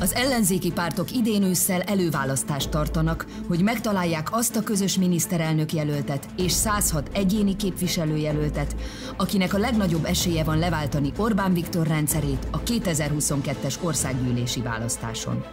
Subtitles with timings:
[0.00, 6.52] Az ellenzéki pártok idén ősszel előválasztást tartanak, hogy megtalálják azt a közös miniszterelnök jelöltet és
[6.52, 8.76] 106 egyéni képviselőjelöltet,
[9.16, 15.44] akinek a legnagyobb esélye van leváltani Orbán Viktor rendszerét a 2022-es országgyűlési választáson.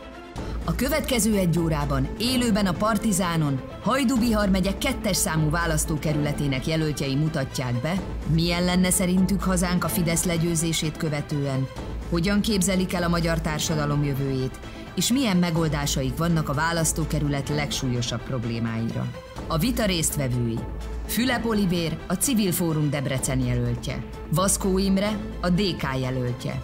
[0.64, 8.02] A következő egy órában élőben a Partizánon Hajdú-Bihar megye kettes számú választókerületének jelöltjei mutatják be,
[8.34, 11.68] milyen lenne szerintük hazánk a Fidesz legyőzését követően,
[12.09, 14.59] hogyan képzelik el a magyar társadalom jövőjét,
[14.95, 19.11] és milyen megoldásaik vannak a választókerület legsúlyosabb problémáira.
[19.48, 20.59] A vita résztvevői
[21.07, 26.62] Fülep Olivér, a Civil Fórum Debrecen jelöltje, Vaszkó Imre, a DK jelöltje,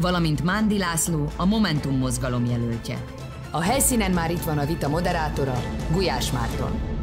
[0.00, 3.04] valamint Mándi László, a Momentum mozgalom jelöltje.
[3.50, 6.95] A helyszínen már itt van a vita moderátora, Gulyás Márton.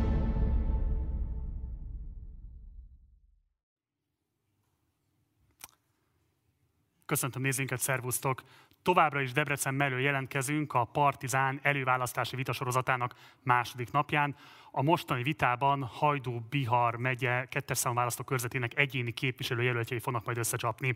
[7.14, 8.44] Köszöntöm nézőinket, szervusztok!
[8.82, 14.36] Továbbra is Debrecen mellől jelentkezünk a Partizán előválasztási vitasorozatának második napján.
[14.72, 20.96] A mostani vitában Hajdú Bihar megye kettes számú választókörzetének egyéni képviselőjelöltjei fognak majd összecsapni.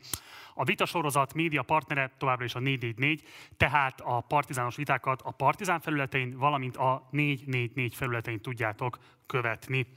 [0.54, 3.24] A vitasorozat média partnere továbbra is a 444,
[3.58, 9.88] tehát a partizános vitákat a Partizán felületein, valamint a 444 felületein tudjátok követni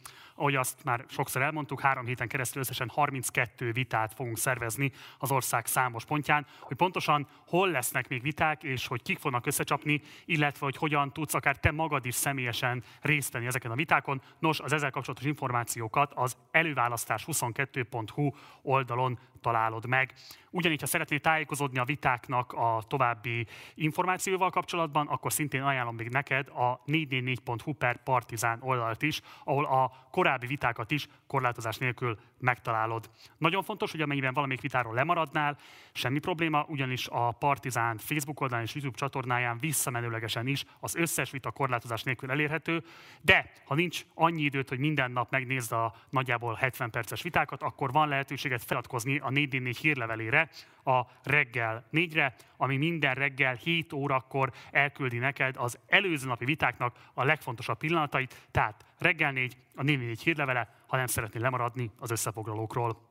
[0.41, 5.67] ahogy azt már sokszor elmondtuk, három héten keresztül összesen 32 vitát fogunk szervezni az ország
[5.67, 10.77] számos pontján, hogy pontosan hol lesznek még viták, és hogy kik fognak összecsapni, illetve hogy
[10.77, 14.23] hogyan tudsz akár te magad is személyesen részt venni ezeken a vitákon.
[14.39, 18.33] Nos, az ezzel kapcsolatos információkat az előválasztás22.hu
[18.63, 20.13] oldalon találod meg.
[20.51, 26.49] Ugyanígy, ha szeretnél tájékozódni a vitáknak a további információval kapcsolatban, akkor szintén ajánlom még neked
[26.49, 33.11] a 444.hu per partizán oldalt is, ahol a korábbi vitákat is korlátozás nélkül megtalálod.
[33.39, 35.59] Nagyon fontos, hogy amennyiben valamelyik vitáról lemaradnál,
[35.93, 41.51] semmi probléma, ugyanis a Partizán Facebook oldalán és YouTube csatornáján visszamenőlegesen is az összes vita
[41.51, 42.85] korlátozás nélkül elérhető,
[43.21, 47.93] de ha nincs annyi időt, hogy minden nap megnézd a nagyjából 70 perces vitákat, akkor
[47.93, 50.49] van lehetőséget feladkozni a 444 hírlevelére,
[50.85, 57.25] a reggel 4-re, ami minden reggel 7 órakor elküldi neked az előző napi vitáknak a
[57.25, 63.09] legfontosabb pillanatait, tehát reggel 4, a 444 hírlevele, ha nem szeretnél lemaradni az összefoglalókról.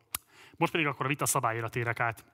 [0.57, 2.25] Most pedig akkor a vita szabályra térek át.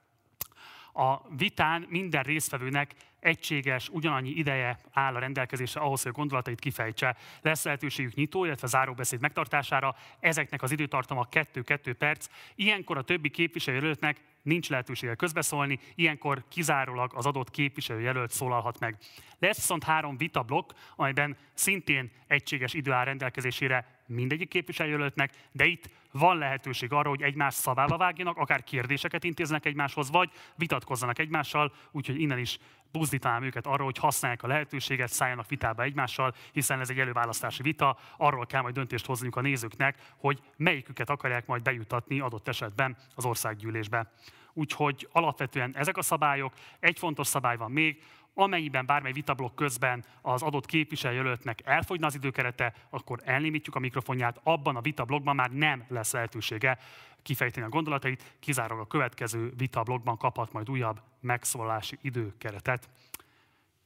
[0.94, 7.16] A vitán minden résztvevőnek egységes, ugyanannyi ideje áll a rendelkezésre ahhoz, hogy a gondolatait kifejtse.
[7.42, 9.96] Lesz lehetőségük nyitó, illetve záróbeszéd megtartására.
[10.20, 12.28] Ezeknek az időtartama 2-2 perc.
[12.56, 18.98] Ilyenkor a többi képviselőjelöltnek nincs lehetősége közbeszólni, ilyenkor kizárólag az adott képviselőjelölt szólalhat meg.
[19.40, 26.38] Lesz viszont három vitablokk, amelyben szintén egységes idő áll rendelkezésére mindegyik képviselőjelöltnek, de itt van
[26.38, 32.40] lehetőség arra, hogy egymás szavába vágjanak, akár kérdéseket intéznek egymáshoz, vagy vitatkozzanak egymással, úgyhogy innen
[32.40, 32.58] is
[32.98, 37.98] buzdítanám őket arra, hogy használják a lehetőséget, szálljanak vitába egymással, hiszen ez egy előválasztási vita,
[38.18, 43.26] arról kell majd döntést hozniuk a nézőknek, hogy melyiküket akarják majd bejutatni adott esetben az
[43.26, 44.12] országgyűlésbe.
[44.54, 46.54] Úgyhogy alapvetően ezek a szabályok.
[46.80, 48.04] Egy fontos szabály van még,
[48.36, 54.76] amennyiben bármely vitablok közben az adott képviselőjelöltnek elfogyna az időkerete, akkor elnémítjuk a mikrofonját, abban
[54.76, 56.78] a vitablogban már nem lesz lehetősége
[57.22, 62.90] kifejteni a gondolatait, kizárólag a következő vitablogban kaphat majd újabb megszólalási időkeretet.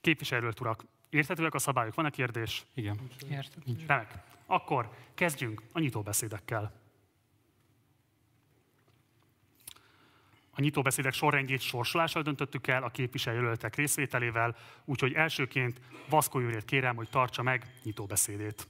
[0.01, 1.95] Képviselőt urak, érthetőek a szabályok?
[1.95, 2.65] Van-e kérdés?
[2.73, 2.99] Igen.
[3.29, 3.75] Érthető.
[3.87, 4.13] Remek.
[4.45, 6.71] Akkor kezdjünk a nyitóbeszédekkel.
[10.59, 14.55] A nyitóbeszédek sorrendjét sorsolással döntöttük el a képviselőjelöltek részvételével,
[14.85, 18.67] úgyhogy elsőként Vaszkó Júrét kérem, hogy tartsa meg nyitóbeszédét.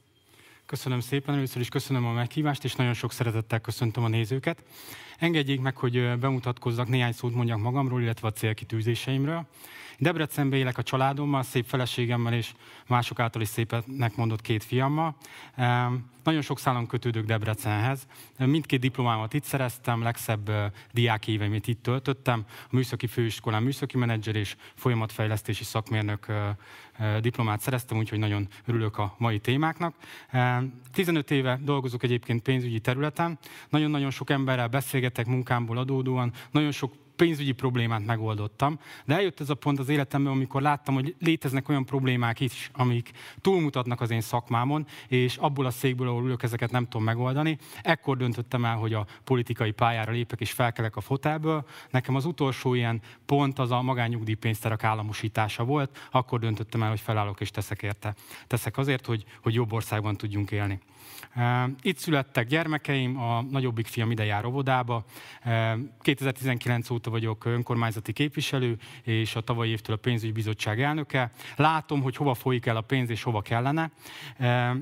[0.65, 4.63] Köszönöm szépen, először is köszönöm a meghívást, és nagyon sok szeretettel köszöntöm a nézőket.
[5.17, 9.47] Engedjék meg, hogy bemutatkozzak, néhány szót mondjak magamról, illetve a célkitűzéseimről.
[9.99, 12.53] Debrecenbe élek a családommal, szép feleségemmel és
[12.87, 15.15] mások által is szépnek mondott két fiammal.
[16.23, 18.07] Nagyon sok szálon kötődök Debrecenhez.
[18.37, 20.51] Mindkét diplomámat itt szereztem, legszebb
[20.91, 22.45] diák éveimet itt töltöttem.
[22.47, 26.25] A Műszaki Főiskolán műszaki menedzser és folyamatfejlesztési szakmérnök
[27.21, 29.95] diplomát szereztem, úgyhogy nagyon örülök a mai témáknak.
[30.91, 33.39] 15 éve dolgozok egyébként pénzügyi területen.
[33.69, 39.55] Nagyon-nagyon sok emberrel beszélgetek munkámból adódóan, nagyon sok pénzügyi problémát megoldottam, de eljött ez a
[39.55, 43.11] pont az életemben, amikor láttam, hogy léteznek olyan problémák is, amik
[43.41, 47.57] túlmutatnak az én szakmámon, és abból a székből, ahol ülök, ezeket nem tudom megoldani.
[47.81, 51.65] Ekkor döntöttem el, hogy a politikai pályára lépek és felkelek a fotelből.
[51.89, 57.41] Nekem az utolsó ilyen pont az a magányugdíjpénztárak államosítása volt, akkor döntöttem el, hogy felállok
[57.41, 58.15] és teszek érte.
[58.47, 60.79] Teszek azért, hogy, hogy jobb országban tudjunk élni.
[61.81, 65.05] Itt születtek gyermekeim, a nagyobbik fiam ide jár óvodába.
[66.01, 71.31] 2019 óta vagyok önkormányzati képviselő, és a tavalyi évtől a pénzügyi bizottság elnöke.
[71.55, 73.91] Látom, hogy hova folyik el a pénz, és hova kellene.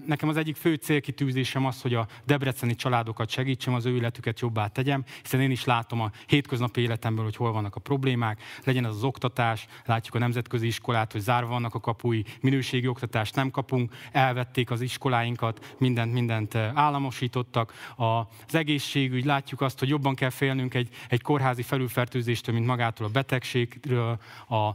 [0.05, 4.67] Nekem az egyik fő célkitűzésem az, hogy a debreceni családokat segítsem, az ő életüket jobbá
[4.67, 8.95] tegyem, hiszen én is látom a hétköznapi életemből, hogy hol vannak a problémák, legyen az
[8.95, 13.93] az oktatás, látjuk a nemzetközi iskolát, hogy zárva vannak a kapui, minőségi oktatást nem kapunk,
[14.11, 17.73] elvették az iskoláinkat, mindent, mindent államosítottak.
[17.95, 23.09] Az egészségügy, látjuk azt, hogy jobban kell félnünk egy, egy kórházi felülfertőzéstől, mint magától a
[23.09, 24.19] betegségről,
[24.49, 24.69] a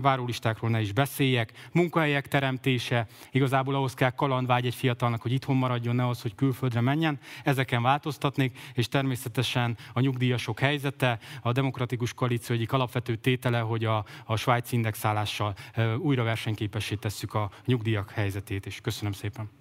[0.00, 1.68] várólistákról ne is beszéljek.
[1.72, 6.80] Munkahelyek teremtése, igazából ahhoz kell kalandvágy egy fiatalnak, hogy itthon maradjon, ne az, hogy külföldre
[6.80, 7.18] menjen.
[7.44, 14.04] Ezeken változtatnék, és természetesen a nyugdíjasok helyzete, a demokratikus koalíció egyik alapvető tétele, hogy a,
[14.24, 15.54] a svájci indexálással
[15.98, 19.59] újra versenyképessé tesszük a nyugdíjak helyzetét, és köszönöm szépen.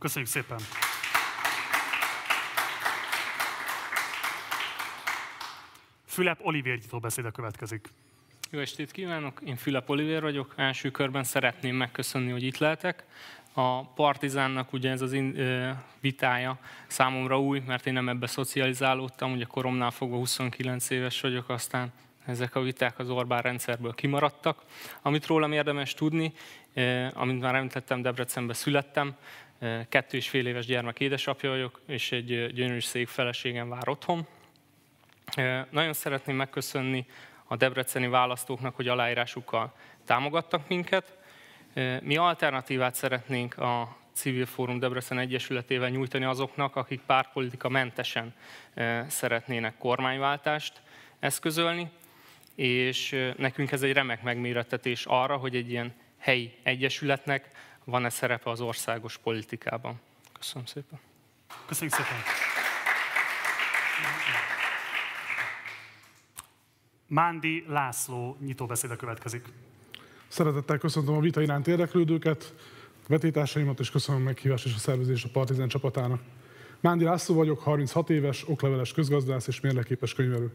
[0.00, 0.58] Köszönjük szépen!
[6.06, 7.88] Fülep Olivér nyitó beszéde következik.
[8.50, 9.40] Jó estét kívánok!
[9.44, 10.54] Én Fülep Olivér vagyok.
[10.56, 13.04] Első körben szeretném megköszönni, hogy itt lehetek.
[13.52, 15.16] A Partizánnak ugye ez az
[16.00, 21.92] vitája számomra új, mert én nem ebbe szocializálódtam, ugye koromnál fogva 29 éves vagyok, aztán
[22.26, 24.62] ezek a viták az Orbán rendszerből kimaradtak.
[25.02, 26.32] Amit rólam érdemes tudni,
[27.12, 29.16] amint már említettem, Debrecenbe születtem,
[29.88, 34.26] kettő és fél éves gyermek édesapja vagyok, és egy gyönyörű szék feleségem vár otthon.
[35.70, 37.06] Nagyon szeretném megköszönni
[37.44, 39.74] a debreceni választóknak, hogy aláírásukkal
[40.04, 41.18] támogattak minket.
[42.02, 48.34] Mi alternatívát szeretnénk a Civil Fórum Debrecen Egyesületével nyújtani azoknak, akik pártpolitika mentesen
[49.06, 50.80] szeretnének kormányváltást
[51.18, 51.90] eszközölni,
[52.54, 57.50] és nekünk ez egy remek megmérettetés arra, hogy egy ilyen helyi egyesületnek
[57.90, 60.00] van-e szerepe az országos politikában.
[60.38, 60.98] Köszönöm szépen.
[61.66, 62.16] Köszönjük szépen.
[67.06, 69.44] Mándi László nyitóbeszéde következik.
[70.28, 72.54] Szeretettel köszöntöm a vita iránt érdeklődőket,
[73.08, 76.20] vetétársaimat, és köszönöm a meghívást és a szervezést a Partizán csapatának.
[76.80, 80.52] Mándi László vagyok, 36 éves, okleveles közgazdász és mérleképes könyvelő.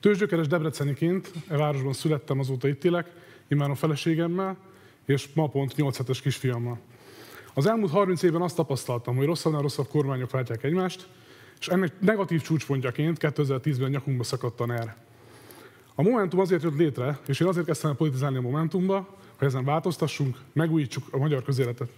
[0.00, 3.10] Tőzsgyökeres debreceniként e városban születtem, azóta itt élek,
[3.48, 4.56] a feleségemmel,
[5.06, 6.78] és ma pont 8 hetes kisfiammal.
[7.54, 11.08] Az elmúlt 30 évben azt tapasztaltam, hogy rosszabbnál rosszabb kormányok váltják egymást,
[11.60, 14.96] és ennek negatív csúcspontjaként 2010-ben nyakunkba szakadt a NER.
[15.94, 19.64] A Momentum azért jött létre, és én azért kezdtem el politizálni a Momentumba, hogy ezen
[19.64, 21.88] változtassunk, megújítsuk a magyar közéletet.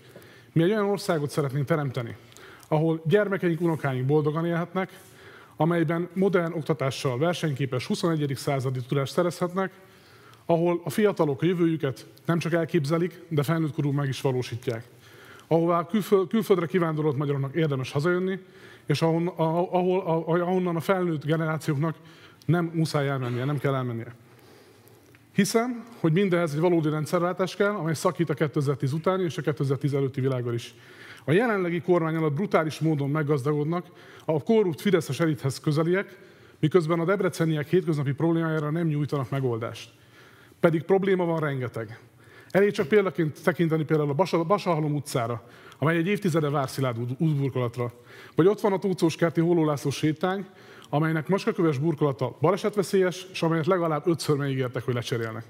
[0.52, 2.16] Mi egy olyan országot szeretnénk teremteni,
[2.68, 4.98] ahol gyermekeink, unokáink boldogan élhetnek,
[5.56, 8.32] amelyben modern oktatással versenyképes 21.
[8.36, 9.72] századi tudást szerezhetnek,
[10.46, 14.84] ahol a fiatalok a jövőjüket nem csak elképzelik, de felnőtt korú meg is valósítják.
[15.46, 18.38] Ahová külföld, külföldre kivándorolt magyaroknak érdemes hazajönni,
[18.86, 20.00] és ahon, ahol,
[20.40, 21.96] ahonnan a felnőtt generációknak
[22.46, 24.14] nem muszáj elmennie, nem kell elmennie.
[25.34, 29.94] Hiszem, hogy mindenhez egy valódi rendszerváltás kell, amely szakít a 2010 utáni és a 2010
[29.94, 30.74] előtti világgal is.
[31.24, 33.86] A jelenlegi kormány alatt brutális módon meggazdagodnak
[34.24, 36.18] a korrupt Fideszes elithez közeliek,
[36.60, 39.90] miközben a debreceniek hétköznapi problémájára nem nyújtanak megoldást.
[40.64, 41.98] Pedig probléma van rengeteg.
[42.50, 45.42] Elég csak példaként tekinteni például a Basahalom utcára,
[45.78, 47.92] amely egy évtizede vár szilárd útburkolatra.
[48.34, 50.46] Vagy ott van a Tócós kerti Hólólászló sétány,
[50.88, 55.44] amelynek macskaköves burkolata balesetveszélyes, és amelyet legalább ötször megígértek, hogy lecserélnek.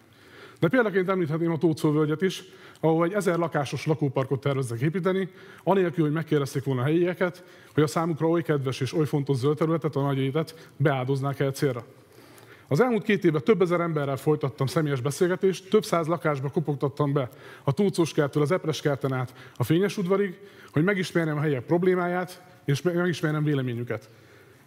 [0.61, 2.43] De példaként említhetném a Tócó völgyet is,
[2.81, 5.29] ahol egy ezer lakásos lakóparkot terveznek építeni,
[5.65, 7.45] anélkül, hogy megkérdezték volna a helyieket,
[7.75, 10.19] hogy a számukra oly kedves és oly fontos zöld területet, a nagy
[10.77, 11.85] beáldoznák el célra.
[12.69, 17.29] Az elmúlt két évben több ezer emberrel folytattam személyes beszélgetést, több száz lakásba kopogtattam be
[17.65, 20.39] a Túlcós kertől az Epres kerten át a Fényes udvarig,
[20.73, 24.11] hogy megismerjem a helyek problémáját, és megismerjem véleményüket.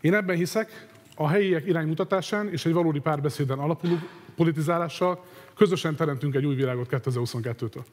[0.01, 3.96] Én ebben hiszek, a helyiek iránymutatásán és egy valódi párbeszéden alapuló
[4.36, 5.24] politizálással
[5.56, 7.84] közösen teremtünk egy új világot 2022-től.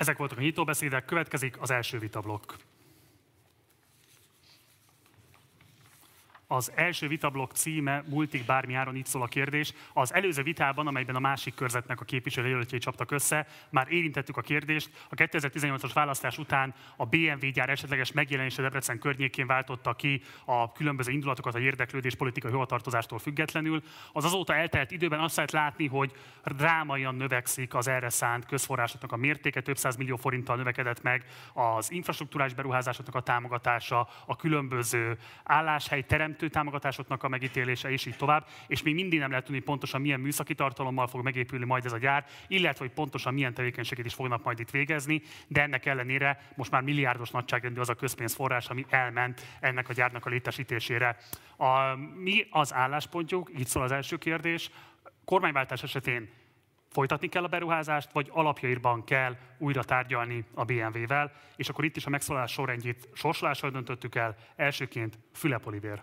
[0.00, 2.52] Ezek voltak a nyitóbeszédek, következik az első vitablokk.
[6.52, 9.72] Az első vitablok címe Multik bármi áron, itt szól a kérdés.
[9.92, 14.90] Az előző vitában, amelyben a másik körzetnek a képviselőjelöltjei csaptak össze, már érintettük a kérdést.
[15.08, 21.12] A 2018-as választás után a BMW gyár esetleges megjelenése Debrecen környékén váltotta ki a különböző
[21.12, 23.82] indulatokat a érdeklődés politikai hovatartozástól függetlenül.
[24.12, 26.12] Az azóta eltelt időben azt lehet látni, hogy
[26.44, 31.90] drámaian növekszik az erre szánt közforrásoknak a mértéke, több száz millió forinttal növekedett meg az
[31.90, 38.46] infrastruktúrás beruházásoknak a támogatása, a különböző álláshely teremtés mentő támogatásoknak a megítélése, és így tovább,
[38.66, 41.98] és még mindig nem lehet tudni pontosan milyen műszaki tartalommal fog megépülni majd ez a
[41.98, 46.70] gyár, illetve hogy pontosan milyen tevékenységet is fognak majd itt végezni, de ennek ellenére most
[46.70, 51.16] már milliárdos nagyságrendű az a közpénzforrás, ami elment ennek a gyárnak a létesítésére.
[51.56, 53.50] A, mi az álláspontjuk?
[53.58, 54.70] Itt szól az első kérdés.
[55.24, 56.28] Kormányváltás esetén
[56.90, 62.06] folytatni kell a beruházást, vagy alapjairban kell újra tárgyalni a BMW-vel, és akkor itt is
[62.06, 64.36] a megszólalás sorrendjét sorsolással döntöttük el.
[64.56, 66.02] Elsőként Fülep Olivér.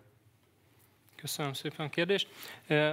[1.21, 2.27] Köszönöm szépen a kérdést.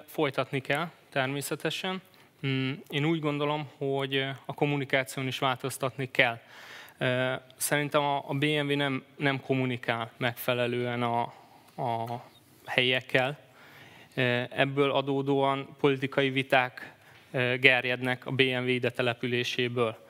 [0.06, 2.02] Folytatni kell természetesen.
[2.46, 6.40] Mm, én úgy gondolom, hogy a kommunikáción is változtatni kell.
[7.56, 11.20] Szerintem a BMW nem, nem kommunikál megfelelően a,
[11.76, 12.24] a
[12.64, 13.38] helyekkel.
[14.50, 16.92] Ebből adódóan politikai viták
[17.60, 20.06] gerjednek a BMW ide településéből.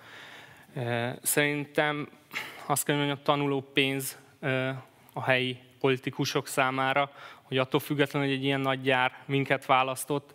[1.22, 2.08] Szerintem
[2.66, 4.18] azt kell mondjam, a tanuló pénz
[5.12, 7.10] a helyi politikusok számára,
[7.42, 10.32] hogy attól függetlenül, hogy egy ilyen nagy gyár minket választott,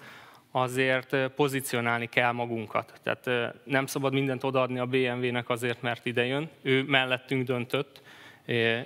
[0.52, 3.00] azért pozícionálni kell magunkat.
[3.04, 6.50] Tehát nem szabad mindent odaadni a BMW-nek azért, mert ide jön.
[6.62, 8.02] Ő mellettünk döntött,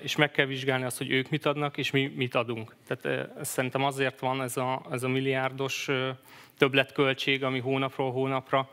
[0.01, 2.75] és meg kell vizsgálni azt, hogy ők mit adnak, és mi mit adunk.
[2.87, 5.89] Tehát szerintem azért van ez a, ez a milliárdos
[6.57, 8.69] többletköltség, ami hónapról hónapra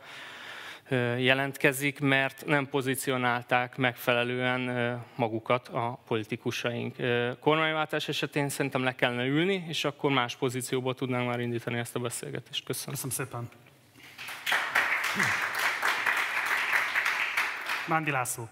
[1.19, 4.61] jelentkezik, mert nem pozícionálták megfelelően
[5.15, 6.97] magukat a politikusaink.
[7.41, 11.99] Kormányváltás esetén szerintem le kellene ülni, és akkor más pozícióból tudnánk már indítani ezt a
[11.99, 12.65] beszélgetést.
[12.65, 12.95] Köszönöm.
[12.95, 13.49] Köszönöm szépen.
[17.89, 18.49] Mándi László.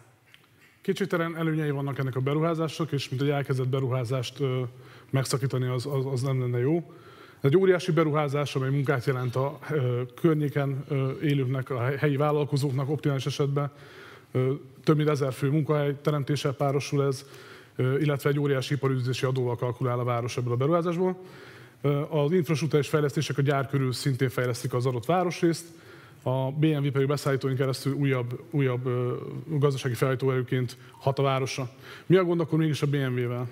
[0.80, 4.38] Kétségtelen előnyei vannak ennek a beruházások, és mint hogy elkezdett beruházást
[5.10, 6.92] megszakítani, az, az, az nem lenne jó.
[7.40, 9.58] Ez egy óriási beruházás, amely munkát jelent a
[10.20, 10.84] környéken
[11.22, 13.70] élőknek, a helyi vállalkozóknak optimális esetben.
[14.84, 17.24] Több mint ezer fő munkahely teremtéssel párosul ez,
[17.76, 21.16] illetve egy óriási iparüzési adóval kalkulál a város ebből a beruházásból.
[22.08, 25.64] Az infrastruktúrális fejlesztések a gyár körül szintén fejlesztik az adott városrészt,
[26.22, 28.88] a BMW pedig beszállítóink keresztül újabb, újabb
[29.46, 31.70] gazdasági felállítóerőként hat a városra.
[32.06, 33.48] Mi a gond akkor mégis a BMW-vel?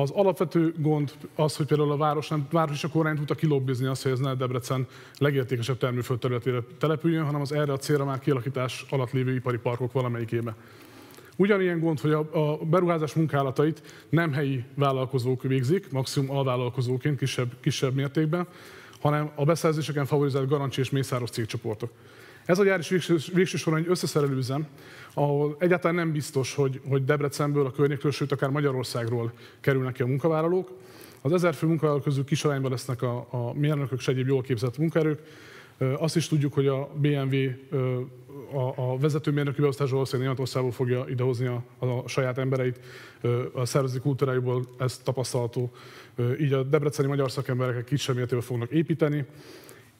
[0.00, 3.86] Az alapvető gond az, hogy például a város, nem, város és a kormány tudta kilobbizni
[3.86, 4.86] azt, hogy ez ne Debrecen
[5.18, 9.92] legértékesebb termőföld területére települjön, hanem az erre a célra már kialakítás alatt lévő ipari parkok
[9.92, 10.54] valamelyikébe.
[11.36, 18.46] Ugyanilyen gond, hogy a, beruházás munkálatait nem helyi vállalkozók végzik, maximum alvállalkozóként, kisebb, kisebb mértékben,
[19.00, 21.90] hanem a beszerzéseken favorizált Garancsi és Mészáros cégcsoportok.
[22.44, 24.66] Ez a gyár is végső, végső soron egy összeszerelőzem,
[25.14, 30.06] ahol egyáltalán nem biztos, hogy, hogy Debrecenből, a környékről, sőt akár Magyarországról kerülnek ki a
[30.06, 30.70] munkavállalók.
[31.22, 34.78] Az ezer fő munkavállalók közül kis arányban lesznek a, a mérnökök és egyéb jól képzett
[34.78, 35.20] munkaerők.
[35.98, 37.36] Azt is tudjuk, hogy a BMW
[38.52, 42.80] a, a vezető mérnöki beosztásról valószínűleg Németországból fogja idehozni a, a saját embereit,
[43.52, 45.70] a szervezeti kultúrájúból ez tapasztalható.
[46.40, 49.24] Így a debreceni magyar szakemberek kisebb mértékben fognak építeni.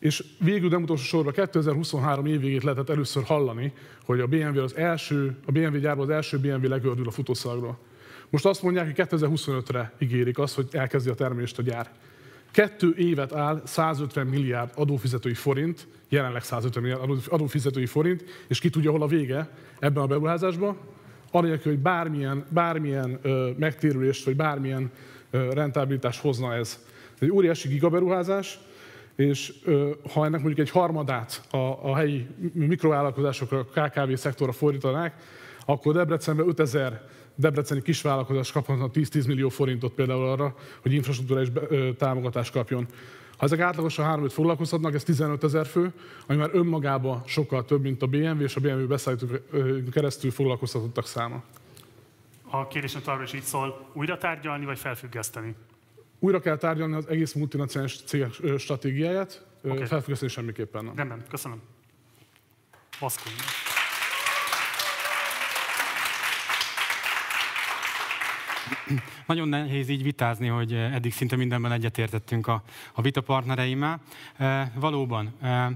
[0.01, 3.73] És végül nem utolsó sorra 2023 év végét lehetett először hallani,
[4.05, 7.79] hogy a BMW, az első, a BMW gyárban az első BMW legördül a futószalagról.
[8.31, 11.91] Most azt mondják, hogy 2025-re ígérik azt, hogy elkezdi a termelést a gyár.
[12.51, 18.91] Kettő évet áll 150 milliárd adófizetői forint, jelenleg 150 milliárd adófizetői forint, és ki tudja,
[18.91, 20.77] hol a vége ebben a beruházásban,
[21.31, 24.91] anélkül, hogy bármilyen, bármilyen ö, megtérülést, vagy bármilyen
[25.31, 26.85] ö, rentabilitást hozna ez.
[27.15, 28.59] Ez egy óriási gigaberuházás,
[29.17, 29.53] és
[30.13, 35.15] ha ennek mondjuk egy harmadát a, a helyi mikrovállalkozásokra, a KKV szektorra fordítanák,
[35.65, 41.49] akkor Debrecenben 5000 debreceni kisvállalkozás kaphatna 10-10 millió forintot például arra, hogy infrastruktúrális
[41.99, 42.87] támogatást kapjon.
[43.37, 45.93] Ha ezek átlagosan 3 foglalkozhatnak, ez 15 ezer fő,
[46.27, 49.43] ami már önmagában sokkal több, mint a BMW és a BMW beszállítók
[49.91, 51.43] keresztül foglalkoztatottak száma.
[52.51, 55.55] A kérdésem továbbra is így szól, újra tárgyalni vagy felfüggeszteni?
[56.23, 59.87] Újra kell tárgyalni az egész multinacionális cégek stratégiáját, okay.
[59.87, 60.97] felfüggeszteni semmiképpen nem.
[60.97, 61.63] Rendben, köszönöm.
[63.01, 63.31] Baszkó.
[69.27, 72.63] Nagyon nehéz így vitázni, hogy eddig szinte mindenben egyetértettünk a,
[72.93, 74.01] a vitapartnereimmel.
[74.37, 75.67] E, valóban, e,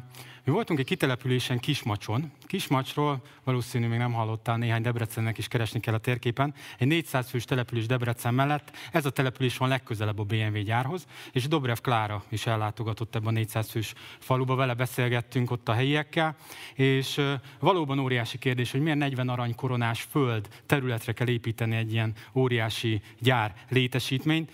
[0.45, 2.33] mi voltunk egy kitelepülésen Kismacson.
[2.54, 6.54] Kismacsról valószínű még nem hallottál, néhány Debrecennek is keresni kell a térképen.
[6.78, 8.76] Egy 400 fős település Debrecen mellett.
[8.92, 13.30] Ez a település van legközelebb a BMW gyárhoz, és Dobrev Klára is ellátogatott ebben a
[13.30, 16.37] 400 fős faluba, vele beszélgettünk ott a helyiekkel,
[16.75, 17.20] és
[17.58, 23.02] valóban óriási kérdés, hogy milyen 40 arany koronás föld területre kell építeni egy ilyen óriási
[23.18, 24.50] gyár létesítményt.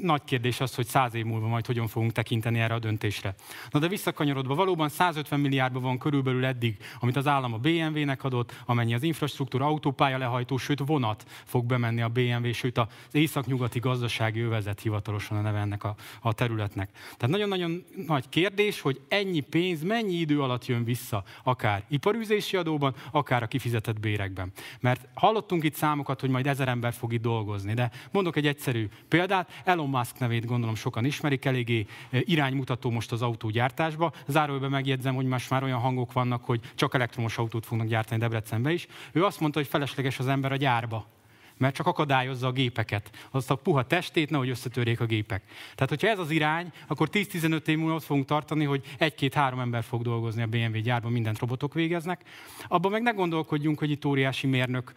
[0.00, 3.34] Nagy kérdés az, hogy száz év múlva majd hogyan fogunk tekinteni erre a döntésre.
[3.70, 8.24] Na de visszakanyarodva, valóban 150 milliárdban van körülbelül eddig, amit amit az állam a BMW-nek
[8.24, 13.78] adott, amennyi az infrastruktúra, autópálya lehajtó, sőt vonat fog bemenni a BMW, sőt az északnyugati
[13.78, 16.90] gazdasági övezet hivatalosan a neve ennek a, a területnek.
[16.92, 22.94] Tehát nagyon-nagyon nagy kérdés, hogy ennyi pénz mennyi idő alatt jön vissza, akár iparűzési adóban,
[23.10, 24.52] akár a kifizetett bérekben.
[24.80, 28.88] Mert hallottunk itt számokat, hogy majd ezer ember fog itt dolgozni, de mondok egy egyszerű
[29.08, 34.12] példát, Elon Musk nevét gondolom sokan ismerik, eléggé eh, iránymutató most az autógyártásba.
[34.26, 38.72] Zárójelben megjegyzem, hogy most már olyan hangok vannak, hogy csak elektromos autót fognak gyártani Debrecenbe
[38.72, 38.86] is.
[39.12, 41.06] Ő azt mondta, hogy felesleges az ember a gyárba
[41.56, 43.10] mert csak akadályozza a gépeket.
[43.30, 45.42] Azt a puha testét, nehogy összetörjék a gépek.
[45.74, 49.82] Tehát, hogyha ez az irány, akkor 10-15 év múlva ott fogunk tartani, hogy egy-két-három ember
[49.82, 52.22] fog dolgozni a BMW gyárban, mindent robotok végeznek.
[52.68, 54.92] Abban meg ne gondolkodjunk, hogy itt óriási mérnök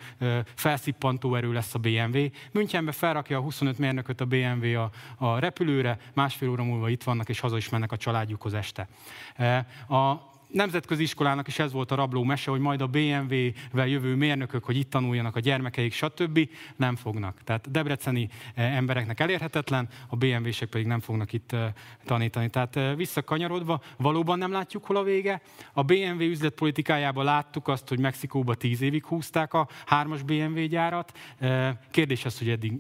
[0.55, 2.25] felszippantó erő lesz a BMW.
[2.51, 7.29] Münchenbe felrakja a 25 mérnököt a BMW a, a repülőre, másfél óra múlva itt vannak,
[7.29, 8.87] és haza is mennek a családjukhoz este.
[9.89, 14.63] A nemzetközi iskolának is ez volt a rabló mese, hogy majd a BMW-vel jövő mérnökök,
[14.63, 16.49] hogy itt tanuljanak a gyermekeik, stb.
[16.75, 17.43] nem fognak.
[17.43, 21.73] Tehát debreceni eh, embereknek elérhetetlen, a BMW-sek pedig nem fognak itt eh,
[22.05, 22.49] tanítani.
[22.49, 25.41] Tehát eh, visszakanyarodva, valóban nem látjuk, hol a vége.
[25.73, 31.17] A BMW üzletpolitikájában láttuk azt, hogy Mexikóba tíz évig húzták a hármas BMW gyárat.
[31.91, 32.73] Kérdés az, hogy eddig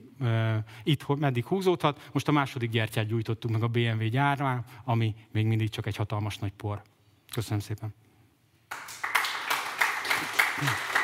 [0.83, 2.09] itt meddig húzódhat.
[2.11, 6.37] Most a második gyertyát gyújtottuk meg a BMW gyárán, ami még mindig csak egy hatalmas
[6.37, 6.81] nagy por.
[7.31, 7.93] Köszönöm szépen.
[10.57, 10.96] azon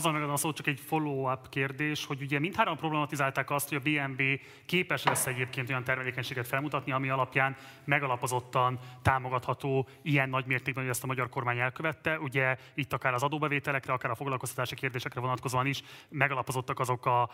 [0.00, 4.24] megadom a szót csak egy follow-up kérdés, hogy ugye mindhárom problematizálták azt, hogy a BMW
[4.66, 11.04] képes lesz egyébként olyan termelékenységet felmutatni, ami alapján megalapozottan támogatható ilyen nagy mértékben, hogy ezt
[11.04, 12.18] a magyar kormány elkövette.
[12.18, 17.30] Ugye itt akár az adóbevételekre, akár a foglalkoztatási kérdésekre vonatkozóan is megalapozottak azok a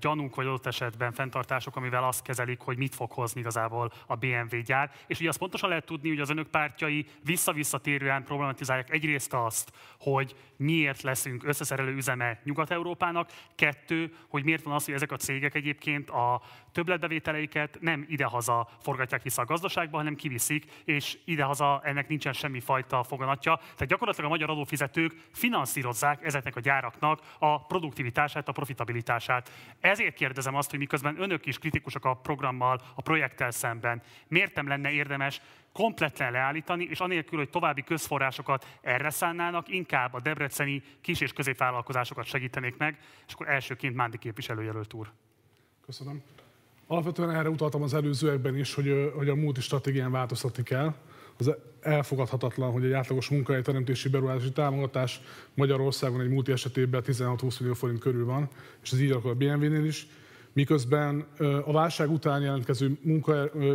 [0.00, 4.62] gyanúk, vagy adott esetben fenntartások, amivel azt kezelik, hogy mit fog hozni igazából a BMW
[4.64, 4.90] gyár.
[5.06, 10.36] És ugye azt pontosan lehet tudni, hogy az önök pártjai vissza-visszatérően problematizálják egyrészt azt, hogy
[10.58, 13.30] miért leszünk összeszerelő üzeme Nyugat-Európának.
[13.54, 19.22] Kettő, hogy miért van az, hogy ezek a cégek egyébként a többletbevételeiket nem idehaza forgatják
[19.22, 23.56] vissza a gazdaságba, hanem kiviszik, és idehaza ennek nincsen semmi fajta foganatja.
[23.56, 29.52] Tehát gyakorlatilag a magyar adófizetők finanszírozzák ezeknek a gyáraknak a produktivitását, a profitabilitását.
[29.80, 34.68] Ezért kérdezem azt, hogy miközben önök is kritikusak a programmal, a projekttel szemben, miért nem
[34.68, 35.40] lenne érdemes
[35.78, 42.24] kompletten leállítani, és anélkül, hogy további közforrásokat erre szánnának, inkább a debreceni kis- és középvállalkozásokat
[42.24, 45.10] segítenék meg, és akkor elsőként Mándi képviselőjelölt úr.
[45.86, 46.22] Köszönöm.
[46.86, 50.94] Alapvetően erre utaltam az előzőekben is, hogy, hogy a múlti stratégián változtatni kell.
[51.38, 55.20] Az elfogadhatatlan, hogy egy átlagos munkahelyteremtési beruházási támogatás
[55.54, 58.48] Magyarországon egy múlti esetében 16-20 millió forint körül van,
[58.82, 60.06] és ez így akkor a BMW-nél is
[60.58, 61.26] miközben
[61.64, 62.98] a válság után jelentkező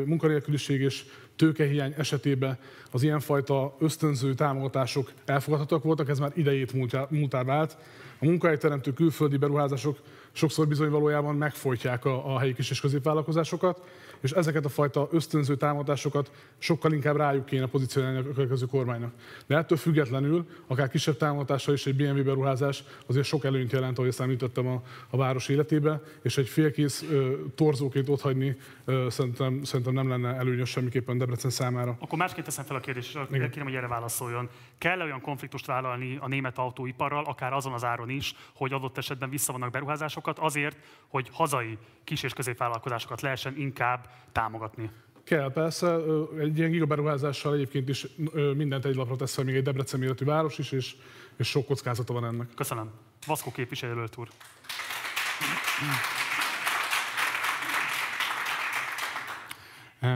[0.06, 2.58] munkanélküliség és tőkehiány esetében
[2.92, 6.74] az ilyenfajta ösztönző támogatások elfogadhatóak voltak, ez már idejét
[7.10, 7.78] múltá vált.
[8.20, 9.98] A munkahelyteremtő külföldi beruházások
[10.32, 13.82] sokszor bizony valójában megfojtják a, a helyi kis és középvállalkozásokat,
[14.24, 19.14] és ezeket a fajta ösztönző támogatásokat sokkal inkább rájuk kéne pozícionálni a következő kormánynak.
[19.46, 24.10] De ettől függetlenül, akár kisebb támogatással is egy BMW beruházás azért sok előnyt jelent, ahogy
[24.10, 29.94] ezt említettem a, a város életébe, és egy félkész ö, torzóként otthagyni ö, szerintem, szerintem
[29.94, 31.96] nem lenne előnyös semmiképpen Debrecen számára.
[32.00, 34.50] Akkor másként teszem fel a kérdést, kérem, hogy erre válaszoljon.
[34.78, 39.30] Kell olyan konfliktust vállalni a német autóiparral, akár azon az áron is, hogy adott esetben
[39.30, 44.90] visszavannak beruházásokat azért, hogy hazai kis- és középvállalkozásokat lehessen inkább támogatni?
[45.24, 45.96] Kell, persze.
[46.40, 48.08] Egy ilyen gigaberuházással egyébként is
[48.56, 50.96] mindent egy lapra tesz fel, még egy Debrecen méretű város is, és,
[51.38, 52.48] és sok kockázata van ennek.
[52.56, 52.92] Köszönöm.
[53.26, 54.28] Vaszkó képviselőt úr.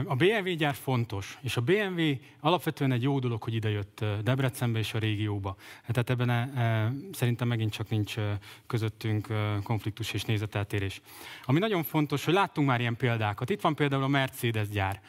[0.04, 4.94] A BMW gyár fontos, és a BMW alapvetően egy jó dolog, hogy idejött Debrecenbe és
[4.94, 5.56] a régióba.
[5.86, 8.14] Tehát ebben e, szerintem megint csak nincs
[8.66, 9.26] közöttünk
[9.62, 11.00] konfliktus és nézeteltérés.
[11.44, 13.50] Ami nagyon fontos, hogy láttunk már ilyen példákat.
[13.50, 15.00] Itt van például a Mercedes gyár,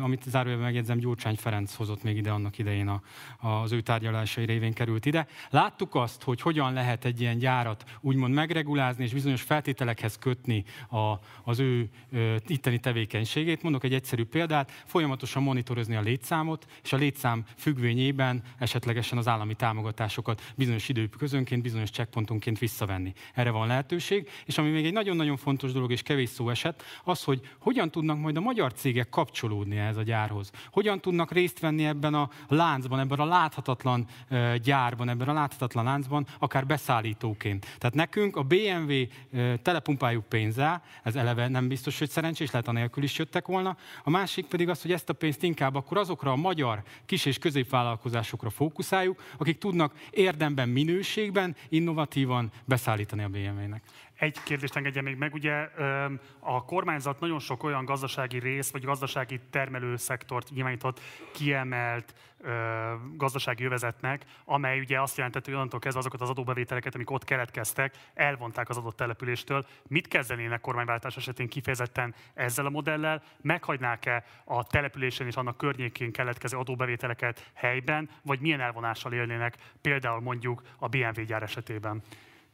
[0.00, 3.02] amit zárójelben megjegyzem, Gyurcsány Ferenc hozott még ide annak idején a,
[3.38, 5.26] az ő tárgyalásai révén került ide.
[5.50, 11.14] Láttuk azt, hogy hogyan lehet egy ilyen gyárat úgymond megregulázni és bizonyos feltételekhez kötni a,
[11.44, 11.88] az ő
[12.46, 13.62] itteni tevékenységét.
[13.62, 19.28] Mondok egy egyszerű egyszerű példát, folyamatosan monitorozni a létszámot, és a létszám függvényében esetlegesen az
[19.28, 23.12] állami támogatásokat bizonyos időközönként, bizonyos checkpontonként visszavenni.
[23.34, 27.24] Erre van lehetőség, és ami még egy nagyon-nagyon fontos dolog, és kevés szó esett, az,
[27.24, 30.50] hogy hogyan tudnak majd a magyar cégek kapcsolódni ehhez a gyárhoz.
[30.72, 34.06] Hogyan tudnak részt venni ebben a láncban, ebben a láthatatlan
[34.62, 37.66] gyárban, ebben a láthatatlan láncban, akár beszállítóként.
[37.78, 39.06] Tehát nekünk a BMW
[39.62, 43.76] telepumpáljuk pénzzel, ez eleve nem biztos, hogy szerencsés, lehet anélkül is jöttek volna.
[44.04, 47.26] A a másik pedig az, hogy ezt a pénzt inkább akkor azokra a magyar kis-
[47.26, 53.82] és középvállalkozásokra fókuszáljuk, akik tudnak érdemben, minőségben, innovatívan beszállítani a BMW-nek.
[54.20, 55.68] Egy kérdést engedje még meg, ugye
[56.38, 61.00] a kormányzat nagyon sok olyan gazdasági rész, vagy gazdasági termelőszektort nyilvánított
[61.32, 62.14] kiemelt
[63.14, 67.94] gazdasági jövezetnek, amely ugye azt jelentett, hogy onnantól kezdve azokat az adóbevételeket, amik ott keletkeztek,
[68.14, 69.66] elvonták az adott településtől.
[69.88, 73.22] Mit kezdenének kormányváltás esetén kifejezetten ezzel a modellel?
[73.40, 80.62] Meghagynák-e a településen és annak környékén keletkező adóbevételeket helyben, vagy milyen elvonással élnének például mondjuk
[80.78, 82.02] a BMW gyár esetében?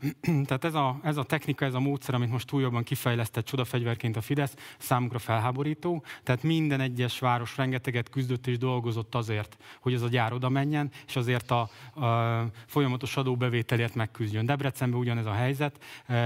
[0.47, 4.21] Tehát ez a, ez a technika, ez a módszer, amit most túl kifejlesztett csodafegyverként a
[4.21, 6.05] Fidesz, számunkra felháborító.
[6.23, 10.91] Tehát minden egyes város rengeteget küzdött és dolgozott azért, hogy ez a gyár oda menjen,
[11.07, 11.61] és azért a,
[12.01, 14.47] a folyamatos adóbevételért megküzdjön.
[14.47, 15.85] Debrecenben ugyanez a helyzet.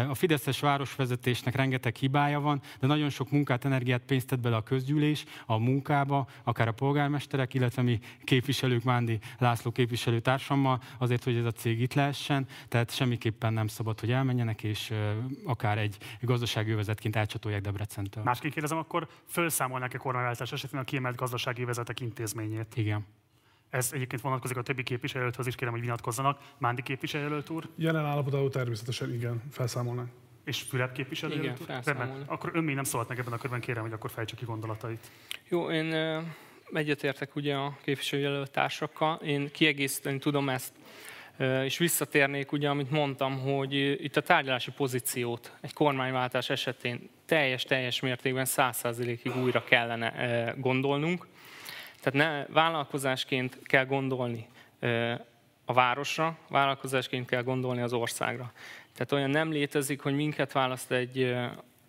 [0.08, 4.62] A Fideszes városvezetésnek rengeteg hibája van, de nagyon sok munkát, energiát, pénzt tett bele a
[4.62, 11.44] közgyűlés, a munkába, akár a polgármesterek, illetve mi képviselők, Mándi László képviselőtársammal, azért, hogy ez
[11.44, 12.46] a cég itt lehessen.
[12.68, 14.92] Tehát semmiképpen nem szabad, hogy elmenjenek, és
[15.44, 18.22] akár egy gazdasági övezetként elcsatolják Debrecentől.
[18.22, 22.76] Másként kérdezem, akkor felszámolnak-e kormányváltás esetén a kiemelt gazdasági övezetek intézményét?
[22.76, 23.06] Igen.
[23.70, 26.40] Ez egyébként vonatkozik a többi képviselőhöz is, kérem, hogy vinatkozzanak.
[26.58, 27.68] Mándi képviselőt úr?
[27.76, 30.08] Jelen állapotában természetesen igen, felszámolnak.
[30.44, 31.34] És Fülep képviselő?
[31.34, 32.30] Igen, felszámolnak.
[32.30, 35.10] Akkor ön még nem szólt meg ebben a körben, kérem, hogy akkor fejtsük ki gondolatait.
[35.48, 35.94] Jó, én
[36.72, 39.16] egyetértek ugye a képviselőjelölt társakkal.
[39.16, 40.72] Én kiegészíteni tudom ezt
[41.64, 43.74] és visszatérnék ugye, amit mondtam, hogy
[44.04, 51.26] itt a tárgyalási pozíciót egy kormányváltás esetén teljes-teljes mértékben százszázalékig újra kellene gondolnunk.
[52.00, 54.48] Tehát ne, vállalkozásként kell gondolni
[55.64, 58.52] a városra, vállalkozásként kell gondolni az országra.
[58.92, 61.36] Tehát olyan nem létezik, hogy minket választ egy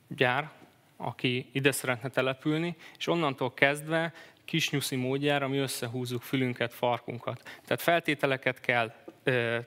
[0.08, 0.50] gyár,
[0.98, 4.14] aki ide szeretne települni, és onnantól kezdve
[4.46, 7.42] kisnyuszi módjára mi összehúzzuk fülünket, farkunkat.
[7.44, 8.94] Tehát feltételeket kell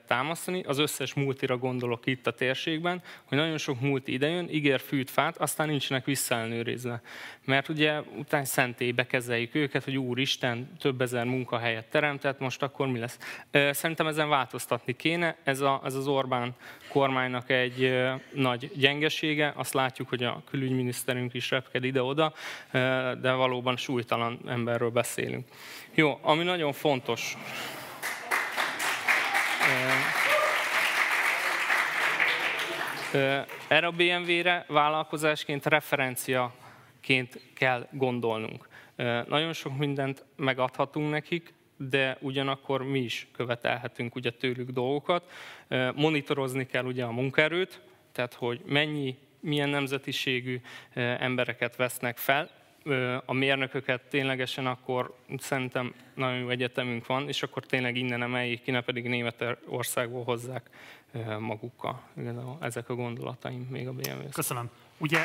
[0.07, 5.09] támasztani, az összes multira gondolok itt a térségben, hogy nagyon sok multi idejön, ígér fűt,
[5.09, 7.01] fát, aztán nincsenek visszaellenőrizve.
[7.45, 12.99] Mert ugye utána szentélybe kezeljük őket, hogy Úristen, több ezer munkahelyet teremtett, most akkor mi
[12.99, 13.19] lesz?
[13.51, 16.55] Szerintem ezen változtatni kéne, ez, a, ez az Orbán
[16.89, 17.93] kormánynak egy
[18.33, 22.33] nagy gyengesége, azt látjuk, hogy a külügyminiszterünk is repked ide-oda,
[23.21, 25.47] de valóban súlytalan emberről beszélünk.
[25.93, 27.37] Jó, ami nagyon fontos,
[33.67, 38.67] erre a BMW-re vállalkozásként referenciaként kell gondolnunk.
[39.27, 45.31] Nagyon sok mindent megadhatunk nekik, de ugyanakkor mi is követelhetünk ugye tőlük dolgokat.
[45.95, 50.61] Monitorozni kell ugye a munkaerőt, tehát hogy mennyi, milyen nemzetiségű
[50.93, 52.49] embereket vesznek fel,
[53.25, 58.71] a mérnököket ténylegesen akkor szerintem nagyon jó egyetemünk van, és akkor tényleg innen emeljék ki,
[58.71, 60.69] ne pedig Németországból hozzák
[61.39, 62.01] magukkal.
[62.59, 64.69] Ezek a gondolataim még a bmw Köszönöm.
[64.97, 65.19] Ugye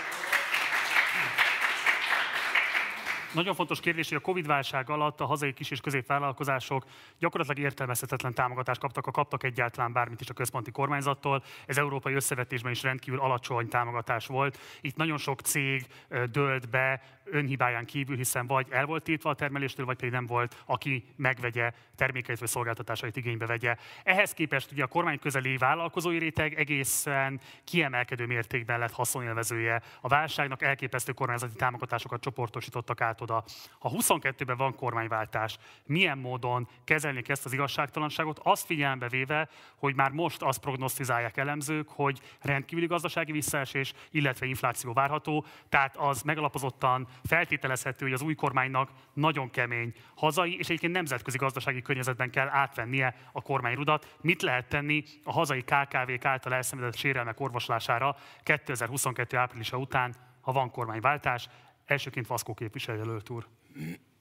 [3.35, 6.85] nagyon fontos kérdés, hogy a Covid-válság alatt a hazai kis és középvállalkozások
[7.19, 11.43] gyakorlatilag értelmezhetetlen támogatást kaptak, ha kaptak egyáltalán bármit is a központi kormányzattól.
[11.67, 14.59] Ez európai összevetésben is rendkívül alacsony támogatás volt.
[14.81, 15.87] Itt nagyon sok cég
[16.31, 20.63] dölt be, önhibáján kívül, hiszen vagy el volt tiltva a termeléstől, vagy pedig nem volt,
[20.67, 23.77] aki megvegye termékeit vagy szolgáltatásait igénybe vegye.
[24.03, 29.83] Ehhez képest ugye a kormány közeli vállalkozói réteg egészen kiemelkedő mértékben lett haszonélvezője.
[30.01, 33.45] A válságnak elképesztő kormányzati támogatásokat csoportosítottak át oda.
[33.79, 40.11] Ha 22-ben van kormányváltás, milyen módon kezelni ezt az igazságtalanságot, azt figyelembe véve, hogy már
[40.11, 48.05] most azt prognosztizálják elemzők, hogy rendkívüli gazdasági visszaesés, illetve infláció várható, tehát az megalapozottan feltételezhető,
[48.05, 53.43] hogy az új kormánynak nagyon kemény hazai és egyébként nemzetközi gazdasági környezetben kell átvennie a
[53.43, 54.17] kormányrudat.
[54.21, 59.37] Mit lehet tenni a hazai KKV-k által elszenvedett sérelmek orvoslására 2022.
[59.37, 61.49] áprilisa után, ha van kormányváltás?
[61.85, 63.47] Elsőként Vaszkó képviselőjelölt úr.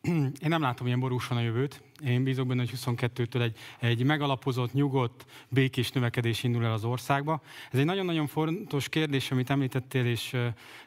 [0.01, 1.81] Én nem látom ilyen borúsan a jövőt.
[2.05, 7.41] Én bízok benne, hogy 22-től egy, egy megalapozott, nyugodt, békés növekedés indul el az országba.
[7.71, 10.37] Ez egy nagyon-nagyon fontos kérdés, amit említettél és,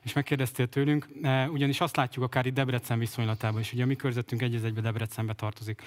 [0.02, 1.08] és megkérdeztél tőlünk,
[1.48, 5.32] ugyanis azt látjuk akár itt Debrecen viszonylatában is, ugye a mi körzetünk egy egybe Debrecenbe
[5.32, 5.82] tartozik.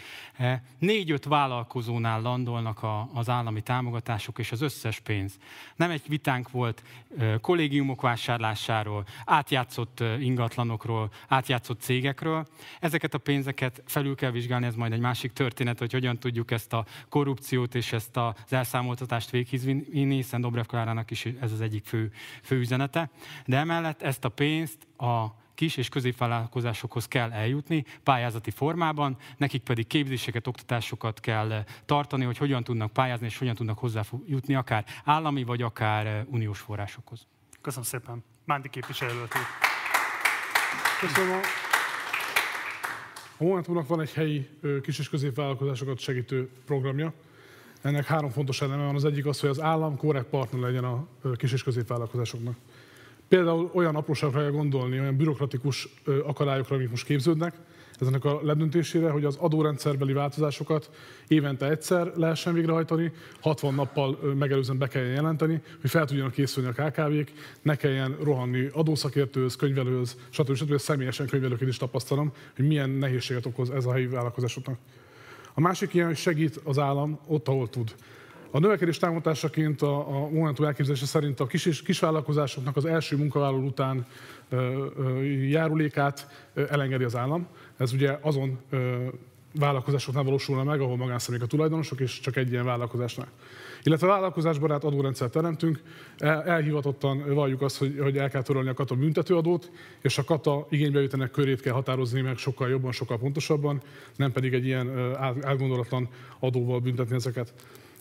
[0.79, 5.38] Négy-öt vállalkozónál landolnak a, az állami támogatások és az összes pénz.
[5.75, 6.83] Nem egy vitánk volt
[7.41, 12.47] kollégiumok vásárlásáról, átjátszott ingatlanokról, átjátszott cégekről.
[12.79, 16.73] Ezeket a pénzeket felül kell vizsgálni, ez majd egy másik történet, hogy hogyan tudjuk ezt
[16.73, 21.86] a korrupciót és ezt az elszámoltatást véghez vinni, hiszen Dobrev Klárának is ez az egyik
[21.86, 22.12] fő,
[22.43, 23.10] fő üzenete.
[23.45, 29.88] De emellett ezt a pénzt a kis és középvállalkozásokhoz kell eljutni pályázati formában, nekik pedig
[29.88, 35.62] képzéseket, oktatásokat kell tartani, hogy hogyan tudnak pályázni és hogyan tudnak hozzájutni akár állami vagy
[35.62, 37.28] akár uniós forrásokhoz.
[37.62, 38.23] Köszönöm szépen.
[38.45, 39.34] Mándi képviselőt.
[40.99, 41.39] Köszönöm.
[43.37, 44.47] A Momentumnak van egy helyi
[44.81, 47.13] kis és középvállalkozásokat segítő programja.
[47.81, 48.95] Ennek három fontos eleme van.
[48.95, 52.55] Az egyik az, hogy az állam korrekt partner legyen a kis és középvállalkozásoknak.
[53.27, 55.87] Például olyan apróságokra kell gondolni, olyan bürokratikus
[56.25, 57.55] akadályokra, amik most képződnek,
[57.99, 60.89] ezeknek a ledöntésére, hogy az adórendszerbeli változásokat
[61.27, 66.84] évente egyszer lehessen végrehajtani, 60 nappal megelőzően be kelljen jelenteni, hogy fel tudjanak készülni a
[66.84, 67.31] KKV-k,
[67.62, 70.55] ne kelljen rohanni adószakértőhöz, könyvelőhöz, stb.
[70.55, 70.77] stb.
[70.77, 74.77] Személyesen könyvelőként is tapasztalom, hogy milyen nehézséget okoz ez a helyi vállalkozásoknak.
[75.53, 77.95] A másik ilyen, hogy segít az állam ott, ahol tud.
[78.55, 84.05] A növekedés támogatásaként a, a Momentum elképzelése szerint a kis kisvállalkozásoknak az első munkavállaló után
[84.49, 86.27] ö, ö, járulékát
[86.69, 87.47] elengedi az állam.
[87.77, 88.95] Ez ugye azon ö,
[89.59, 93.27] vállalkozásoknál valósulna meg, ahol magánszemélyek a tulajdonosok, és csak egy ilyen vállalkozásnál.
[93.83, 95.81] Illetve vállalkozásbarát adórendszer teremtünk,
[96.17, 100.67] el, elhivatottan valljuk azt, hogy, hogy el kell törölni a kata büntetőadót, és a kata
[100.69, 103.81] igénybevételnek körét kell határozni meg sokkal jobban, sokkal pontosabban,
[104.15, 107.53] nem pedig egy ilyen átgondolatlan adóval büntetni ezeket.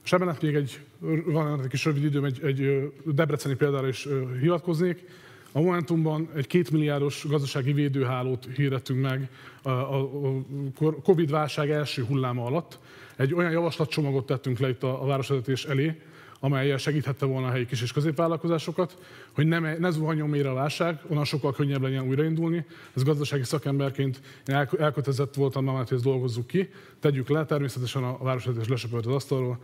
[0.04, 0.80] És emellett még egy,
[1.24, 4.08] van egy kis rövid időm, egy, egy debreceni példára is
[4.40, 5.04] hivatkoznék.
[5.52, 9.28] A Momentumban egy két milliárdos gazdasági védőhálót hirdettünk meg
[9.62, 12.78] a Covid-válság első hulláma alatt.
[13.16, 16.00] Egy olyan javaslatcsomagot tettünk le itt a, a városvezetés elé,
[16.44, 18.98] amelyel segíthette volna a helyi kis és középvállalkozásokat,
[19.32, 22.66] hogy ne, ne zuhanjon mélyre a válság, onnan sokkal könnyebb legyen újraindulni.
[22.94, 26.70] Ez gazdasági szakemberként én elkötelezett voltam mert hogy ezt dolgozzuk ki.
[27.00, 29.58] Tegyük le, természetesen a városvezetés lesöpört az asztalról,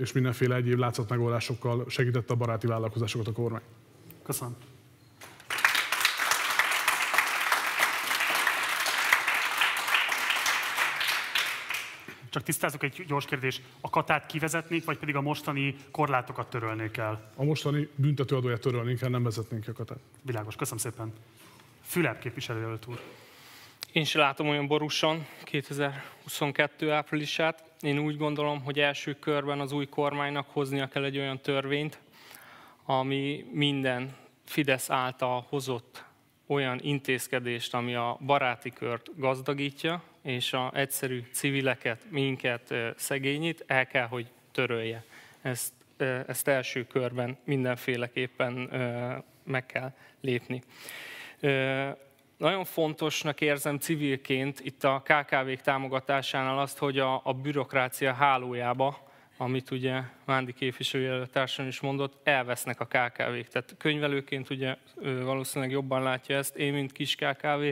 [0.00, 3.62] és mindenféle egyéb látszat megoldásokkal segítette a baráti vállalkozásokat a kormány.
[4.22, 4.73] Köszönöm.
[12.34, 13.60] Csak tisztázok egy gyors kérdés.
[13.80, 17.32] A katát kivezetnék, vagy pedig a mostani korlátokat törölnék el?
[17.36, 19.98] A mostani büntetőadóját törölnénk el, nem vezetnénk a katát.
[20.22, 21.12] Világos, köszönöm szépen.
[21.82, 23.00] Fülep képviselőjelölt úr.
[23.92, 27.70] Én sem látom olyan borúsan 2022 áprilisát.
[27.80, 31.98] Én úgy gondolom, hogy első körben az új kormánynak hoznia kell egy olyan törvényt,
[32.84, 36.04] ami minden Fidesz által hozott
[36.46, 44.06] olyan intézkedést, ami a baráti kört gazdagítja, és a egyszerű civileket, minket szegényít, el kell,
[44.06, 45.04] hogy törölje.
[45.42, 45.72] Ezt,
[46.26, 48.52] ezt első körben mindenféleképpen
[49.44, 50.62] meg kell lépni.
[52.36, 59.70] Nagyon fontosnak érzem civilként itt a KKV-k támogatásánál azt, hogy a, a bürokrácia hálójába, amit
[59.70, 63.48] ugye Mándi képviselőtársam is mondott, elvesznek a KKV-k.
[63.48, 67.64] Tehát könyvelőként ugye valószínűleg jobban látja ezt, én, mint kis KKV,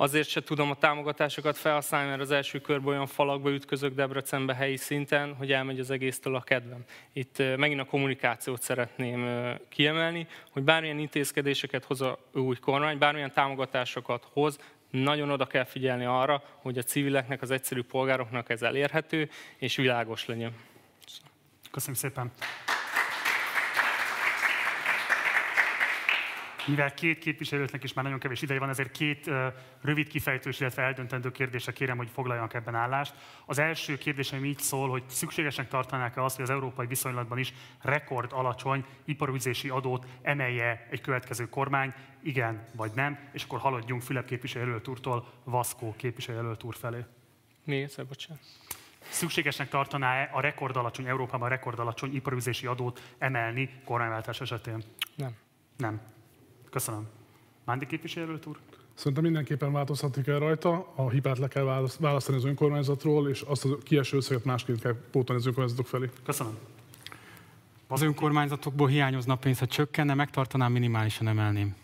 [0.00, 4.76] Azért se tudom a támogatásokat felhasználni, mert az első körben olyan falakba ütközök Debrecenbe helyi
[4.76, 6.84] szinten, hogy elmegy az egésztől a kedvem.
[7.12, 9.26] Itt megint a kommunikációt szeretném
[9.68, 14.58] kiemelni, hogy bármilyen intézkedéseket hoz a új kormány, bármilyen támogatásokat hoz,
[14.90, 20.26] nagyon oda kell figyelni arra, hogy a civileknek, az egyszerű polgároknak ez elérhető és világos
[20.26, 20.52] legyen.
[21.70, 22.32] Köszönöm szépen.
[26.68, 29.46] Mivel két képviselőtnek is már nagyon kevés ideje van, ezért két uh,
[29.82, 33.14] rövid kifejtős, illetve eldöntendő kérdésre kérem, hogy foglaljanak ebben állást.
[33.46, 38.32] Az első kérdésem így szól, hogy szükségesnek tartanák-e azt, hogy az európai viszonylatban is rekord
[38.32, 44.88] alacsony iparüzési adót emelje egy következő kormány, igen vagy nem, és akkor haladjunk Fülep képviselőjelölt
[44.88, 47.04] úrtól Vaszkó képviselőjelölt úr felé.
[47.64, 48.42] Még egyszer, bocsánat.
[49.10, 54.82] Szükségesnek tartaná-e a rekord alacsony, Európában rekord alacsony iparüzési adót emelni kormányváltás esetén?
[55.16, 55.36] Nem.
[55.76, 56.00] Nem.
[56.70, 57.06] Köszönöm.
[57.64, 58.58] Mándi képviselőt úr?
[58.94, 63.78] Szerintem mindenképpen változhatni kell rajta, a hibát le kell választani az önkormányzatról, és azt a
[63.78, 66.10] kieső összeget másként kell pótolni az önkormányzatok felé.
[66.24, 66.58] Köszönöm.
[67.86, 71.76] Az önkormányzatokból hiányozna pénz, ha csökkenne, megtartanám, minimálisan emelném.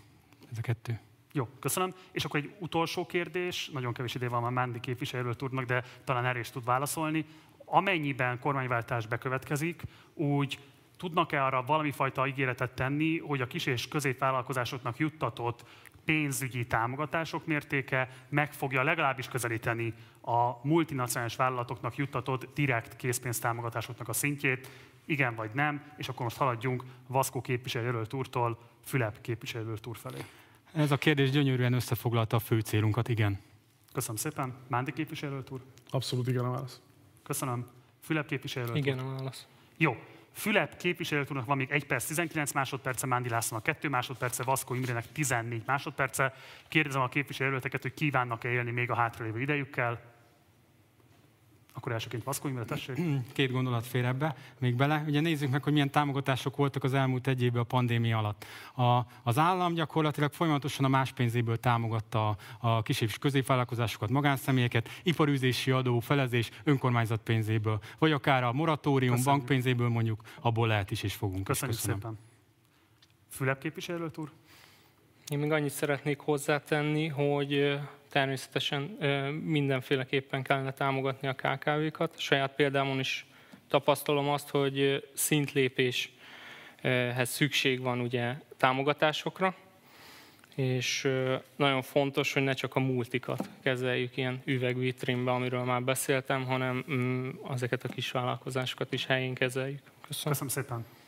[0.50, 1.00] Ez a kettő.
[1.32, 1.94] Jó, köszönöm.
[2.12, 6.24] És akkor egy utolsó kérdés, nagyon kevés idő van már Mándi képviselőről tudnak, de talán
[6.24, 7.24] erre is tud válaszolni.
[7.64, 9.82] Amennyiben kormányváltás bekövetkezik,
[10.14, 10.58] úgy
[10.96, 15.64] tudnak-e arra valami fajta ígéretet tenni, hogy a kis és középvállalkozásoknak juttatott
[16.04, 24.70] pénzügyi támogatások mértéke meg fogja legalábbis közelíteni a multinacionális vállalatoknak juttatott direkt készpénztámogatásoknak a szintjét,
[25.04, 30.18] igen vagy nem, és akkor most haladjunk Vaszkó képviselőjelölt úrtól Fülep képviselőjelölt úr felé.
[30.72, 33.40] Ez a kérdés gyönyörűen összefoglalta a fő célunkat, igen.
[33.92, 34.54] Köszönöm szépen.
[34.68, 35.60] Mándi képviselőt úr?
[35.90, 36.80] Abszolút igen a válasz.
[37.22, 37.66] Köszönöm.
[38.00, 39.46] Fülep képviselőt Igen a válasz.
[39.76, 39.96] Jó.
[40.34, 45.62] Fülep képviselőtúrnak van még 1 perc 19 másodperce, Mándi Lászlónak 2 másodperce, Vaszkó Imrének 14
[45.66, 46.34] másodperce.
[46.68, 50.13] Kérdezem a képviselőteket, hogy kívánnak-e élni még a hátralévő idejükkel.
[51.76, 53.00] Akkor elsőként Vaszkó tessék.
[53.32, 55.04] Két gondolat fér ebbe még bele.
[55.06, 58.44] Ugye nézzük meg, hogy milyen támogatások voltak az elmúlt egy évben a pandémia alatt.
[58.74, 64.88] A, az állam gyakorlatilag folyamatosan a más pénzéből támogatta a, a kis és középvállalkozásokat, magánszemélyeket,
[65.02, 69.38] iparűzési adó, felezés, önkormányzat pénzéből, vagy akár a moratórium, Köszönjük.
[69.38, 71.40] bankpénzéből mondjuk, abból lehet is és fogunk.
[71.40, 71.46] is.
[71.46, 72.00] Köszönjük Köszönöm.
[72.00, 72.18] szépen.
[73.30, 74.30] Fülep képviselőt úr?
[75.28, 78.82] Én még annyit szeretnék hozzátenni, hogy természetesen
[79.44, 82.18] mindenféleképpen kellene támogatni a KKV-kat.
[82.18, 83.26] Saját példámon is
[83.68, 86.10] tapasztalom azt, hogy szintlépéshez
[87.28, 89.54] szükség van ugye támogatásokra,
[90.54, 91.08] és
[91.56, 97.28] nagyon fontos, hogy ne csak a multikat kezeljük ilyen üvegvitrínbe, amiről már beszéltem, hanem mm,
[97.50, 99.82] ezeket a kis vállalkozásokat is helyén kezeljük.
[100.06, 100.38] Köszönöm.
[100.38, 101.03] Köszönöm szépen.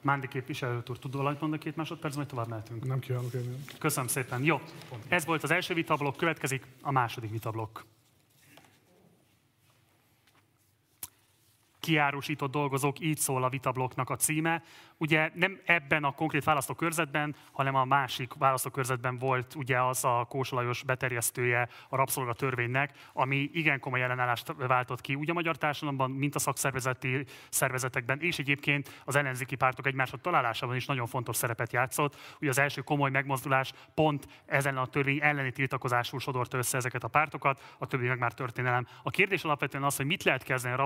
[0.00, 2.86] Mándi képviselőt úr, tud valamit mondani két másodperc, majd tovább mehetünk.
[2.86, 3.56] Nem kívánok élni.
[3.78, 4.44] Köszönöm szépen.
[4.44, 4.60] Jó,
[5.08, 7.84] ez volt az első vitablok, következik a második vitablok.
[11.82, 14.62] Kiárusított dolgozók, így szól a vitablokknak a címe.
[14.96, 20.82] Ugye nem ebben a konkrét választókörzetben, hanem a másik választókörzetben volt ugye az a Kósolajos
[20.82, 26.38] beterjesztője a rabszolgatörvénynek, ami igen komoly ellenállást váltott ki úgy a magyar társadalomban, mint a
[26.38, 32.16] szakszervezeti szervezetekben, és egyébként az ellenzéki pártok egymásra találásában is nagyon fontos szerepet játszott.
[32.40, 37.08] Ugye az első komoly megmozdulás pont ezen a törvény elleni tiltakozásul sodorta össze ezeket a
[37.08, 38.86] pártokat, a többi meg már történelem.
[39.02, 40.76] A kérdés alapvetően az, hogy mit lehet kezdeni a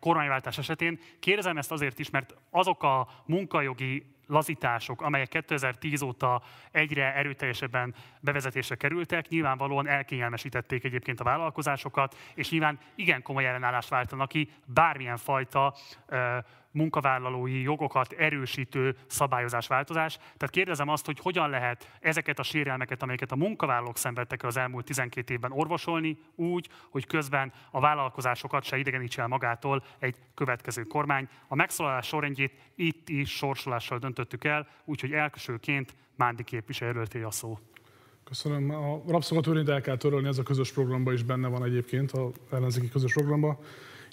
[0.00, 0.98] kormányváltás esetén.
[1.20, 8.74] Kérdezem ezt azért is, mert azok a munkajogi lazítások, amelyek 2010 óta egyre erőteljesebben bevezetésre
[8.74, 15.74] kerültek, nyilvánvalóan elkényelmesítették egyébként a vállalkozásokat, és nyilván igen komoly ellenállást váltanak ki bármilyen fajta
[16.06, 16.38] ö,
[16.72, 20.16] munkavállalói jogokat erősítő szabályozás változás.
[20.16, 24.84] Tehát kérdezem azt, hogy hogyan lehet ezeket a sérelmeket, amelyeket a munkavállalók szenvedtek az elmúlt
[24.84, 31.28] 12 évben orvosolni úgy, hogy közben a vállalkozásokat se idegenítse el magától egy következő kormány.
[31.48, 37.58] A megszólalás sorrendjét itt is sorsolással döntöttük el, úgyhogy elsőként Mándi képviselőté a szó.
[38.24, 38.70] Köszönöm.
[38.70, 42.88] A rabszolgatörvényt el kell törölni, ez a közös programban is benne van egyébként, a ellenzéki
[42.88, 43.58] közös programban.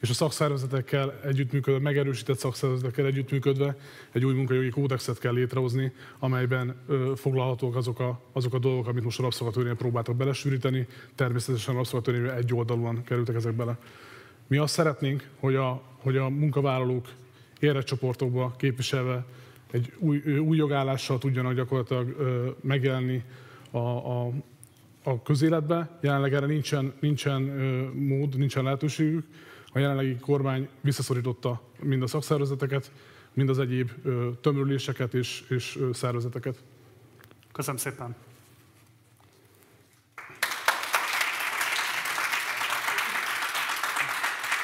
[0.01, 3.77] És a szakszervezetekkel együttműködve, megerősített szakszervezetekkel együttműködve
[4.11, 9.03] egy új munkajogi kódexet kell létrehozni, amelyben ö, foglalhatók azok a, azok a dolgok, amit
[9.03, 10.87] most a rabszolgatörvényen próbáltak belesűríteni.
[11.15, 13.77] Természetesen a rabszolgatörvényben egy oldalúan kerültek ezek bele.
[14.47, 17.07] Mi azt szeretnénk, hogy a, hogy a munkavállalók
[17.59, 19.25] érdekcsoportokba képviselve
[19.71, 23.23] egy új, új jogállással tudjanak gyakorlatilag ö, megjelenni
[23.71, 24.31] a, a,
[25.03, 25.97] a közéletbe.
[26.01, 29.25] Jelenleg erre nincsen, nincsen ö, mód, nincsen lehetőségük.
[29.73, 32.91] A jelenlegi kormány visszaszorította mind a szakszervezeteket,
[33.33, 33.91] mind az egyéb
[34.41, 36.63] tömörüléseket és, és szervezeteket.
[37.51, 38.15] Köszönöm szépen.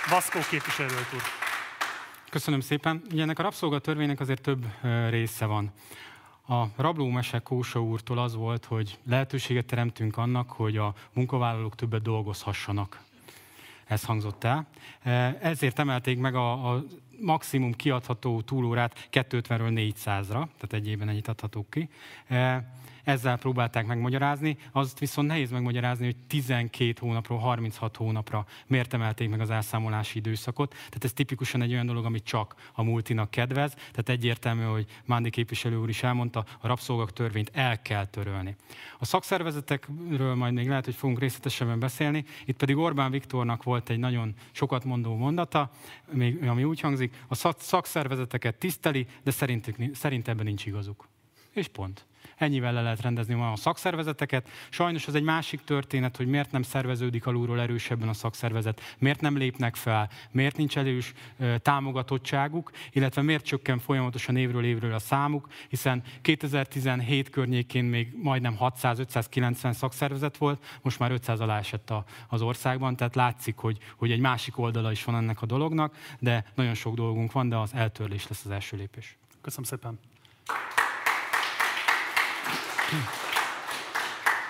[0.09, 1.21] Vaszkó képviselőt úr.
[2.29, 3.01] Köszönöm szépen.
[3.11, 4.65] Ugye ennek a rabszolgatörvénynek azért több
[5.09, 5.71] része van.
[6.47, 12.99] A rablómese Kósa úrtól az volt, hogy lehetőséget teremtünk annak, hogy a munkavállalók többet dolgozhassanak.
[13.85, 14.67] Ez hangzott el.
[15.41, 16.83] Ezért emelték meg a, a
[17.19, 21.89] maximum kiadható túlórát 250-ről 400-ra, tehát egy évben ennyit adhatók ki.
[23.05, 29.39] Ezzel próbálták megmagyarázni, azt viszont nehéz megmagyarázni, hogy 12 hónapról 36 hónapra miért emelték meg
[29.39, 30.69] az elszámolási időszakot.
[30.69, 33.73] Tehát ez tipikusan egy olyan dolog, ami csak a multinak kedvez.
[33.73, 38.55] Tehát egyértelmű, hogy Mándi képviselő úr is elmondta, a rabszolgak törvényt el kell törölni.
[38.99, 42.25] A szakszervezetekről majd még lehet, hogy fogunk részletesebben beszélni.
[42.45, 45.71] Itt pedig Orbán Viktornak volt egy nagyon sokat mondó mondata,
[46.47, 51.07] ami úgy hangzik, a szak- szakszervezeteket tiszteli, de szerintük, szerint ebben nincs igazuk.
[51.51, 52.05] És pont.
[52.35, 54.49] Ennyivel le lehet rendezni ma a szakszervezeteket.
[54.69, 59.37] Sajnos az egy másik történet, hogy miért nem szerveződik alulról erősebben a szakszervezet, miért nem
[59.37, 65.47] lépnek fel, miért nincs elős ö, támogatottságuk, illetve miért csökken folyamatosan évről évről a számuk,
[65.69, 72.41] hiszen 2017 környékén még majdnem 600-590 szakszervezet volt, most már 500 alá esett a, az
[72.41, 76.73] országban, tehát látszik, hogy, hogy egy másik oldala is van ennek a dolognak, de nagyon
[76.73, 79.17] sok dolgunk van, de az eltörlés lesz az első lépés.
[79.41, 79.99] Köszönöm szépen.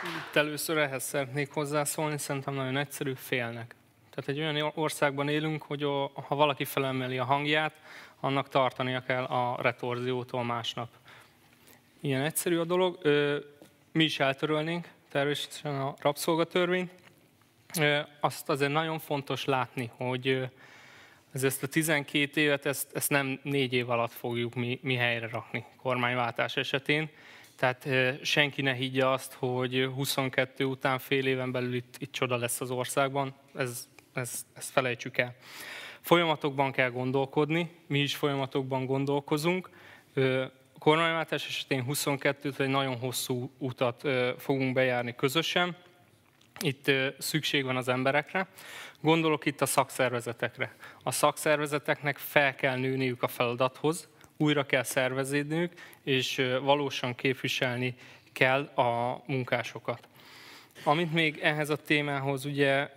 [0.03, 3.75] Itt először ehhez szeretnék hozzászólni, szerintem nagyon egyszerű, félnek.
[4.09, 5.83] Tehát egy olyan országban élünk, hogy
[6.13, 7.73] ha valaki felemeli a hangját,
[8.19, 10.89] annak tartania kell a retorziótól másnap.
[12.01, 12.99] Ilyen egyszerű a dolog.
[13.91, 16.91] Mi is eltörölnénk természetesen a rabszolgatörvényt.
[18.19, 20.49] Azt azért nagyon fontos látni, hogy
[21.31, 25.27] Ez ezt a 12 évet, ezt, ezt nem négy év alatt fogjuk mi, mi helyre
[25.27, 27.09] rakni kormányváltás esetén.
[27.55, 27.87] Tehát
[28.21, 32.71] senki ne higgye azt, hogy 22 után fél éven belül itt, itt csoda lesz az
[32.71, 33.33] országban.
[33.55, 35.35] Ez, ez, ezt felejtsük el.
[36.01, 39.69] Folyamatokban kell gondolkodni, mi is folyamatokban gondolkozunk.
[40.79, 45.75] Kormányváltás esetén 22-t egy nagyon hosszú utat fogunk bejárni közösen.
[46.59, 48.47] Itt szükség van az emberekre.
[49.01, 50.75] Gondolok itt a szakszervezetekre.
[51.03, 55.73] A szakszervezeteknek fel kell nőniük a feladathoz, újra kell szerveződniük,
[56.03, 57.95] és valósan képviselni
[58.33, 60.07] kell a munkásokat.
[60.83, 62.89] Amit még ehhez a témához ugye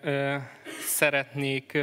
[0.81, 1.79] szeretnék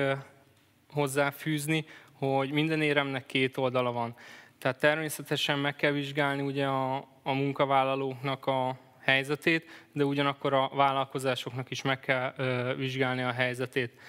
[0.90, 4.16] hozzáfűzni, hogy minden éremnek két oldala van.
[4.58, 11.70] Tehát természetesen meg kell vizsgálni ugye a, a munkavállalóknak a helyzetét, de ugyanakkor a vállalkozásoknak
[11.70, 14.00] is meg kell ö, vizsgálni a helyzetét.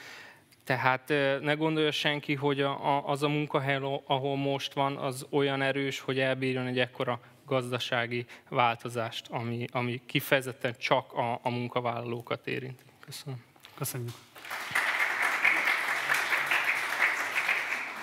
[0.67, 1.09] Tehát
[1.41, 6.19] ne gondolja senki, hogy a, az a munkahely, ahol most van, az olyan erős, hogy
[6.19, 12.83] elbírjon egy ekkora gazdasági változást, ami, ami kifejezetten csak a, a munkavállalókat érinti.
[13.01, 13.45] Köszönöm.
[13.75, 14.15] Köszönjük.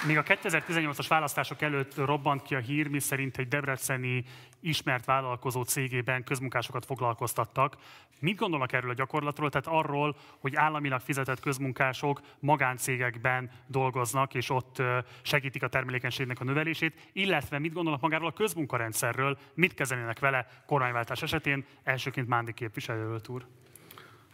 [0.08, 4.24] Még a 2018-as választások előtt robbant ki a hír, mi szerint egy debreceni
[4.60, 7.78] ismert vállalkozó cégében közmunkásokat foglalkoztattak.
[8.20, 9.50] Mit gondolnak erről a gyakorlatról?
[9.50, 14.82] Tehát arról, hogy államilag fizetett közmunkások magáncégekben dolgoznak, és ott
[15.22, 21.22] segítik a termelékenységnek a növelését, illetve mit gondolnak magáról a közmunkarendszerről, mit kezelnének vele kormányváltás
[21.22, 23.46] esetén, elsőként Mándi képviselőt úr.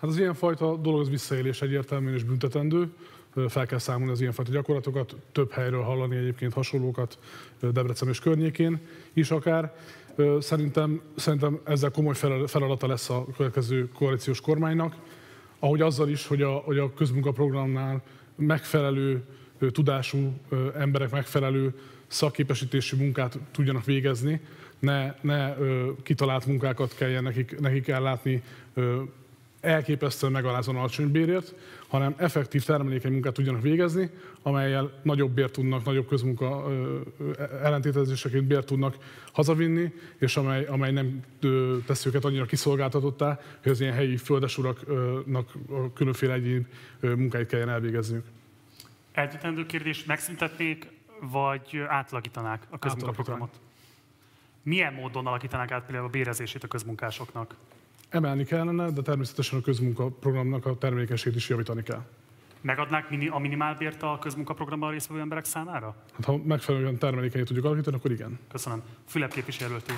[0.01, 2.93] Hát az ilyenfajta dolog az visszaélés egyértelműen és büntetendő
[3.47, 7.17] fel kell számolni az ilyenfajta gyakorlatokat, több helyről hallani egyébként hasonlókat
[7.59, 8.80] Debrecen és környékén
[9.13, 9.75] is akár.
[10.39, 12.15] Szerintem, szerintem ezzel komoly
[12.47, 14.95] feladata lesz a következő koalíciós kormánynak,
[15.59, 18.01] ahogy azzal is, hogy a, hogy a közmunkaprogramnál
[18.36, 19.23] megfelelő
[19.71, 20.34] tudású
[20.77, 21.73] emberek megfelelő
[22.07, 24.41] szakképesítésű munkát tudjanak végezni,
[24.80, 25.53] ne, ne
[26.03, 28.43] kitalált munkákat kelljen nekik, nekik ellátni
[29.60, 31.53] elképesztően megalázóan alacsony bérért,
[31.88, 34.10] hanem effektív termelékeny munkát tudjanak végezni,
[34.41, 36.66] amelyel nagyobb bért tudnak, nagyobb közmunka
[37.64, 38.95] ellentétezéseként bért tudnak
[39.32, 41.24] hazavinni, és amely, amely nem
[41.86, 45.53] teszi őket annyira kiszolgáltatottá, hogy az ilyen helyi földesuraknak
[45.93, 46.66] különféle egyéb
[46.99, 48.26] munkáit kelljen elvégezniük.
[49.12, 50.88] Eltetendő kérdés, megszüntetnék,
[51.22, 53.60] vagy átalakítanák a közmunkaprogramot?
[54.64, 57.55] Milyen módon alakítanák át például a bérezését a közmunkásoknak?
[58.10, 62.05] Emelni kellene, de természetesen a közmunkaprogramnak a termékenységét is javítani kell.
[62.62, 65.95] Megadnák a minimálbért a közmunkaprogramban résztvevő emberek számára?
[66.14, 68.39] Hát, ha megfelelően termelékenyét tudjuk alakítani, akkor igen.
[68.51, 68.84] Köszönöm.
[69.07, 69.97] Fülep képviselőt úr.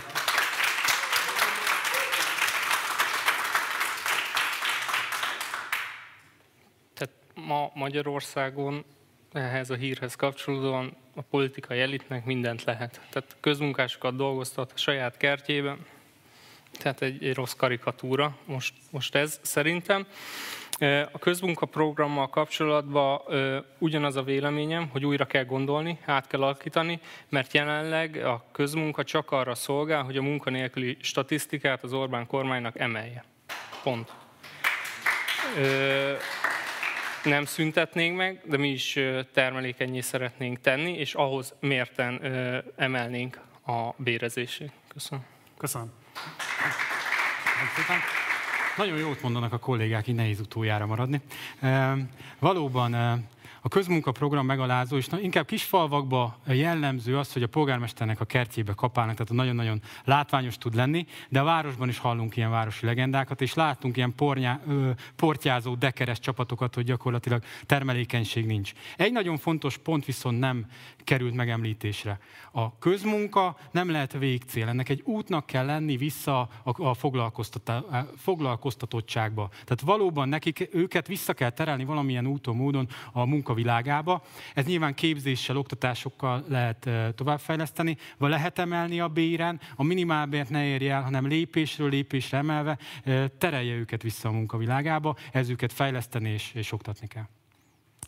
[6.94, 8.84] Tehát ma Magyarországon
[9.32, 13.02] ehhez a hírhez kapcsolódóan a politikai elitnek mindent lehet.
[13.10, 15.78] Tehát közmunkásokat dolgoztat a saját kertjében,
[16.78, 20.08] tehát egy, egy rossz karikatúra most, most ez szerintem.
[21.12, 23.22] A közmunkaprogrammal kapcsolatban
[23.78, 27.00] ugyanaz a véleményem, hogy újra kell gondolni, át kell alakítani,
[27.30, 33.24] mert jelenleg a közmunka csak arra szolgál, hogy a munkanélküli statisztikát az Orbán kormánynak emelje.
[33.84, 34.12] Pont.
[37.24, 39.00] Nem szüntetnénk meg, de mi is
[39.34, 42.22] termelékenyé szeretnénk tenni, és ahhoz mérten
[42.76, 44.72] emelnénk a bérezését.
[44.88, 45.26] Köszönöm.
[45.58, 45.92] Köszönöm.
[48.78, 51.22] Nagyon jót mondanak a kollégák, így nehéz utoljára maradni.
[51.60, 51.96] E,
[52.40, 53.20] valóban e,
[53.62, 59.34] a közmunkaprogram megalázó, és inkább kisfalvakba jellemző az, hogy a polgármesternek a kertjébe kapálnak, tehát
[59.34, 64.16] nagyon-nagyon látványos tud lenni, de a városban is hallunk ilyen városi legendákat, és látunk ilyen
[64.16, 68.72] pornyá, ö, portyázó, dekeres csapatokat, hogy gyakorlatilag termelékenység nincs.
[68.98, 70.66] Egy nagyon fontos pont viszont nem
[71.04, 72.20] került megemlítésre.
[72.52, 76.94] A közmunka nem lehet végcél, ennek egy útnak kell lenni vissza a, a
[78.18, 79.50] foglalkoztatottságba.
[79.50, 84.22] Tehát valóban nekik őket vissza kell terelni valamilyen úton, módon a munkavilágába.
[84.54, 90.94] Ez nyilván képzéssel, oktatásokkal lehet továbbfejleszteni, vagy lehet emelni a béren, a minimálbért ne érje
[90.94, 92.78] el, hanem lépésről lépésre emelve
[93.38, 97.28] terelje őket vissza a munkavilágába, ez őket fejleszteni és, és oktatni kell.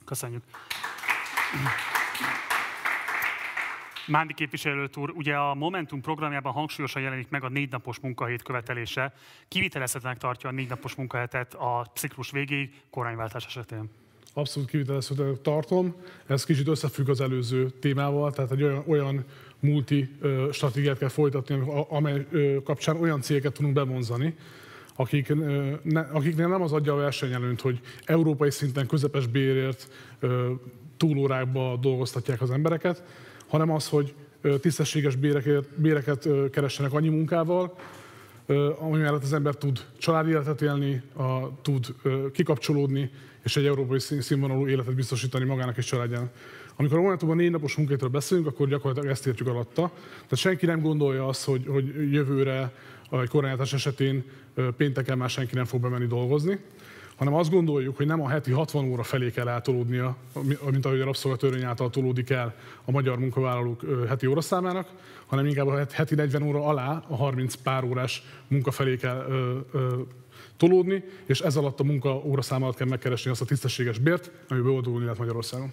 [0.05, 0.43] Köszönjük.
[4.07, 9.13] Mándi képviselőt úr, ugye a Momentum programjában hangsúlyosan jelenik meg a négy napos munkahét követelése.
[9.47, 14.02] Kivitelezhetőnek tartja a négy napos munkahetet a ciklus végéig kormányváltás esetén?
[14.33, 15.95] Abszolút kivitelezhetőnek tartom.
[16.27, 19.23] Ez kicsit összefügg az előző témával, tehát egy olyan, olyan
[19.59, 20.09] multi
[20.51, 21.59] stratégiát kell folytatni,
[21.89, 22.27] amely
[22.63, 24.35] kapcsán olyan cégeket tudunk bevonzani,
[24.95, 25.33] akik,
[25.83, 29.87] ne, akiknél nem az adja a versenyelőnt, hogy európai szinten közepes bérért
[30.97, 33.03] túlórákba dolgoztatják az embereket,
[33.47, 34.13] hanem az, hogy
[34.59, 37.75] tisztességes béreket, béreket keressenek annyi munkával,
[38.79, 41.95] ami mellett az ember tud családi életet élni, a, tud
[42.33, 43.11] kikapcsolódni,
[43.43, 46.29] és egy európai színvonalú életet biztosítani magának és családjának.
[46.75, 49.91] Amikor a Momentumban négy napos munkáitról beszélünk, akkor gyakorlatilag ezt értjük alatta.
[50.13, 52.73] Tehát senki nem gondolja azt, hogy, hogy jövőre,
[53.11, 54.23] egy kormányzás esetén
[54.77, 56.59] pénteken már senki nem fog bemenni dolgozni,
[57.15, 60.15] hanem azt gondoljuk, hogy nem a heti 60 óra felé kell eltolódnia,
[60.71, 62.55] mint ahogy a rabszolgatörvény által tolódik el
[62.85, 64.87] a magyar munkavállalók heti óraszámának,
[65.25, 69.57] hanem inkább a heti 40 óra alá a 30 pár órás munka felé kell ö,
[69.71, 70.01] ö,
[70.57, 74.61] tolódni, és ez alatt a munka óraszám alatt kell megkeresni azt a tisztességes bért, ami
[74.61, 75.71] boldogulni lehet Magyarországon.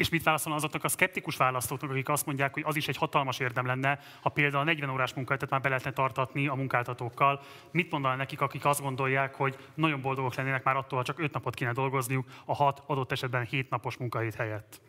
[0.00, 3.38] És mit válaszol azoknak a szkeptikus választóknak, akik azt mondják, hogy az is egy hatalmas
[3.38, 7.40] érdem lenne, ha például a 40 órás munkahelyet már be lehetne tartatni a munkáltatókkal.
[7.70, 11.32] Mit mondaná nekik, akik azt gondolják, hogy nagyon boldogok lennének már attól, ha csak 5
[11.32, 14.80] napot kéne dolgozniuk a 6, adott esetben 7 napos munkahét helyett?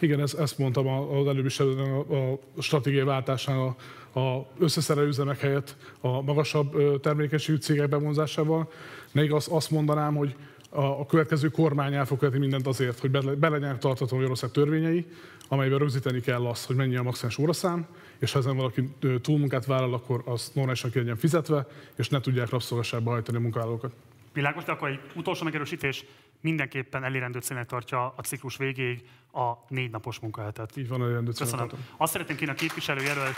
[0.00, 3.76] Igen, ezt, ezt mondtam az előbb is a, a stratégiai váltásnál,
[4.12, 8.70] a, a összeszerelő üzemek helyett a magasabb termékenységű cégek bevonzásával.
[9.12, 10.36] Még azt, azt mondanám, hogy
[10.70, 14.50] a, a következő kormány el fog követni mindent azért, hogy be, be legyenek tartató Magyarország
[14.50, 15.06] törvényei,
[15.48, 17.86] amelyben rögzíteni kell azt, hogy mennyi a maximális óraszám,
[18.18, 21.66] és ha ezen valaki túlmunkát vállal, akkor az normálisan ki legyen fizetve,
[21.96, 23.92] és ne tudják rabszolgasságba hajtani a munkavállalókat.
[24.32, 26.04] Világos, de akkor egy utolsó megerősítés,
[26.40, 29.02] mindenképpen elérendő célnek tartja a ciklus végéig
[29.32, 30.76] a négy napos munkahetet.
[30.76, 31.68] Így van, elérendő Köszönöm.
[31.96, 33.36] Azt szeretném kérni a képviselőjelölt,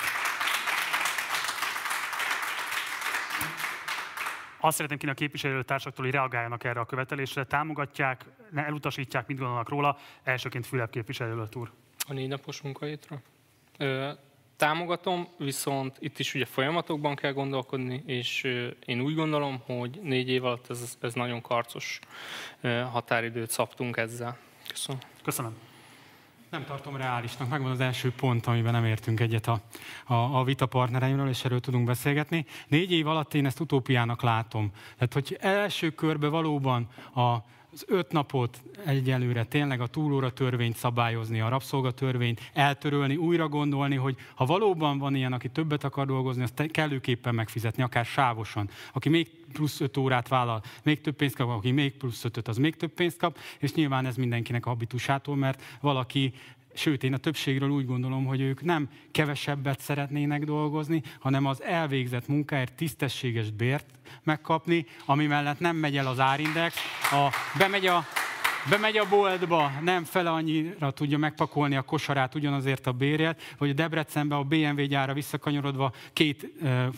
[4.64, 9.68] Azt szeretném kérni a képviselőtársaktól, hogy reagáljanak erre a követelésre, támogatják, ne elutasítják, mit gondolnak
[9.68, 9.98] róla.
[10.22, 11.70] Elsőként Fülep képviselőjelölt úr.
[12.08, 13.22] A négy napos munkahétre?
[14.56, 18.42] támogatom, viszont itt is ugye folyamatokban kell gondolkodni, és
[18.84, 21.98] én úgy gondolom, hogy négy év alatt ez, ez nagyon karcos
[22.90, 24.38] határidőt szabtunk ezzel.
[24.68, 25.00] Köszönöm.
[25.22, 25.71] Köszönöm.
[26.52, 29.60] Nem tartom reálisnak, megvan az első pont, amiben nem értünk egyet a,
[30.06, 32.46] a, a vita partnereimről, és erről tudunk beszélgetni.
[32.68, 34.70] Négy év alatt én ezt utópiának látom.
[34.94, 37.36] Tehát, hogy első körbe valóban a
[37.72, 44.16] az öt napot egyelőre tényleg a túlóra törvényt szabályozni, a rabszolgatörvényt eltörölni, újra gondolni, hogy
[44.34, 48.70] ha valóban van ilyen, aki többet akar dolgozni, azt kellőképpen megfizetni, akár sávosan.
[48.92, 52.56] Aki még plusz öt órát vállal, még több pénzt kap, aki még plusz ötöt, az
[52.56, 56.32] még több pénzt kap, és nyilván ez mindenkinek a habitusától, mert valaki
[56.74, 62.28] Sőt, én a többségről úgy gondolom, hogy ők nem kevesebbet szeretnének dolgozni, hanem az elvégzett
[62.28, 63.86] munkáért tisztességes bért
[64.22, 66.76] megkapni, ami mellett nem megy el az árindex,
[67.10, 68.04] a, bemegy a
[68.70, 73.72] Bemegy a boltba, nem fele annyira tudja megpakolni a kosarát ugyanazért a bérért, hogy a
[73.72, 76.90] Debrecenben a BMW gyára visszakanyarodva két e,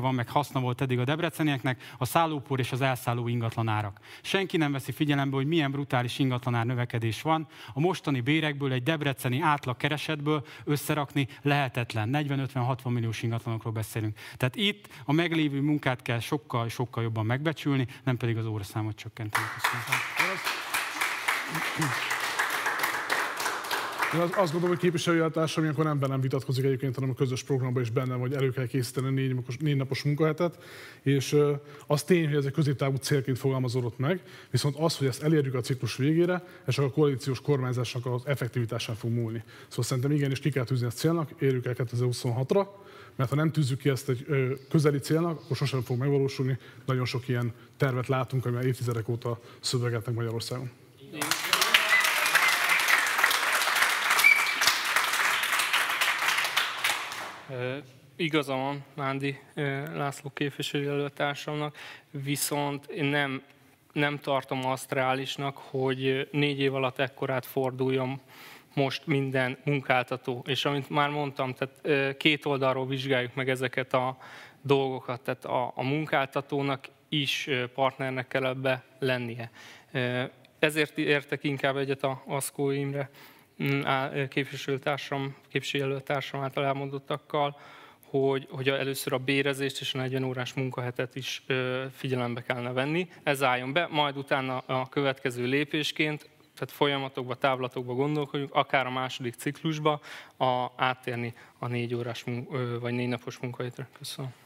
[0.00, 4.00] van, meg haszna volt eddig a debrecenieknek, a szállópor és az elszálló ingatlanárak.
[4.22, 7.46] Senki nem veszi figyelembe, hogy milyen brutális ingatlanár növekedés van.
[7.74, 12.10] A mostani bérekből egy debreceni átlag keresetből összerakni lehetetlen.
[12.12, 14.18] 40-50-60 milliós ingatlanokról beszélünk.
[14.36, 19.44] Tehát itt a meglévő munkát kell sokkal-sokkal jobban megbecsülni, nem pedig az óraszámot csökkenteni.
[19.54, 20.51] Köszönöm.
[24.14, 27.90] Én azt gondolom, hogy képviselőjeltársam ilyenkor nem bennem vitatkozik egyébként, hanem a közös programban is
[27.90, 30.62] benne, hogy elő kell készíteni négy négy napos munkahetet,
[31.02, 31.36] és
[31.86, 35.60] az tény, hogy ez egy középtávú célként fogalmazódott meg, viszont az, hogy ezt elérjük a
[35.60, 39.42] ciklus végére, csak a koalíciós kormányzásnak az effektivitásán fog múlni.
[39.68, 42.66] Szóval szerintem igenis ki kell tűzni ezt célnak, érjük el 2026-ra,
[43.16, 44.26] mert ha nem tűzzük ki ezt egy
[44.68, 46.58] közeli célnak, akkor sosem fog megvalósulni.
[46.86, 50.70] Nagyon sok ilyen tervet látunk, ami már évtizedek óta szövegetnek Magyarországon.
[58.16, 59.38] Igaza van Mándi
[59.94, 61.76] László képviselőjelöltársamnak,
[62.10, 63.42] viszont én nem,
[63.92, 68.20] nem tartom azt reálisnak, hogy négy év alatt ekkorát forduljon
[68.74, 70.44] most minden munkáltató.
[70.46, 74.16] És amit már mondtam, tehát két oldalról vizsgáljuk meg ezeket a
[74.60, 79.50] dolgokat, tehát a, a munkáltatónak is partnernek kell ebbe lennie.
[80.62, 83.10] Ezért értek inkább egyet a Aszkó Imre
[83.62, 83.80] mm,
[84.28, 87.60] képviselőtársam, képviselőtársam által elmondottakkal,
[88.04, 91.42] hogy, hogy először a bérezést és a 40 órás munkahetet is
[91.92, 93.08] figyelembe kellene venni.
[93.22, 99.34] Ez álljon be, majd utána a következő lépésként tehát folyamatokba, távlatokba gondolkodjunk, akár a második
[99.34, 100.00] ciklusba
[100.36, 102.24] a, áttérni a négy órás
[102.80, 103.88] vagy négy napos munkahétre.
[103.98, 104.41] Köszönöm.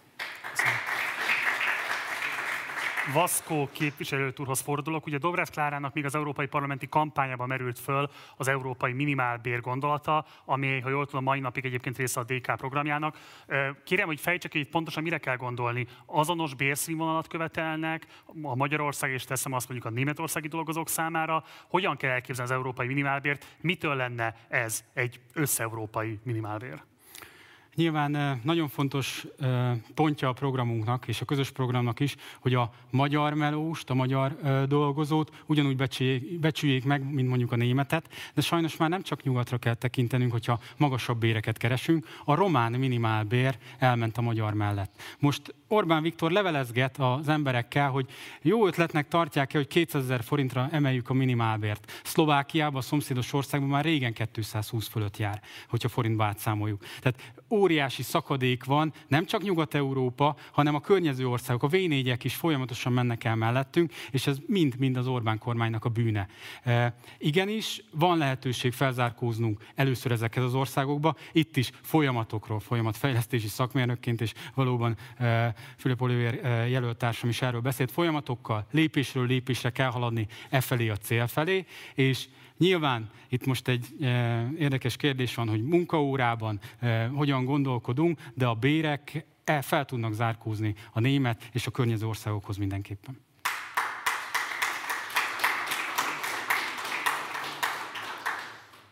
[3.13, 5.07] Vaszkó képviselőtúrhoz fordulok.
[5.07, 10.81] Ugye Dobrev Klárának még az európai parlamenti kampányában merült föl az európai minimálbér gondolata, ami,
[10.81, 13.19] ha jól tudom, mai napig egyébként része a DK programjának.
[13.85, 15.87] Kérem, hogy fejtsek hogy pontosan mire kell gondolni.
[16.07, 18.07] Azonos bérszínvonalat követelnek
[18.43, 21.45] a Magyarország, és teszem azt mondjuk a németországi dolgozók számára.
[21.69, 23.57] Hogyan kell elképzelni az európai minimálbért?
[23.61, 26.83] Mitől lenne ez egy összeurópai minimálbér?
[27.77, 29.27] Nyilván nagyon fontos
[29.95, 34.37] pontja a programunknak és a közös programnak is, hogy a magyar melóst, a magyar
[34.68, 35.77] dolgozót ugyanúgy
[36.41, 40.61] becsüljék, meg, mint mondjuk a németet, de sajnos már nem csak nyugatra kell tekintenünk, hogyha
[40.77, 42.07] magasabb béreket keresünk.
[42.24, 45.03] A román minimálbér elment a magyar mellett.
[45.18, 48.07] Most Orbán Viktor levelezget az emberekkel, hogy
[48.43, 52.01] jó ötletnek tartják-e, hogy 200 forintra emeljük a minimálbért.
[52.05, 56.85] Szlovákiában, a szomszédos országban már régen 220 fölött jár, hogyha forintba átszámoljuk.
[57.01, 61.74] Tehát óriási szakadék van, nem csak Nyugat-Európa, hanem a környező országok, a v
[62.24, 66.28] is folyamatosan mennek el mellettünk, és ez mind-mind az Orbán kormánynak a bűne.
[66.62, 74.32] E, igenis, van lehetőség felzárkóznunk először ezekhez az országokba, itt is folyamatokról, folyamatfejlesztési szakmérnökként, és
[74.55, 80.61] valóban e, Fülöp Oliver e, jelöltársam is erről beszélt, folyamatokkal lépésről lépésre kell haladni e
[80.61, 82.28] felé a cél felé, és
[82.59, 88.55] Nyilván itt most egy e, érdekes kérdés van, hogy munkaórában e, hogyan gondolkodunk, de a
[88.55, 93.25] bérek el fel tudnak zárkózni a német és a környező országokhoz mindenképpen.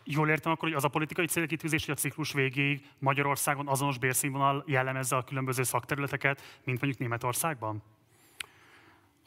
[0.03, 4.63] Jól értem akkor, hogy az a politikai célkitűzés, hogy a ciklus végéig Magyarországon azonos bérszínvonal
[4.67, 7.83] jellemezze a különböző szakterületeket, mint mondjuk Németországban?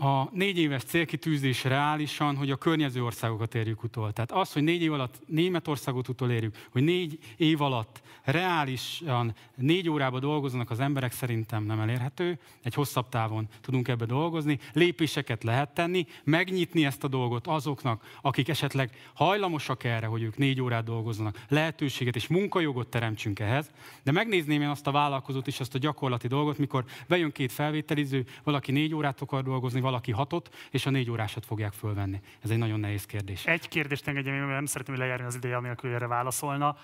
[0.01, 4.13] A négy éves célkitűzés reálisan, hogy a környező országokat érjük utol.
[4.13, 10.19] Tehát az, hogy négy év alatt Németországot utolérjük, hogy négy év alatt reálisan négy órába
[10.19, 12.39] dolgoznak az emberek, szerintem nem elérhető.
[12.63, 14.59] Egy hosszabb távon tudunk ebbe dolgozni.
[14.73, 20.61] Lépéseket lehet tenni, megnyitni ezt a dolgot azoknak, akik esetleg hajlamosak erre, hogy ők négy
[20.61, 23.71] órát dolgoznak, lehetőséget és munkajogot teremtsünk ehhez.
[24.03, 28.27] De megnézném én azt a vállalkozót és azt a gyakorlati dolgot, mikor bejön két felvételiző,
[28.45, 32.21] valaki négy órát akar dolgozni, valaki hatot, és a négy órásat fogják fölvenni.
[32.43, 33.47] Ez egy nagyon nehéz kérdés.
[33.47, 36.77] Egy kérdést engedjem, mert nem szeretném, lejárni az ideje, anélkül erre válaszolna.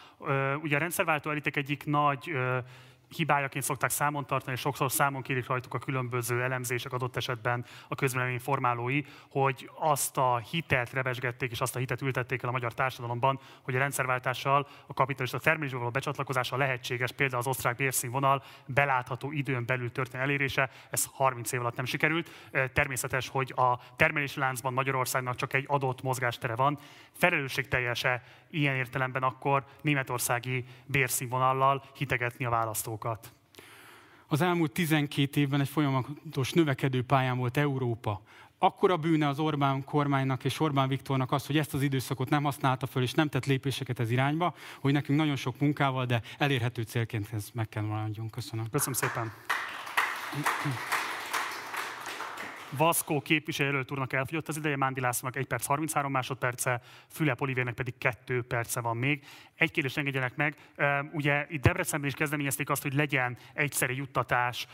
[0.62, 2.32] Ugye a rendszerváltó elitek egyik nagy
[3.14, 7.94] hibájaként szokták számon tartani, és sokszor számon kérik rajtuk a különböző elemzések adott esetben a
[7.94, 12.74] közvélemény formálói, hogy azt a hitelt rebesgették és azt a hitet ültették el a magyar
[12.74, 19.32] társadalomban, hogy a rendszerváltással a kapitalista termelésbe való becsatlakozása lehetséges, például az osztrák bérszínvonal belátható
[19.32, 22.30] időn belül történő elérése, ez 30 év alatt nem sikerült.
[22.72, 26.78] Természetes, hogy a termelési láncban Magyarországnak csak egy adott mozgástere van.
[27.12, 28.22] Felelősségteljes-e
[28.54, 33.32] ilyen értelemben akkor németországi bérszínvonallal hitegetni a választókat?
[34.26, 38.22] Az elmúlt 12 évben egy folyamatos növekedő pályán volt Európa.
[38.58, 42.42] Akkor a bűne az Orbán kormánynak és Orbán Viktornak az, hogy ezt az időszakot nem
[42.42, 46.82] használta föl, és nem tett lépéseket ez irányba, hogy nekünk nagyon sok munkával, de elérhető
[46.82, 48.30] célként ez meg kell maradjon.
[48.30, 48.70] Köszönöm.
[48.70, 49.32] Köszönöm szépen.
[52.76, 57.98] Vaszkó képviselőjelölt úrnak elfogyott az ideje, Mándi Lászlónak 1 perc 33 másodperce, Füle Olivérnek pedig
[57.98, 59.24] 2 perce van még.
[59.54, 60.56] Egy kérdést engedjenek meg.
[61.12, 64.66] Ugye itt Debrecenben is kezdeményezték azt, hogy legyen egyszeri juttatás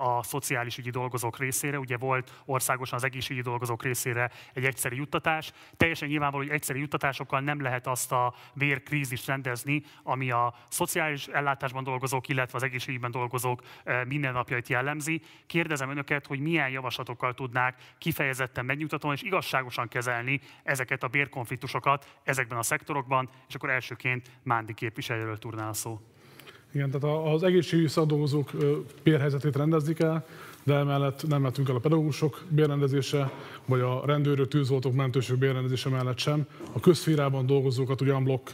[0.00, 1.78] a szociális ügyi dolgozók részére.
[1.78, 5.52] Ugye volt országosan az egészségügyi dolgozók részére egy egyszeri juttatás.
[5.76, 11.84] Teljesen nyilvánvaló, hogy egyszeri juttatásokkal nem lehet azt a vérkrízist rendezni, ami a szociális ellátásban
[11.84, 13.62] dolgozók, illetve az egészségügyben dolgozók
[14.06, 15.22] mindennapjait jellemzi.
[15.46, 22.58] Kérdezem önöket, hogy milyen javaslatokkal tudnák kifejezetten megnyugtatóan és igazságosan kezelni ezeket a bérkonfliktusokat ezekben
[22.58, 26.00] a szektorokban, és akkor elsőként Mándi képviselőről turnál szó.
[26.72, 28.50] Igen, tehát az egészségügyi szakdolgozók
[29.02, 30.26] bérhelyzetét rendezni kell,
[30.62, 33.30] de emellett nem mehetünk el a pedagógusok bérrendezése,
[33.64, 36.46] vagy a rendőrök, tűzoltók, mentősök bérrendezése mellett sem.
[36.72, 38.48] A közférában dolgozókat ugyan blokk,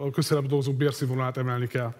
[0.00, 1.94] a közférában dolgozók bérszínvonalát emelni kell.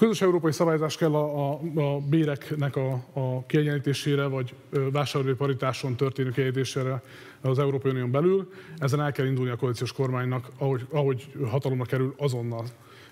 [0.00, 4.54] Közös európai szabályozás kell a, a, a béreknek a, a kiegyenlítésére, vagy
[4.92, 7.02] vásárlói paritáson történő kiegyenlítésére
[7.40, 8.50] az Európai Unión belül.
[8.78, 12.64] Ezen el kell indulni a koalíciós kormánynak, ahogy, ahogy hatalomra kerül azonnal.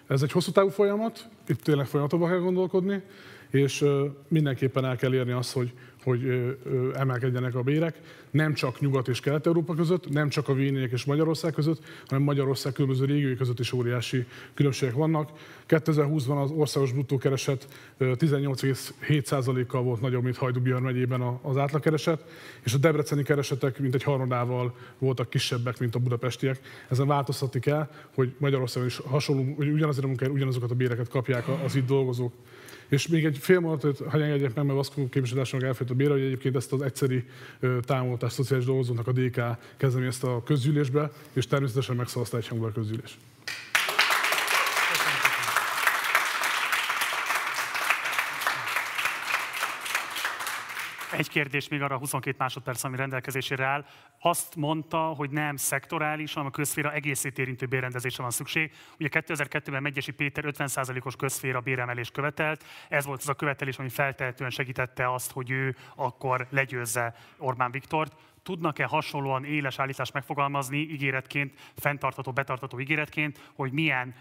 [0.07, 3.03] Ez egy hosszú távú folyamat, itt tényleg folyamatokban kell gondolkodni,
[3.51, 3.85] és
[4.29, 5.73] mindenképpen el kell érni azt, hogy,
[6.03, 6.57] hogy
[6.95, 11.53] emelkedjenek a bérek, nem csak Nyugat és Kelet-Európa között, nem csak a v és Magyarország
[11.53, 15.31] között, hanem Magyarország különböző régiói között is óriási különbségek vannak.
[15.69, 17.69] 2020-ban az országos bruttó kereset
[17.99, 22.25] 18,7%-kal volt nagyobb, mint Hajdú megyében az átlagkereset,
[22.65, 26.61] és a debreceni keresetek mint egy harmadával voltak kisebbek, mint a budapestiek.
[26.89, 31.45] Ezen változtatni kell, hogy Magyarországon is hasonló, hogy ugyanazért a munkáért ugyanazokat a béreket kapják
[31.65, 32.33] az itt dolgozók.
[32.89, 36.23] És még egy fél mondatot, ha engedjek meg, mert azt képviselőtársamnak elfejt a bére, hogy
[36.23, 37.25] egyébként ezt az egyszeri
[37.81, 39.41] támogatást szociális dolgozóknak a DK
[40.07, 43.19] ezt a közgyűlésbe, és természetesen megszavazta egyhangulag a közgyűlés.
[51.19, 53.85] Egy kérdés még arra a 22 másodperc, ami rendelkezésére áll.
[54.21, 58.73] Azt mondta, hogy nem szektorális, hanem a közféra egészét érintő bérrendezésre van szükség.
[58.99, 62.65] Ugye 2002-ben Megyesi Péter 50%-os közféra béremelést követelt.
[62.89, 68.13] Ez volt az a követelés, ami feltehetően segítette azt, hogy ő akkor legyőzze Orbán Viktort
[68.43, 74.15] tudnak-e hasonlóan éles állítást megfogalmazni ígéretként, fenntartató, betartató ígéretként, hogy milyen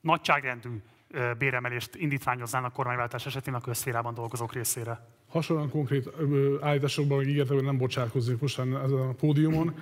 [0.00, 0.82] nagyságrendű
[1.38, 5.15] béremelést indítványoznának kormányváltás esetén a közszférában dolgozók részére?
[5.28, 6.10] Hasonlóan konkrét
[6.60, 9.74] állításokban, hogy ígértem, hogy nem bocsátkozik most ezen a pódiumon.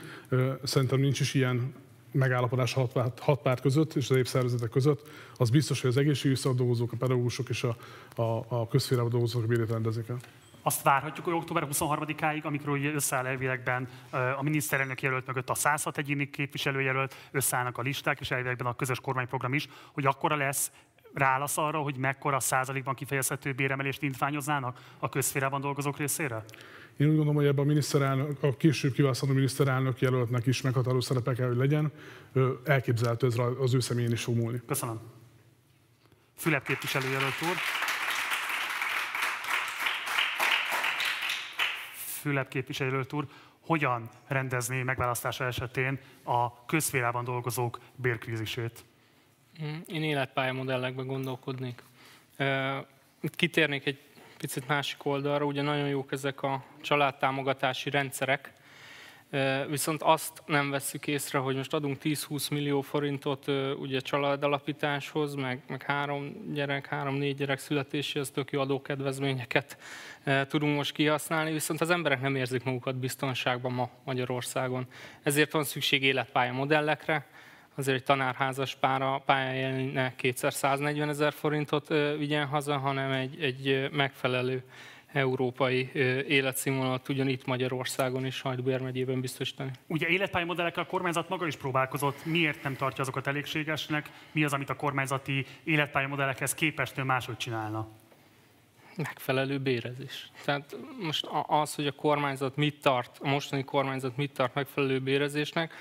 [0.62, 1.74] Szerintem nincs is ilyen
[2.12, 5.08] megállapodás hat hat párt között és az épp szervezetek között.
[5.36, 7.76] Az biztos, hogy az egészségügyi szakdolgozók, a pedagógusok és a,
[8.22, 10.18] a, a közférában dolgozók bérét rendezik el.
[10.62, 15.98] Azt várhatjuk, hogy október 23-áig, amikor ugye összeáll elvilegben a miniszterelnök jelölt mögött a 106
[15.98, 20.72] egyéni képviselőjelölt, összeállnak a listák, és elvilegben a közös kormányprogram is, hogy akkora lesz
[21.14, 26.44] rálasz arra, hogy mekkora százalékban kifejezhető béremelést intványoznának a közférában dolgozók részére?
[26.96, 31.32] Én úgy gondolom, hogy ebben a, miniszterelnök, a később kiválasztható miniszterelnök jelöltnek is meghatározó szerepe
[31.32, 31.92] kell, hogy legyen.
[32.64, 34.60] Elképzelhető ez az ő személyén is fog múlni.
[34.66, 35.00] Köszönöm.
[36.36, 37.56] Fülep képviselőjelölt úr.
[42.20, 43.26] Fülep képviselőjelölt úr,
[43.60, 48.84] hogyan rendezné megválasztása esetén a közférában dolgozók bérkrízisét?
[49.62, 51.82] Mm, én életpályamodellekben gondolkodnék.
[53.20, 53.98] Itt kitérnék egy
[54.38, 58.52] picit másik oldalra, ugye nagyon jók ezek a családtámogatási rendszerek,
[59.68, 63.46] viszont azt nem vesszük észre, hogy most adunk 10-20 millió forintot
[63.78, 69.78] ugye családalapításhoz, meg, meg három gyerek, három-négy gyerek születéséhez tök jó adókedvezményeket
[70.48, 74.86] tudunk most kihasználni, viszont az emberek nem érzik magukat biztonságban ma Magyarországon.
[75.22, 77.26] Ezért van szükség életpálya modellekre,
[77.74, 84.62] azért egy tanárházas pára pályájának kétszer 140 ezer forintot vigyen haza, hanem egy, egy megfelelő
[85.14, 85.90] európai
[86.28, 89.70] életszínvonalat tudjon itt Magyarországon és Hajdújár megyében biztosítani.
[89.86, 92.24] Ugye életpályi modellekkel a kormányzat maga is próbálkozott.
[92.24, 94.10] Miért nem tartja azokat elégségesnek?
[94.32, 97.88] Mi az, amit a kormányzati életpályi modellekhez képest máshogy csinálna?
[98.96, 100.30] Megfelelő bérezés.
[100.44, 105.74] Tehát most az, hogy a kormányzat mit tart, a mostani kormányzat mit tart megfelelő bérezésnek,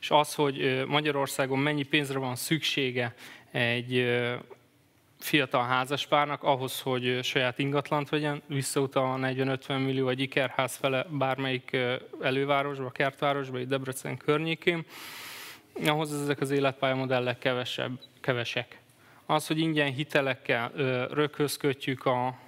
[0.00, 3.14] és az, hogy Magyarországon mennyi pénzre van szüksége
[3.50, 4.20] egy
[5.18, 11.76] fiatal házaspárnak ahhoz, hogy saját ingatlant vegyen, visszautal a 40-50 millió egy ikerház fele bármelyik
[12.20, 14.84] elővárosba, kertvárosba, egy Debrecen környékén,
[15.86, 18.80] ahhoz ezek az életpályamodellek kevesebb, kevesek.
[19.26, 20.68] Az, hogy ingyen hitelekkel
[21.10, 22.38] röghözkötjük a,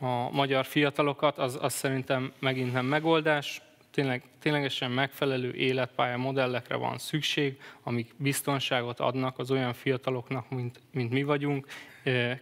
[0.00, 3.62] a magyar fiatalokat, az, az szerintem megint nem megoldás.
[3.90, 11.10] Tényleg, ténylegesen megfelelő életpálya modellekre van szükség, amik biztonságot adnak az olyan fiataloknak, mint, mint
[11.10, 11.66] mi vagyunk.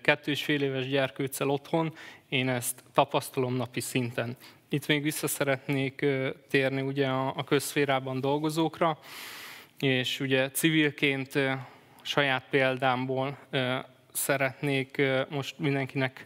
[0.03, 1.95] Kettő és fél éves gyerkőccel otthon,
[2.29, 4.37] én ezt tapasztalom napi szinten.
[4.69, 6.07] Itt még vissza szeretnék
[6.49, 8.99] térni ugye a, közszférában dolgozókra,
[9.79, 11.39] és ugye civilként
[12.03, 13.39] saját példámból
[14.13, 16.25] szeretnék most mindenkinek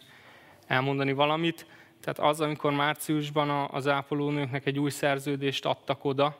[0.70, 1.66] elmondani valamit.
[2.00, 6.38] Tehát az, amikor márciusban az ápolónőknek egy új szerződést adtak oda,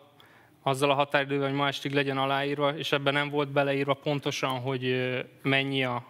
[0.62, 5.10] azzal a határidővel, hogy ma estig legyen aláírva, és ebben nem volt beleírva pontosan, hogy
[5.42, 6.04] mennyi a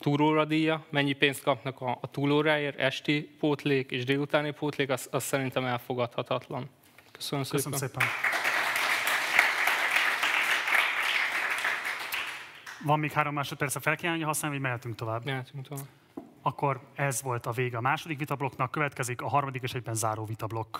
[0.00, 5.64] túlóradíja, mennyi pénzt kapnak a, a túlóráért, esti pótlék és délutáni pótlék, az, az szerintem
[5.64, 6.68] elfogadhatatlan.
[7.12, 8.00] Köszönöm, Köszönöm szépen.
[8.00, 8.06] szépen.
[12.84, 15.24] Van még három másodperc a felkívánja használni, vagy mehetünk tovább?
[15.24, 15.86] Mehetünk tovább.
[16.42, 20.78] Akkor ez volt a vége a második vitablokknak, következik a harmadik és egyben záró vitablokk.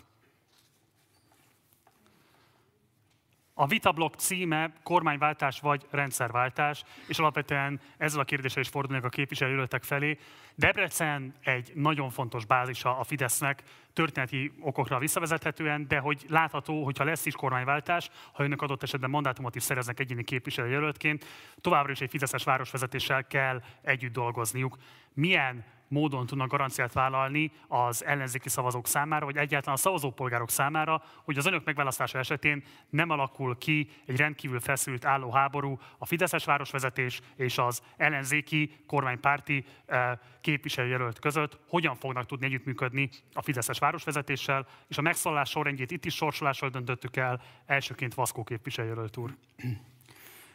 [3.54, 9.82] A vitablok címe kormányváltás vagy rendszerváltás, és alapvetően ezzel a kérdéssel is fordulnak a képviselőületek
[9.82, 10.18] felé.
[10.54, 17.26] Debrecen egy nagyon fontos bázisa a Fidesznek, történeti okokra visszavezethetően, de hogy látható, hogyha lesz
[17.26, 21.24] is kormányváltás, ha önök adott esetben mandátumot is szereznek egyéni képviselőjelöltként,
[21.60, 24.78] továbbra is egy Fideszes városvezetéssel kell együtt dolgozniuk.
[25.14, 31.38] Milyen módon tudnak garanciát vállalni az ellenzéki szavazók számára, vagy egyáltalán a szavazópolgárok számára, hogy
[31.38, 37.20] az önök megválasztása esetén nem alakul ki egy rendkívül feszült álló háború a Fideszes városvezetés
[37.36, 44.98] és az ellenzéki kormánypárti eh, képviselőjelölt között, hogyan fognak tudni együttműködni a Fideszes városvezetéssel, és
[44.98, 49.34] a megszólalás sorrendjét itt is sorsolással döntöttük el, elsőként Vaszkó képviselőjelölt úr.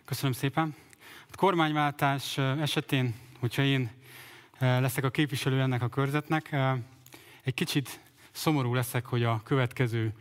[0.05, 0.75] Köszönöm szépen.
[1.31, 3.96] A kormányváltás esetén, hogyha én
[4.59, 6.55] leszek a képviselő ennek a körzetnek,
[7.43, 7.99] egy kicsit
[8.31, 10.13] szomorú leszek, hogy a következő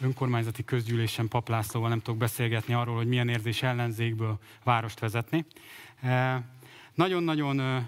[0.00, 5.44] önkormányzati közgyűlésen Paplászlóval nem tudok beszélgetni arról, hogy milyen érzés ellenzékből várost vezetni.
[6.94, 7.86] Nagyon-nagyon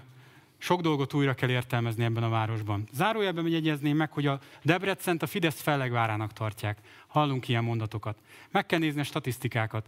[0.57, 2.87] sok dolgot újra kell értelmezni ebben a városban.
[2.91, 6.77] Zárójelben jegyezném meg, hogy a Debrecent a Fidesz fellegvárának tartják.
[7.07, 8.17] Hallunk ilyen mondatokat.
[8.51, 9.85] Meg kell nézni a statisztikákat.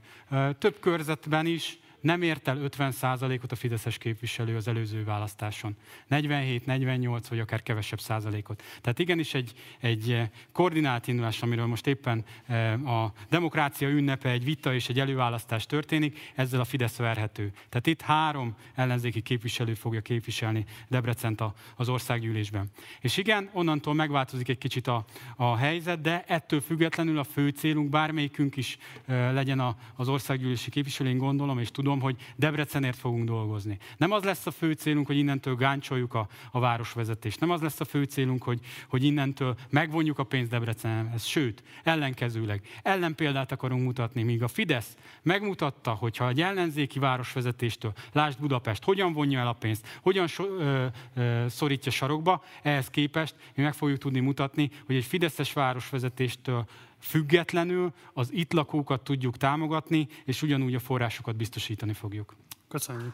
[0.57, 5.75] Több körzetben is nem ért el 50%-ot a Fideszes képviselő az előző választáson.
[6.07, 8.63] 47, 48 vagy akár kevesebb százalékot.
[8.81, 10.21] Tehát igenis egy, egy
[10.51, 16.31] koordinált indulás, amiről most éppen eh, a demokrácia ünnepe, egy vita és egy előválasztás történik,
[16.35, 17.51] ezzel a Fidesz verhető.
[17.69, 21.43] Tehát itt három ellenzéki képviselő fogja képviselni Debrecent
[21.75, 22.69] az országgyűlésben.
[22.99, 27.89] És igen, onnantól megváltozik egy kicsit a, a helyzet, de ettől függetlenül a fő célunk,
[27.89, 33.25] bármelyikünk is eh, legyen az országgyűlési képviselő, én gondolom és tudom, tudom, hogy Debrecenért fogunk
[33.25, 33.77] dolgozni.
[33.97, 37.39] Nem az lesz a fő célunk, hogy innentől gáncsoljuk a, a városvezetést.
[37.39, 41.25] Nem az lesz a fő célunk, hogy, hogy innentől megvonjuk a pénzt Debrecenhez.
[41.25, 48.83] Sőt, ellenkezőleg ellenpéldát akarunk mutatni, míg a Fidesz megmutatta, hogyha egy ellenzéki városvezetéstől, lásd Budapest,
[48.83, 50.85] hogyan vonja el a pénzt, hogyan so, ö,
[51.15, 56.65] ö, szorítja sarokba, ehhez képest mi meg fogjuk tudni mutatni, hogy egy Fideszes városvezetéstől
[57.05, 62.35] függetlenül az itt lakókat tudjuk támogatni, és ugyanúgy a forrásokat biztosítani fogjuk.
[62.67, 63.13] Köszönjük.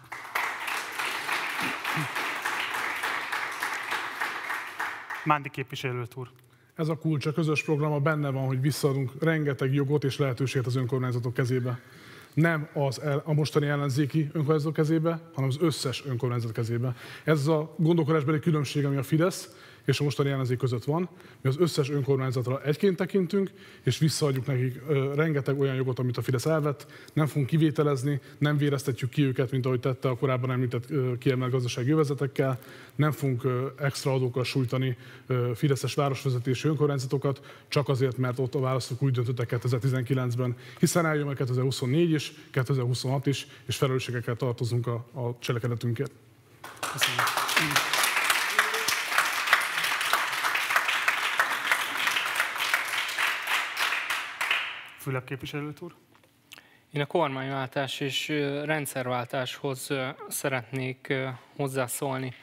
[5.24, 6.30] Mándi képviselőt úr.
[6.76, 10.76] Ez a kulcs, a közös programa benne van, hogy visszaadunk rengeteg jogot és lehetőséget az
[10.76, 11.80] önkormányzatok kezébe.
[12.34, 16.96] Nem az el, a mostani ellenzéki önkormányzatok kezébe, hanem az összes önkormányzat kezébe.
[17.24, 19.50] Ez a gondolkodásbeli különbség, ami a Fidesz
[19.86, 21.10] és a mostani ellenzék között van.
[21.42, 23.52] Mi az összes önkormányzatra egyként tekintünk,
[23.84, 24.82] és visszaadjuk nekik
[25.16, 26.86] rengeteg olyan jogot, amit a Fidesz elvett.
[27.14, 30.88] Nem fogunk kivételezni, nem véreztetjük ki őket, mint ahogy tette a korábban említett
[31.20, 32.60] kiemelt gazdasági jövezetekkel.
[32.96, 33.48] Nem fogunk
[33.80, 34.98] extra adókkal sújtani
[35.56, 41.36] Fideszes városvezetési önkormányzatokat, csak azért, mert ott a választók úgy döntöttek 2019-ben, hiszen eljön meg
[41.36, 46.12] 2024 is, 2026 is, és felelősségekkel tartozunk a, a cselekedetünkért.
[46.92, 48.01] Köszönöm.
[55.02, 55.96] Fülep képviselőt úr.
[56.92, 58.28] Én a kormányváltás és
[58.64, 59.90] rendszerváltáshoz
[60.28, 61.14] szeretnék
[61.56, 62.34] hozzászólni.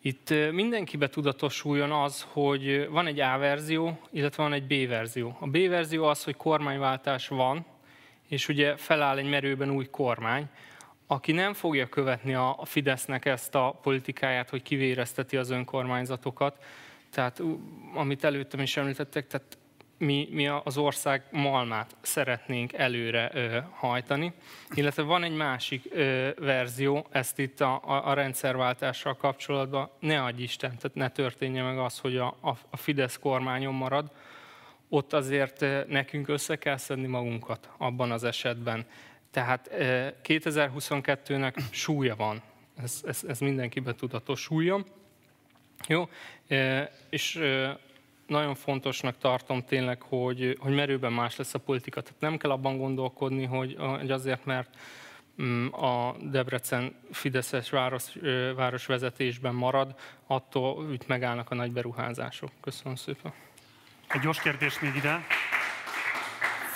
[0.00, 5.36] Itt mindenkibe tudatosuljon az, hogy van egy A verzió, illetve van egy B verzió.
[5.40, 7.64] A B verzió az, hogy kormányváltás van,
[8.28, 10.48] és ugye feláll egy merőben új kormány,
[11.06, 16.64] aki nem fogja követni a Fidesznek ezt a politikáját, hogy kivérezteti az önkormányzatokat,
[17.10, 17.42] tehát
[17.94, 19.58] amit előttem is említettek, tehát
[20.00, 24.32] mi, mi az ország malmát szeretnénk előre ö, hajtani,
[24.74, 30.42] illetve van egy másik ö, verzió, ezt itt a, a, a rendszerváltással kapcsolatban, ne adj
[30.42, 34.10] Isten, tehát ne történje meg az, hogy a, a, a Fidesz kormányon marad,
[34.88, 38.86] ott azért nekünk össze kell szedni magunkat abban az esetben.
[39.30, 39.70] Tehát
[40.24, 42.42] 2022-nek súlya van,
[42.82, 44.84] ez, ez, ez mindenkiben tudatos súlya.
[45.88, 46.08] Jó,
[47.10, 47.40] és
[48.30, 52.00] nagyon fontosnak tartom tényleg, hogy, hogy merőben más lesz a politika.
[52.00, 54.76] Tehát nem kell abban gondolkodni, hogy, hogy azért, mert
[55.42, 58.04] mm, a Debrecen Fideszes város,
[58.56, 59.94] városvezetésben marad,
[60.26, 62.50] attól itt megállnak a nagy beruházások.
[62.60, 63.32] Köszönöm szépen.
[64.08, 65.26] Egy gyors kérdés még ide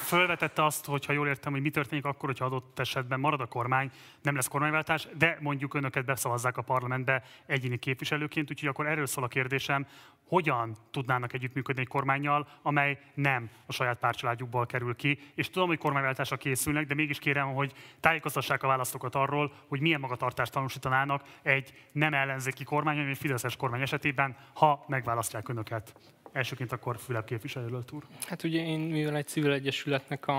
[0.05, 3.47] fölvetette azt, hogy ha jól értem, hogy mi történik akkor, hogyha adott esetben marad a
[3.47, 3.91] kormány,
[4.23, 9.25] nem lesz kormányváltás, de mondjuk önöket beszavazzák a parlamentbe egyéni képviselőként, úgyhogy akkor erről szól
[9.25, 9.87] a kérdésem,
[10.27, 15.19] hogyan tudnának együttműködni egy kormányjal, amely nem a saját párcsaládjukból kerül ki.
[15.35, 20.01] És tudom, hogy kormányváltásra készülnek, de mégis kérem, hogy tájékoztassák a választókat arról, hogy milyen
[20.01, 25.95] magatartást tanúsítanának egy nem ellenzéki kormány, vagy egy fideszes kormány esetében, ha megválasztják önöket.
[26.35, 28.03] Elsőként akkor Fülep képviselőt úr.
[28.27, 30.39] Hát ugye én, mivel egy civil egyesületnek a,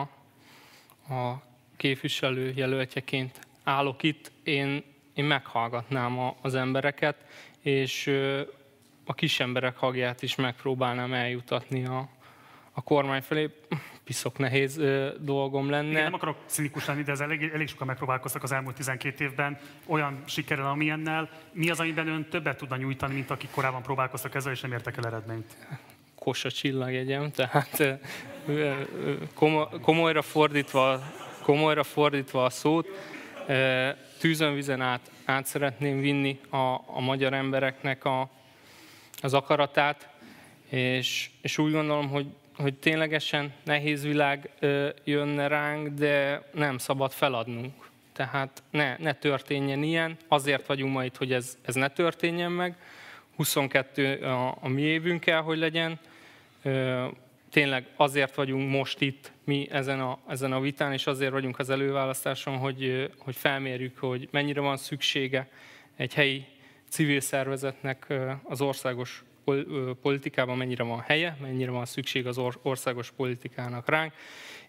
[1.09, 1.41] a
[1.75, 4.83] képviselő jelöltjeként állok itt, én,
[5.13, 7.15] én meghallgatnám a, az embereket,
[7.59, 8.07] és
[9.05, 12.09] a kis emberek hagját is megpróbálnám eljutatni a,
[12.75, 13.49] a kormány felé.
[14.03, 14.79] piszok nehéz
[15.19, 15.89] dolgom lenne.
[15.89, 19.57] Igen, nem akarok cinikus lenni, de ez elég, elég sokan megpróbálkoztak az elmúlt 12 évben
[19.85, 21.29] olyan sikerrel, amilyennel.
[21.51, 24.97] Mi az, amiben ön többet tudna nyújtani, mint akik korábban próbálkoztak ezzel, és nem értek
[24.97, 25.57] el eredményt?
[26.15, 27.99] Kosa csillagjegyem, tehát
[29.81, 31.01] komolyra fordítva,
[31.41, 32.87] komolyra fordítva a szót,
[34.19, 38.29] tűzön vizen át, át szeretném vinni a, a magyar embereknek a,
[39.21, 40.09] az akaratát,
[40.69, 44.49] és, és úgy gondolom, hogy, hogy ténylegesen nehéz világ
[45.03, 47.73] jönne ránk, de nem szabad feladnunk.
[48.13, 52.77] Tehát ne, ne történjen ilyen, azért vagyunk ma itt, hogy ez, ez ne történjen meg.
[53.35, 55.99] 22 a, a mi évünk kell, hogy legyen.
[57.49, 61.69] Tényleg azért vagyunk most itt mi ezen a, ezen a vitán, és azért vagyunk az
[61.69, 65.47] előválasztáson, hogy, hogy felmérjük, hogy mennyire van szüksége
[65.95, 66.45] egy helyi
[66.89, 69.23] civil szervezetnek az országos
[70.01, 74.13] politikában mennyire van helye, mennyire van szükség az országos politikának ránk,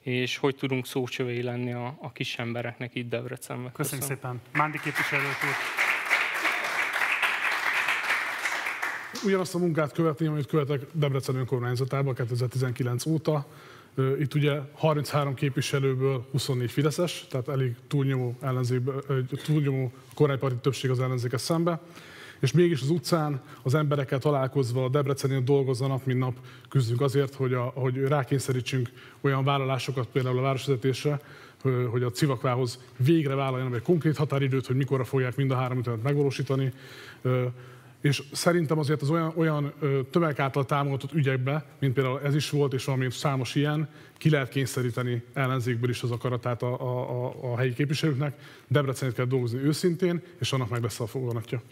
[0.00, 3.72] és hogy tudunk szócsövei lenni a, a kis embereknek itt Debrecenben.
[3.72, 4.40] Köszönjük Köszönöm.
[4.40, 4.40] szépen.
[4.52, 5.54] Mándi képviselő úr.
[9.24, 13.46] Ugyanazt a munkát követném, amit követek Debrecen önkormányzatában 2019 óta.
[14.18, 18.80] Itt ugye 33 képviselőből 24 Fideszes, tehát elég túlnyomó, ellenzék,
[19.44, 21.80] túlnyomó kormányparti többség az ellenzékes szembe
[22.40, 26.36] és mégis az utcán az emberekkel találkozva a Debrecenén dolgozva nap, mint nap
[26.68, 31.20] küzdünk azért, hogy, a, hogy rákényszerítsünk olyan vállalásokat például a városvezetésre,
[31.90, 36.02] hogy a civakvához végre vállaljanak egy konkrét határidőt, hogy mikorra fogják mind a három ütemet
[36.02, 36.72] megvalósítani.
[38.00, 39.72] És szerintem azért az olyan, olyan
[40.10, 44.48] tömeg által támogatott ügyekbe, mint például ez is volt, és valami számos ilyen, ki lehet
[44.48, 48.38] kényszeríteni ellenzékből is az akaratát a, a, a, helyi képviselőknek.
[48.68, 51.62] Debrecenét kell dolgozni őszintén, és annak meg lesz a foganatja.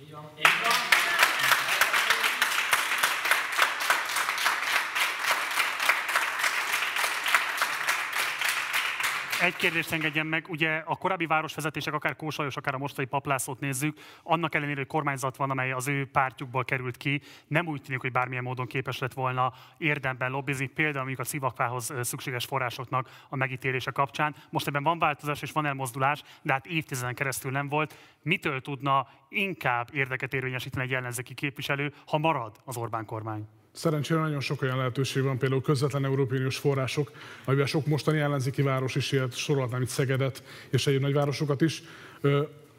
[9.44, 13.98] Egy kérdést engedjen meg, ugye a korábbi városvezetések, akár Kósajos, akár a mostani paplászót nézzük,
[14.22, 18.12] annak ellenére, hogy kormányzat van, amely az ő pártjukból került ki, nem úgy tűnik, hogy
[18.12, 23.90] bármilyen módon képes lett volna érdemben lobbizni, például mondjuk a szivakvához szükséges forrásoknak a megítélése
[23.90, 24.34] kapcsán.
[24.50, 27.98] Most ebben van változás és van elmozdulás, de hát évtizeden keresztül nem volt.
[28.22, 33.48] Mitől tudna inkább érdeket érvényesíteni egy ellenzéki képviselő, ha marad az Orbán kormány?
[33.74, 37.10] Szerencsére nagyon sok olyan lehetőség van, például közvetlen Európai Uniós források,
[37.44, 41.82] amivel sok mostani ellenzéki város is élt, sorolhatnám itt Szegedet és egyéb nagyvárosokat is,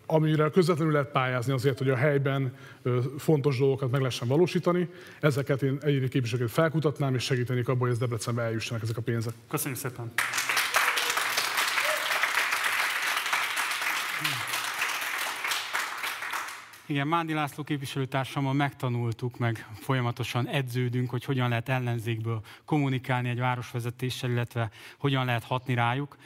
[0.06, 2.58] amire közvetlenül lehet pályázni azért, hogy a helyben
[3.18, 4.90] fontos dolgokat meg lehessen valósítani.
[5.20, 9.34] Ezeket én egyéni képviselőket felkutatnám, és segítenék abban, hogy ez Debrecenbe eljussanak ezek a pénzek.
[9.50, 10.12] Köszönjük szépen!
[16.88, 24.30] Igen, Mándi László képviselőtársammal megtanultuk, meg folyamatosan edződünk, hogy hogyan lehet ellenzékből kommunikálni egy városvezetéssel,
[24.30, 26.18] illetve hogyan lehet hatni rájuk.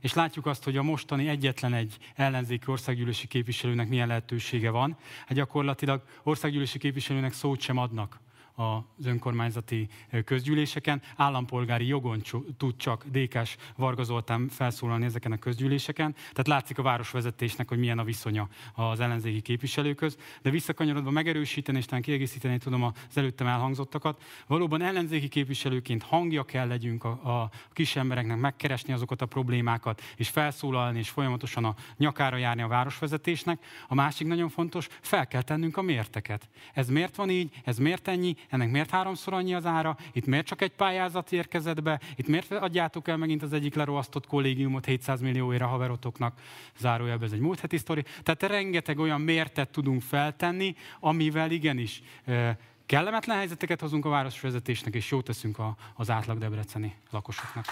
[0.00, 4.96] És látjuk azt, hogy a mostani egyetlen egy ellenzéki országgyűlési képviselőnek milyen lehetősége van.
[5.26, 8.20] Hát gyakorlatilag országgyűlési képviselőnek szót sem adnak
[8.54, 9.88] az önkormányzati
[10.24, 11.02] közgyűléseken.
[11.16, 12.22] Állampolgári jogon
[12.56, 16.12] tud csak Dékás Varga Zoltán felszólalni ezeken a közgyűléseken.
[16.12, 20.16] Tehát látszik a városvezetésnek, hogy milyen a viszonya az ellenzéki képviselőköz.
[20.42, 24.22] De visszakanyarodva megerősíteni és talán kiegészíteni tudom az előttem elhangzottakat.
[24.46, 30.28] Valóban ellenzéki képviselőként hangja kell legyünk a, a kis embereknek, megkeresni azokat a problémákat, és
[30.28, 33.64] felszólalni, és folyamatosan a nyakára járni a városvezetésnek.
[33.88, 36.48] A másik nagyon fontos, fel kell tennünk a mérteket.
[36.72, 40.46] Ez miért van így, ez miért ennyi, ennek miért háromszor annyi az ára, itt miért
[40.46, 45.20] csak egy pályázat érkezett be, itt miért adjátok el megint az egyik leroasztott kollégiumot 700
[45.20, 46.40] millióért a haverotoknak,
[46.78, 48.04] zárójelben ez egy múlt heti sztori.
[48.22, 52.02] Tehát rengeteg olyan mértet tudunk feltenni, amivel igenis
[52.86, 55.56] kellemetlen helyzeteket hozunk a városvezetésnek, és jót teszünk
[55.94, 57.64] az átlag debreceni lakosoknak.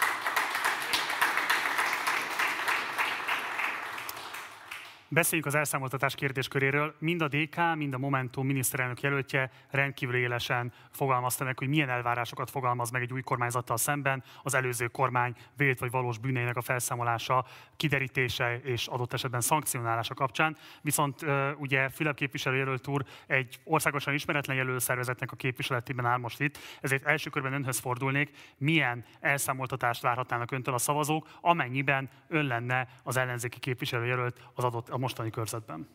[5.14, 6.94] Beszéljünk az elszámoltatás kérdésköréről.
[6.98, 12.50] Mind a DK, mind a Momentum miniszterelnök jelöltje rendkívül élesen fogalmazta meg, hogy milyen elvárásokat
[12.50, 17.46] fogalmaz meg egy új kormányzattal szemben, az előző kormány vélt vagy valós bűneinek a felszámolása,
[17.76, 20.56] kiderítése és adott esetben szankcionálása kapcsán.
[20.82, 21.24] Viszont
[21.56, 27.30] ugye Fülep képviselőjelölt úr egy országosan ismeretlen jelölszervezetnek a képviseletében áll most itt, ezért első
[27.30, 34.40] körben önhöz fordulnék, milyen elszámoltatást várhatnának öntől a szavazók, amennyiben ön lenne az ellenzéki képviselőjelölt
[34.54, 35.88] az adott a mostani körzetben?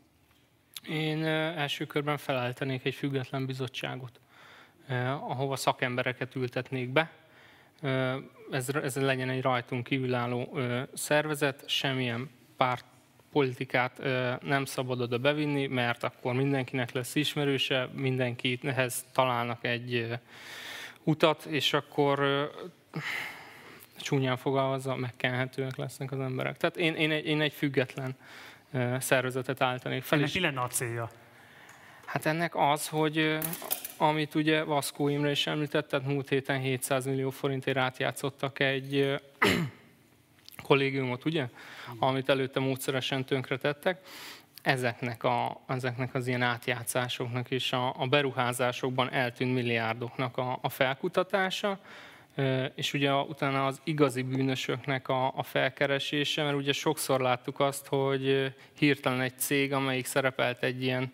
[0.90, 4.20] Én első körben felállítanék egy független bizottságot,
[5.20, 7.12] ahova szakembereket ültetnék be.
[8.52, 10.60] Ez, ez legyen egy rajtunk kívülálló
[10.94, 12.86] szervezet, semmilyen párt
[13.32, 14.02] politikát
[14.44, 20.20] nem szabad oda bevinni, mert akkor mindenkinek lesz ismerőse, mindenkihez találnak egy
[21.04, 22.50] utat, és akkor
[24.00, 26.58] csúnyán fogalmazva megkenhetőek lesznek az emberek.
[26.58, 28.16] Tehát én, én, egy, én egy független
[29.00, 30.20] szervezetet állítanék fel.
[30.20, 31.10] Ennek mi lenne a célja?
[32.06, 33.38] Hát ennek az, hogy
[33.98, 39.16] amit ugye Vaszkó Imre is említett, tehát múlt héten 700 millió forintért átjátszottak egy
[40.68, 41.48] kollégiumot, ugye?
[42.00, 44.02] Amit előtte módszeresen tönkretettek.
[44.62, 51.80] Ezeknek, a, ezeknek az ilyen átjátszásoknak és a, a beruházásokban eltűnt milliárdoknak a, a felkutatása,
[52.76, 58.54] és ugye utána az igazi bűnösöknek a, a felkeresése, mert ugye sokszor láttuk azt, hogy
[58.78, 61.12] hirtelen egy cég, amelyik szerepelt egy ilyen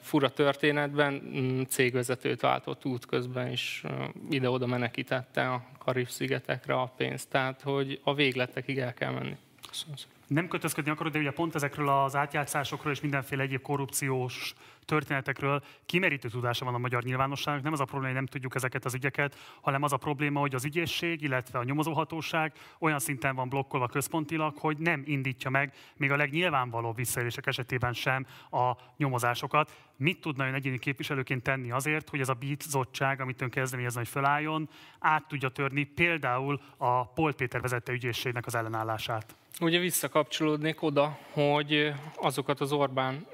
[0.00, 3.84] fura történetben, mm, cégvezetőt váltott útközben, és
[4.30, 7.28] ide-oda menekítette a Karib-szigetekre a pénzt.
[7.28, 9.36] Tehát, hogy a végletekig el kell menni.
[9.68, 9.96] Köszönöm
[10.26, 14.54] nem kötözködni akarok, de ugye pont ezekről az átjátszásokról és mindenféle egyéb korrupciós
[14.84, 17.62] történetekről kimerítő tudása van a magyar nyilvánosságnak.
[17.62, 20.54] Nem az a probléma, hogy nem tudjuk ezeket az ügyeket, hanem az a probléma, hogy
[20.54, 26.10] az ügyészség, illetve a nyomozóhatóság olyan szinten van blokkolva központilag, hogy nem indítja meg még
[26.10, 29.72] a legnyilvánvalóbb visszaélések esetében sem a nyomozásokat.
[29.96, 34.08] Mit tudna ön egyéni képviselőként tenni azért, hogy ez a bizottság, amit ön kezdeményezne, hogy
[34.08, 34.68] fölálljon,
[34.98, 39.36] át tudja törni például a Polt Péter vezette ügyészségnek az ellenállását?
[39.60, 43.26] Ugye visszakapcsolódnék oda, hogy azokat az Orbán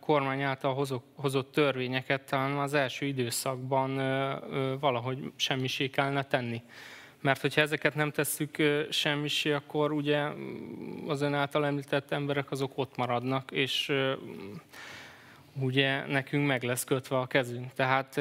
[0.00, 3.96] kormány által hozott törvényeket talán az első időszakban
[4.80, 6.62] valahogy semmisé kellene tenni.
[7.20, 8.56] Mert hogyha ezeket nem tesszük
[8.90, 10.22] semmisé, akkor ugye
[11.06, 13.92] az ön által említett emberek azok ott maradnak, és
[15.60, 17.72] ugye nekünk meg lesz kötve a kezünk.
[17.72, 18.20] Tehát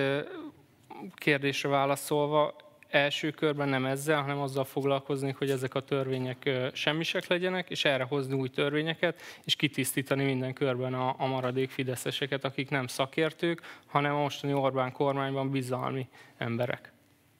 [1.16, 2.56] kérdésre válaszolva,
[2.96, 8.04] első körben nem ezzel, hanem azzal foglalkozni, hogy ezek a törvények semmisek legyenek, és erre
[8.04, 14.16] hozni új törvényeket, és kitisztítani minden körben a, a maradék fideszeseket, akik nem szakértők, hanem
[14.16, 16.92] a mostani Orbán kormányban bizalmi emberek.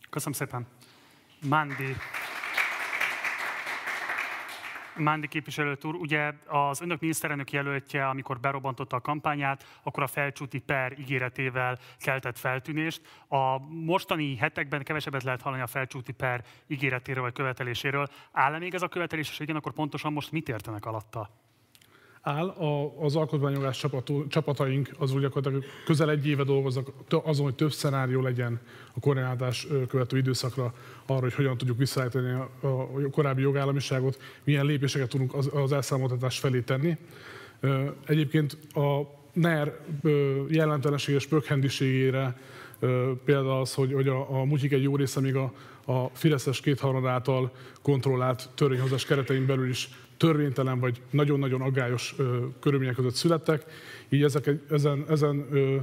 [0.10, 0.68] Köszönöm szépen.
[1.42, 1.96] Mandi.
[4.98, 10.60] Mándi képviselőt úr, ugye az önök miniszterelnök jelöltje, amikor berobbantotta a kampányát, akkor a felcsúti
[10.60, 13.02] per ígéretével keltett feltűnést.
[13.28, 18.08] A mostani hetekben kevesebbet lehet hallani a felcsúti per ígéretéről vagy követeléséről.
[18.32, 21.30] Áll-e még ez a követelés, és igen, akkor pontosan most mit értenek alatta?
[22.26, 22.48] Áll.
[22.48, 27.72] A, az alkotmányjogás csapató, csapataink az úgy gyakorlatilag közel egy éve dolgoznak azon, hogy több
[27.72, 28.60] szenárió legyen
[28.94, 30.74] a koordinálás követő időszakra
[31.06, 36.40] arra, hogy hogyan tudjuk visszaállítani a, a korábbi jogállamiságot, milyen lépéseket tudunk az, az elszámoltatás
[36.40, 36.98] felé tenni.
[38.06, 39.02] Egyébként a
[39.34, 39.80] NER
[40.48, 42.40] jelentelenséges pökhendiségére
[43.26, 45.54] például az, hogy, hogy a, a mutyik egy jó része még a,
[45.86, 52.96] a Fideszes kétharmad által kontrollált törvényhozás keretein belül is törvénytelen vagy nagyon-nagyon aggályos ö, körülmények
[52.96, 53.66] között születtek.
[54.10, 55.78] Így ezek, ezen, ezen ö,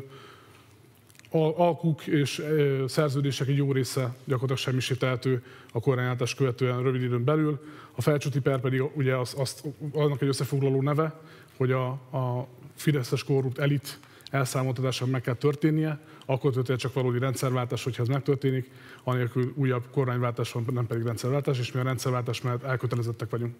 [1.56, 5.42] alkuk és ö, szerződések egy jó része gyakorlatilag semmisítehető
[5.72, 7.60] a kormányátás követően rövid időn belül.
[7.92, 11.20] A felcsúti per pedig ugye az, azt, annak egy összefoglaló neve,
[11.56, 13.98] hogy a, a Fideszes korrupt elit
[14.32, 18.70] elszámoltatása meg kell történnie, akkor történik csak valódi rendszerváltás, hogyha ez megtörténik,
[19.04, 23.54] anélkül újabb kormányváltás van, nem pedig rendszerváltás, és mi a rendszerváltás mellett elkötelezettek vagyunk.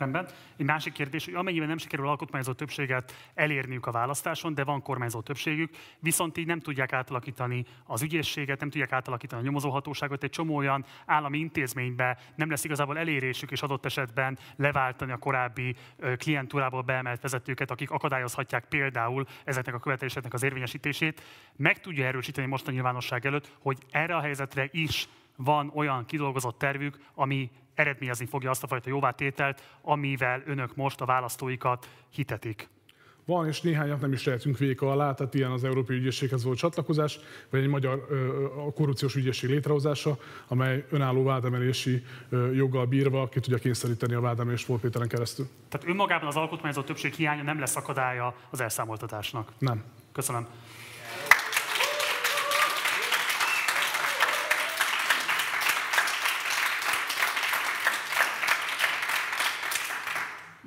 [0.00, 0.28] Rendben.
[0.56, 5.20] Egy másik kérdés, hogy amennyiben nem sikerül alkotmányozó többséget elérniük a választáson, de van kormányzó
[5.20, 10.56] többségük, viszont így nem tudják átalakítani az ügyészséget, nem tudják átalakítani a nyomozóhatóságot, egy csomó
[10.56, 15.76] olyan állami intézménybe nem lesz igazából elérésük, és adott esetben leváltani a korábbi
[16.16, 21.22] klientúrából beemelt vezetőket, akik akadályozhatják például ezeknek a követeléseknek az érvényesítését.
[21.56, 26.58] Meg tudja erősíteni most a nyilvánosság előtt, hogy erre a helyzetre is van olyan kidolgozott
[26.58, 27.50] tervük, ami
[27.80, 32.68] eredményezni fogja azt a fajta jóvátételt, amivel önök most a választóikat hitetik.
[33.24, 37.18] Van, és néhányat nem is lehetünk véka alá, tehát ilyen az Európai Ügyészséghez volt csatlakozás,
[37.50, 38.06] vagy egy magyar
[38.66, 40.18] a korrupciós ügyészség létrehozása,
[40.48, 42.04] amely önálló vádemelési
[42.52, 45.48] joggal bírva ki tudja kényszeríteni a vádemelést Volt Péteren keresztül.
[45.68, 49.52] Tehát önmagában az alkotmányozó többség hiánya nem lesz akadálya az elszámoltatásnak?
[49.58, 49.84] Nem.
[50.12, 50.46] Köszönöm.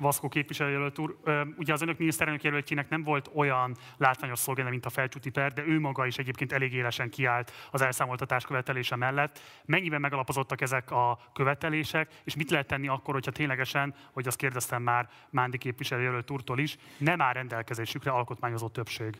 [0.04, 1.16] Vaszkó képviselőjelölt úr,
[1.56, 5.64] ugye az önök miniszterelnök jelöltjének nem volt olyan látványos szolgálat, mint a felcsúti per, de
[5.66, 9.40] ő maga is egyébként elég élesen kiállt az elszámoltatás követelése mellett.
[9.64, 14.82] Mennyiben megalapozottak ezek a követelések, és mit lehet tenni akkor, hogyha ténylegesen, hogy azt kérdeztem
[14.82, 19.16] már Mándi képviselőjelölt úrtól is, nem áll rendelkezésükre alkotmányozó többség?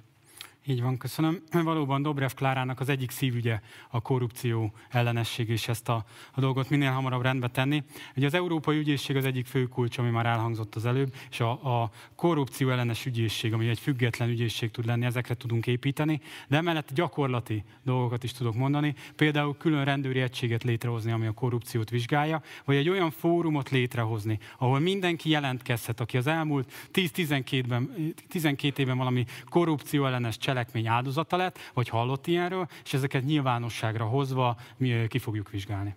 [0.67, 1.43] Így van, köszönöm.
[1.65, 3.61] Valóban Dobrev Klárának az egyik szívügye
[3.91, 7.83] a korrupció ellenesség, és ezt a, a dolgot minél hamarabb rendbe tenni.
[8.17, 11.83] Ugye az Európai Ügyészség az egyik fő kulcs, ami már elhangzott az előbb, és a,
[11.83, 16.93] a korrupció ellenes ügyészség, ami egy független ügyészség tud lenni, ezekre tudunk építeni, de emellett
[16.93, 22.77] gyakorlati dolgokat is tudok mondani, például külön rendőri egységet létrehozni, ami a korrupciót vizsgálja, vagy
[22.77, 30.07] egy olyan fórumot létrehozni, ahol mindenki jelentkezhet, aki az elmúlt 10-12 12 évben valami korrupció
[30.07, 35.95] ellenes cselekmény áldozata lett, vagy hallott ilyenről, és ezeket nyilvánosságra hozva mi ki fogjuk vizsgálni.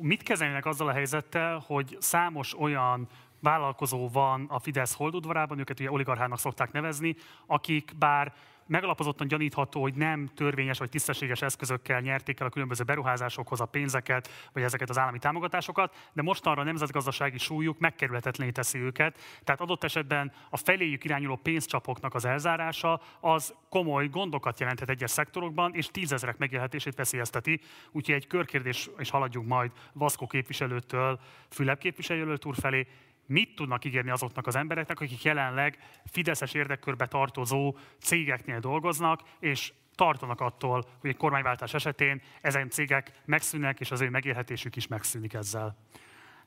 [0.00, 3.08] Mit kezelnek azzal a helyzettel, hogy számos olyan
[3.40, 7.16] vállalkozó van a Fidesz holdudvarában, őket ugye oligarchának szokták nevezni,
[7.46, 8.34] akik bár
[8.66, 14.48] megalapozottan gyanítható, hogy nem törvényes vagy tisztességes eszközökkel nyerték el a különböző beruházásokhoz a pénzeket,
[14.52, 19.18] vagy ezeket az állami támogatásokat, de mostanra a nemzetgazdasági súlyuk megkerülhetetlené teszi őket.
[19.44, 25.74] Tehát adott esetben a feléjük irányuló pénzcsapoknak az elzárása az komoly gondokat jelenthet egyes szektorokban,
[25.74, 27.60] és tízezrek megélhetését veszélyezteti.
[27.90, 32.86] Úgyhogy egy körkérdés, és haladjunk majd Vaszkó képviselőtől Fülep képviselőtől úr felé
[33.26, 40.40] mit tudnak ígérni azoknak az embereknek, akik jelenleg Fideszes érdekkörbe tartozó cégeknél dolgoznak, és tartanak
[40.40, 45.76] attól, hogy egy kormányváltás esetén ezen cégek megszűnnek, és az ő megélhetésük is megszűnik ezzel.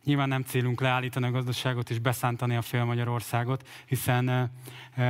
[0.08, 4.52] Nyilván nem célunk leállítani a gazdaságot és beszántani a fél Magyarországot, hiszen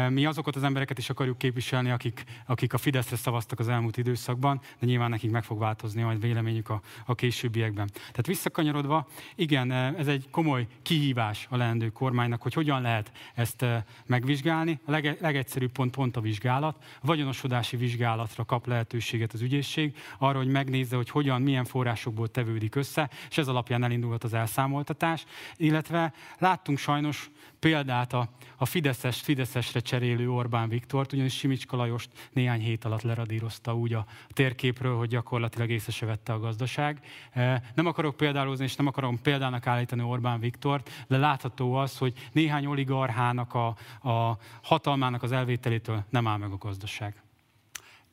[0.09, 4.61] mi azokat az embereket is akarjuk képviselni, akik, akik a Fideszre szavaztak az elmúlt időszakban,
[4.79, 7.87] de nyilván nekik meg fog változni majd véleményük a, a későbbiekben.
[7.87, 13.65] Tehát visszakanyarodva, igen, ez egy komoly kihívás a leendő kormánynak, hogy hogyan lehet ezt
[14.05, 14.79] megvizsgálni.
[14.85, 16.83] A lege, legegyszerűbb pont pont a vizsgálat.
[17.01, 22.75] A vagyonosodási vizsgálatra kap lehetőséget az ügyészség, arra, hogy megnézze, hogy hogyan, milyen forrásokból tevődik
[22.75, 29.21] össze, és ez alapján elindulhat az elszámolás szolgáltatás, illetve láttunk sajnos példát a, a Fideszes,
[29.21, 35.09] Fideszesre cserélő Orbán Viktort, ugyanis Simicska Lajost néhány hét alatt leradírozta úgy a térképről, hogy
[35.09, 36.99] gyakorlatilag észre se vette a gazdaság.
[37.31, 42.13] E, nem akarok példálozni, és nem akarom példának állítani Orbán Viktort, de látható az, hogy
[42.31, 43.67] néhány oligarchának a,
[44.09, 47.26] a hatalmának az elvételétől nem áll meg a gazdaság.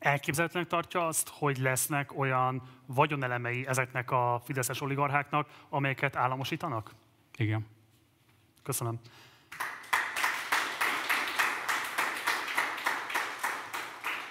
[0.05, 6.91] Elképzelhetőnek tartja azt, hogy lesznek olyan vagyonelemei ezeknek a fideszes oligarcháknak, amelyeket államosítanak?
[7.37, 7.67] Igen.
[8.63, 9.01] Köszönöm.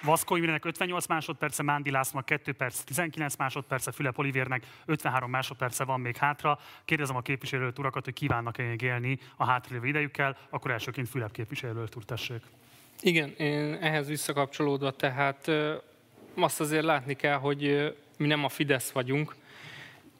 [0.03, 5.99] Vaszkó Imrének 58 másodperce, Mándi Lászlónak 2 perc, 19 másodperce, Fülep Olivérnek 53 másodperce van
[5.99, 6.59] még hátra.
[6.85, 12.03] Kérdezem a képviselőt urakat, hogy kívánnak-e élni a hátralévő idejükkel, akkor elsőként Fülep képviselőt úr,
[12.03, 12.41] tessék.
[13.05, 15.51] Igen, én ehhez visszakapcsolódva, tehát
[16.35, 19.35] azt azért látni kell, hogy mi nem a Fidesz vagyunk,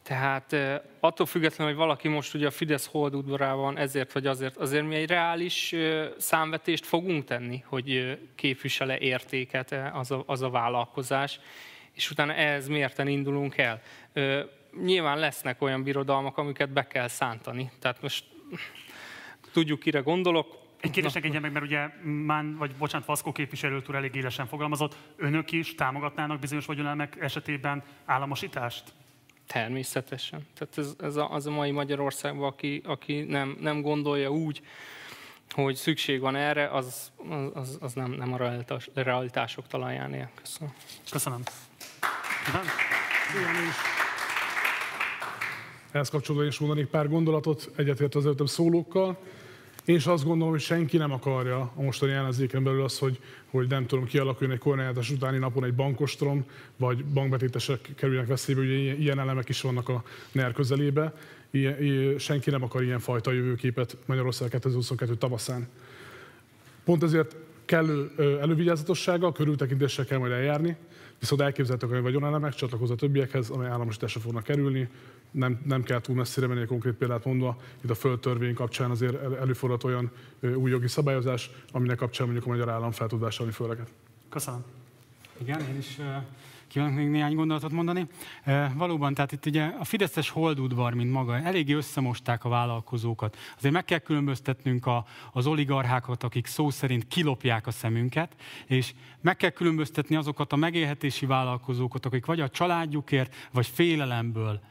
[0.01, 0.55] tehát
[0.99, 5.09] attól függetlenül, hogy valaki most ugye a Fidesz holdudvarában ezért vagy azért, azért mi egy
[5.09, 5.75] reális
[6.17, 11.39] számvetést fogunk tenni, hogy képvisele értéket az a, az a vállalkozás,
[11.91, 13.81] és utána ehhez mérten indulunk el.
[14.83, 17.71] Nyilván lesznek olyan birodalmak, amiket be kell szántani.
[17.79, 18.25] Tehát most
[19.51, 23.95] tudjuk, kire gondolok, egy kérdés engedje meg, mert ugye Mán, vagy bocsánat, Vaszkó képviselő úr
[23.95, 24.97] elég élesen fogalmazott.
[25.15, 28.83] Önök is támogatnának bizonyos vagyonelmek esetében államosítást?
[29.47, 30.47] Természetesen.
[30.57, 34.61] Tehát ez, ez a, az a mai Magyarországban, aki, aki nem, nem gondolja úgy,
[35.49, 37.11] hogy szükség van erre, az,
[37.53, 40.29] az, az nem, nem a realitás, realitások talaján él.
[40.41, 40.73] Köszönöm.
[41.11, 41.41] Köszönöm.
[45.91, 49.17] Ehhez kapcsolatban is mondanék pár gondolatot, egyetért az előttem szólókkal.
[49.85, 53.19] Én is azt gondolom, hogy senki nem akarja a mostani ellenzéken belül azt, hogy,
[53.51, 56.45] hogy nem tudom, kialakuljon egy kormányzás utáni napon egy bankostrom,
[56.77, 61.13] vagy bankbetétesek kerülnek veszélybe, ugye ilyen elemek is vannak a NER közelébe.
[61.51, 65.67] Ilyen, senki nem akar ilyen fajta jövőképet Magyarország 2022 tavaszán.
[66.83, 67.35] Pont ezért
[67.65, 70.75] kellő elővigyázatossággal, körültekintéssel kell majd eljárni,
[71.19, 74.89] viszont elképzelhetők olyan vagyonelemek, csatlakozó a többiekhez, amely államosításra fognak kerülni,
[75.33, 79.83] nem, nem kell túl messzire menni, konkrét példát mondva, itt a földtörvény kapcsán azért előfordult
[79.83, 80.11] olyan
[80.55, 83.93] új jogi szabályozás, aminek kapcsán mondjuk a magyar állam fel tud vásárolni földeket.
[84.29, 84.63] Köszönöm.
[85.37, 85.99] Igen, én is
[86.73, 88.07] kívánok még néhány gondolatot mondani.
[88.43, 93.37] E, valóban, tehát itt ugye a Fideszes holdudvar, mint maga, eléggé összemosták a vállalkozókat.
[93.57, 98.35] Azért meg kell különböztetnünk a, az oligarchákat, akik szó szerint kilopják a szemünket,
[98.65, 104.61] és meg kell különböztetni azokat a megélhetési vállalkozókat, akik vagy a családjukért, vagy félelemből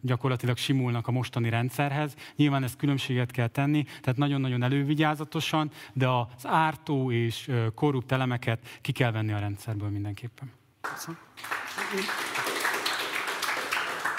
[0.00, 2.14] gyakorlatilag simulnak a mostani rendszerhez.
[2.36, 8.92] Nyilván ezt különbséget kell tenni, tehát nagyon-nagyon elővigyázatosan, de az ártó és korrupt elemeket ki
[8.92, 10.58] kell venni a rendszerből mindenképpen.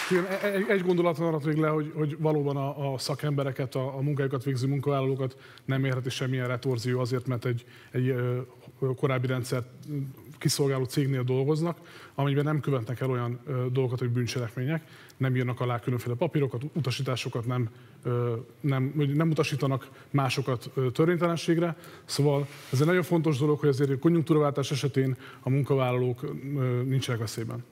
[0.09, 3.97] Igen, e- e- egy gondolaton arra még le, hogy, hogy valóban a, a szakembereket, a,
[3.97, 8.15] a munkájukat végző munkavállalókat nem érheti semmilyen retorzió azért, mert egy, egy
[8.95, 9.63] korábbi rendszer
[10.37, 11.77] kiszolgáló cégnél dolgoznak,
[12.15, 13.39] amiben nem követnek el olyan
[13.71, 14.83] dolgokat, hogy bűncselekmények,
[15.19, 17.69] nem írnak alá különféle papírokat, utasításokat nem,
[18.59, 21.75] nem, nem utasítanak másokat törvénytelenségre.
[22.05, 26.21] Szóval ez egy nagyon fontos dolog, hogy azért a konjunktúraváltás esetén a munkavállalók
[26.85, 27.63] nincsenek veszélyben.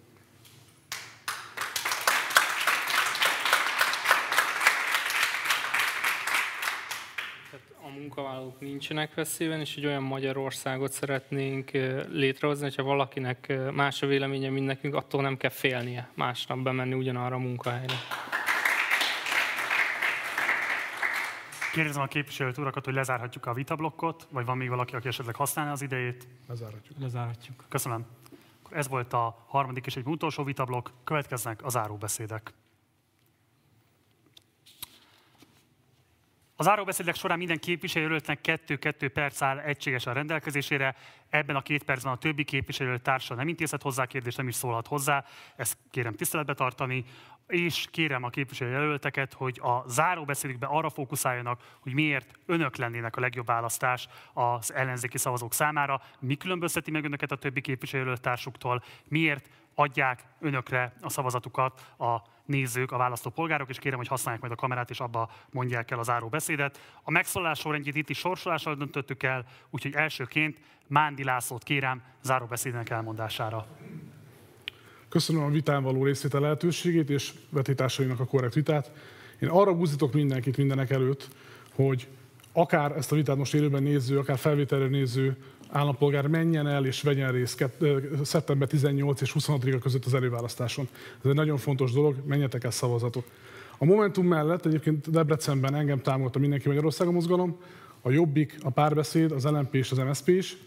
[8.17, 11.71] Munkavállalók nincsenek veszélyben, és egy olyan Magyarországot szeretnénk
[12.11, 17.35] létrehozni, hogyha valakinek más a véleménye, mint nekünk, attól nem kell félnie másnap bemenni ugyanarra
[17.35, 17.93] a munkahelyre.
[21.73, 25.71] Kérdezem a képviselőt urakat, hogy lezárhatjuk a vitablokkot, vagy van még valaki, aki esetleg használna
[25.71, 26.27] az idejét?
[26.47, 26.97] Lezárhatjuk.
[26.99, 27.65] Lezárhatjuk.
[27.69, 28.05] Köszönöm.
[28.69, 32.53] Ez volt a harmadik és egy utolsó vitablokk, következnek a záróbeszédek.
[36.59, 40.95] Az záróbeszédek során minden képviselőjelöltnek kettő-kettő perc áll egységesen rendelkezésére.
[41.29, 44.87] Ebben a két percben a többi képviselő társa nem intézhet hozzá kérdést, nem is szólhat
[44.87, 45.25] hozzá.
[45.55, 47.05] Ezt kérem tiszteletbe tartani.
[47.47, 53.45] És kérem a képviselőjelölteket, hogy a záróbeszédükben arra fókuszáljanak, hogy miért önök lennének a legjobb
[53.45, 60.23] választás az ellenzéki szavazók számára, mi különbözteti meg önöket a többi képviselőjelölt társuktól, miért adják
[60.39, 64.99] önökre a szavazatukat a nézők, a választópolgárok, és kérem, hogy használják majd a kamerát, és
[64.99, 66.99] abba mondják el a záró beszédet.
[67.03, 70.57] A megszólalás sorrendjét itt is sorsolással döntöttük el, úgyhogy elsőként
[70.87, 73.67] Mándi Lászlót kérem záróbeszédnek elmondására.
[75.09, 78.91] Köszönöm a vitán való részvétel lehetőségét és vetétársainak a korrekt vitát.
[79.39, 81.27] Én arra buzdítok mindenkit mindenek előtt,
[81.75, 82.07] hogy
[82.53, 85.37] akár ezt a vitát most élőben néző, akár felvételre néző
[85.69, 87.69] állampolgár menjen el és vegyen részt
[88.23, 90.87] szeptember 18 és 26-a között az előválasztáson.
[91.23, 93.31] Ez egy nagyon fontos dolog, menjetek el szavazatot.
[93.77, 97.57] A Momentum mellett egyébként Debrecenben engem támogatta mindenki Magyarországon mozgalom,
[98.01, 100.57] a Jobbik, a Párbeszéd, az LNP és az MSZP is.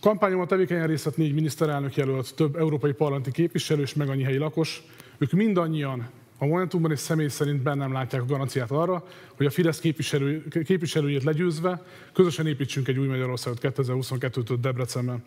[0.00, 4.82] Kampányomban tevékenyen részt négy miniszterelnök jelölt, több európai parlamenti képviselő és meg annyi helyi lakos.
[5.18, 6.10] Ők mindannyian
[6.42, 9.04] a Momentumban és személy szerint bennem látják a garanciát arra,
[9.36, 11.82] hogy a Fidesz képviselő, képviselőjét legyőzve
[12.12, 15.24] közösen építsünk egy új Magyarországot 2022-től Debrecenben.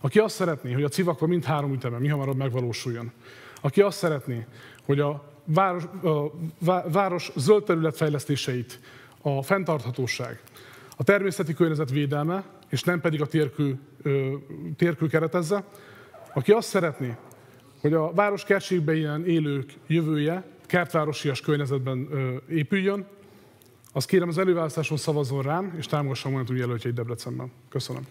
[0.00, 3.12] Aki azt szeretné, hogy a civakva mind három ütemben mi hamarabb megvalósuljon.
[3.60, 4.46] Aki azt szeretné,
[4.84, 8.80] hogy a város, a város zöld terület fejlesztéseit,
[9.22, 10.40] a fenntarthatóság,
[10.96, 13.78] a természeti környezet védelme, és nem pedig a térkő,
[14.76, 15.64] térkő keretezze,
[16.34, 17.16] aki azt szeretné,
[17.80, 22.08] hogy a város kertségben élők jövője kertvárosias környezetben
[22.48, 23.06] épüljön,
[23.92, 27.52] azt kérem az előválasztáson szavazzon rám, és támogassa a Momentum jelöltjeit Debrecenben.
[27.68, 28.06] Köszönöm.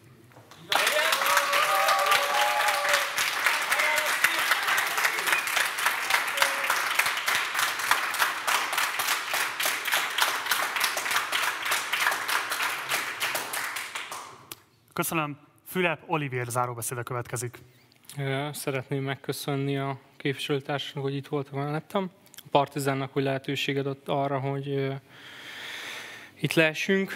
[14.94, 15.38] Köszönöm.
[15.65, 17.57] Fülep Olivier záróbeszéde következik.
[18.52, 22.11] Szeretném megköszönni a képviselőtársnak, hogy itt voltak mellettem.
[22.35, 24.91] A Partizánnak, hogy lehetőséget adott arra, hogy
[26.39, 27.11] itt lehessünk.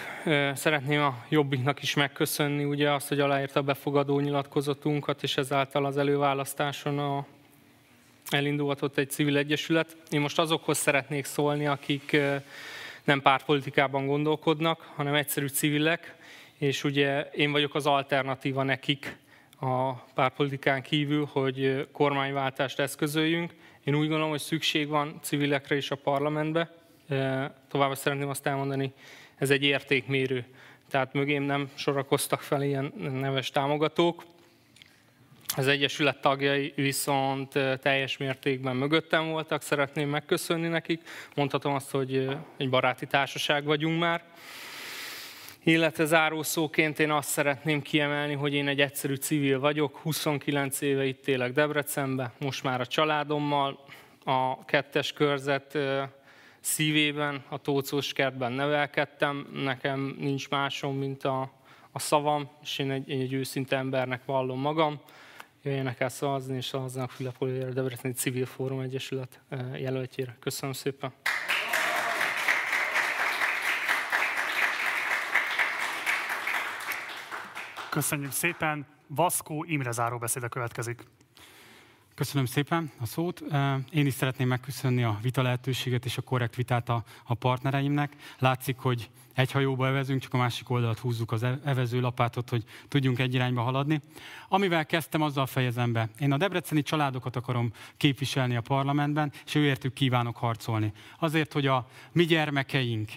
[0.54, 5.96] Szeretném a Jobbiknak is megköszönni ugye azt, hogy aláírta a befogadó nyilatkozatunkat, és ezáltal az
[5.96, 7.26] előválasztáson a
[8.28, 9.96] elindulhatott egy civil egyesület.
[10.10, 12.16] Én most azokhoz szeretnék szólni, akik
[13.04, 16.14] nem pártpolitikában gondolkodnak, hanem egyszerű civilek,
[16.58, 19.20] és ugye én vagyok az alternatíva nekik,
[19.62, 23.54] a párpolitikán kívül, hogy kormányváltást eszközöljünk.
[23.84, 26.70] Én úgy gondolom, hogy szükség van civilekre is a parlamentbe.
[27.68, 28.92] Továbbá szeretném azt elmondani,
[29.36, 30.44] ez egy értékmérő.
[30.90, 34.24] Tehát mögém nem sorakoztak fel ilyen neves támogatók.
[35.56, 41.00] Az Egyesület tagjai viszont teljes mértékben mögöttem voltak, szeretném megköszönni nekik.
[41.34, 44.24] Mondhatom azt, hogy egy baráti társaság vagyunk már.
[45.64, 51.28] Illetve zárószóként én azt szeretném kiemelni, hogy én egy egyszerű civil vagyok, 29 éve itt
[51.28, 53.84] élek Debrecenbe, most már a családommal,
[54.24, 55.78] a kettes körzet
[56.60, 61.52] szívében, a Tócós kertben nevelkedtem, nekem nincs másom, mint a,
[61.92, 65.00] a szavam, és én egy, én egy őszinte embernek vallom magam.
[65.62, 69.40] Jöjjenek el szavazni, és szavazzanak Fülep Debreceni Civil Fórum Egyesület
[69.76, 70.36] jelöltjére.
[70.40, 71.12] Köszönöm szépen!
[77.92, 78.86] Köszönjük szépen.
[79.06, 81.04] Vaszkó Imre záróbeszéde következik.
[82.14, 83.42] Köszönöm szépen a szót.
[83.90, 88.12] Én is szeretném megköszönni a vita lehetőséget és a korrekt vitát a, a partnereimnek.
[88.38, 93.18] Látszik, hogy egy hajóba evezünk, csak a másik oldalt húzzuk az e-, evezőlapátot, hogy tudjunk
[93.18, 94.00] egy irányba haladni.
[94.48, 96.08] Amivel kezdtem, azzal fejezem be.
[96.18, 100.92] Én a debreceni családokat akarom képviselni a parlamentben, és őértük kívánok harcolni.
[101.18, 103.10] Azért, hogy a mi gyermekeink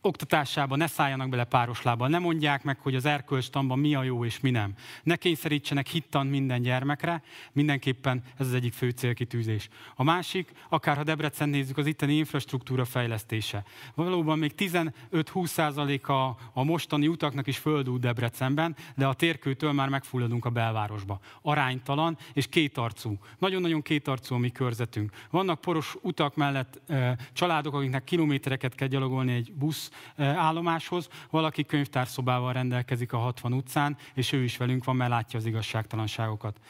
[0.00, 4.24] oktatásába ne szálljanak bele páros lábbal, ne mondják meg, hogy az erkölcstamban mi a jó
[4.24, 4.72] és mi nem.
[5.02, 7.22] Ne kényszerítsenek hittan minden gyermekre,
[7.52, 9.68] mindenképpen ez az egyik fő célkitűzés.
[9.94, 13.64] A másik, akár ha Debrecen nézzük, az itteni infrastruktúra fejlesztése.
[13.94, 20.44] Valóban még 15-20% a, a mostani utaknak is földút Debrecenben, de a térkőtől már megfulladunk
[20.44, 21.20] a belvárosba.
[21.42, 23.18] Aránytalan és kétarcú.
[23.38, 25.12] Nagyon-nagyon kétarcú a mi körzetünk.
[25.30, 32.52] Vannak poros utak mellett e, családok, akiknek kilométereket kell gyalogolni egy busz állomáshoz, valaki könyvtárszobával
[32.52, 36.60] rendelkezik a 60 utcán, és ő is velünk van, mert látja az igazságtalanságokat.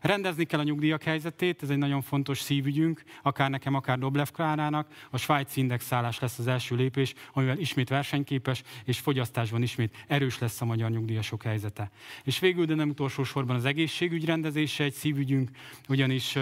[0.00, 4.88] Rendezni kell a nyugdíjak helyzetét, ez egy nagyon fontos szívügyünk, akár nekem, akár Doblev Klárának.
[5.10, 10.60] A svájci indexálás lesz az első lépés, amivel ismét versenyképes, és fogyasztásban ismét erős lesz
[10.60, 11.90] a magyar nyugdíjasok helyzete.
[12.24, 15.50] És végül, de nem utolsó sorban az egészségügy rendezése egy szívügyünk,
[15.88, 16.38] ugyanis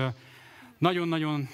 [0.79, 1.49] nagyon-nagyon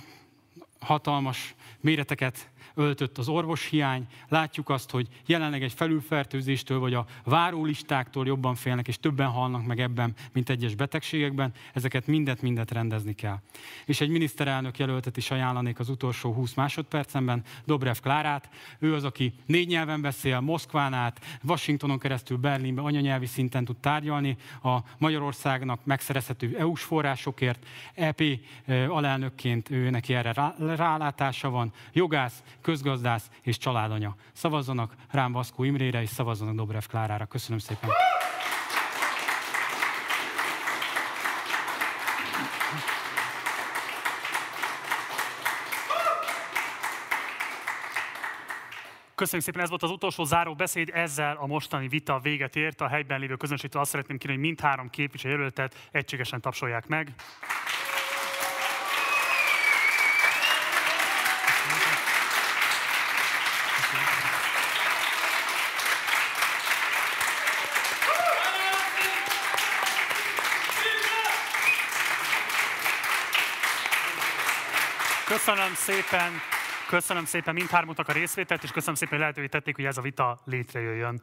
[0.81, 4.07] hatalmas méreteket öltött az orvoshiány.
[4.29, 9.81] Látjuk azt, hogy jelenleg egy felülfertőzéstől vagy a várólistáktól jobban félnek, és többen halnak meg
[9.81, 11.53] ebben, mint egyes betegségekben.
[11.73, 13.39] Ezeket mindet, mindet rendezni kell.
[13.85, 18.49] És egy miniszterelnök jelöltet is ajánlanék az utolsó 20 másodpercemben, Dobrev Klárát.
[18.79, 24.37] Ő az, aki négy nyelven beszél, Moszkván át, Washingtonon keresztül Berlinbe anyanyelvi szinten tud tárgyalni
[24.63, 27.67] a Magyarországnak megszerezhető EU-s forrásokért.
[27.95, 28.23] EP
[28.89, 31.73] alelnökként ő neki erre rálátása van.
[31.93, 34.15] Jogász, közgazdász és családanya.
[34.33, 37.27] Szavazzanak rám Vaszkó Imrére, és szavazzanak Dobrev Klárára.
[37.27, 37.91] Köszönöm szépen!
[49.15, 52.81] Köszönjük szépen, ez volt az utolsó záró beszéd, ezzel a mostani vita véget ért.
[52.81, 57.15] A helyben lévő közönségtől azt szeretném kérni, hogy mindhárom képviselőjelöltet egységesen tapsolják meg.
[75.45, 76.33] Köszönöm szépen,
[76.89, 80.41] köszönöm szépen mindhármunknak a részvételt, és köszönöm szépen, hogy lehetővé tették, hogy ez a vita
[80.45, 81.23] létrejöjjön.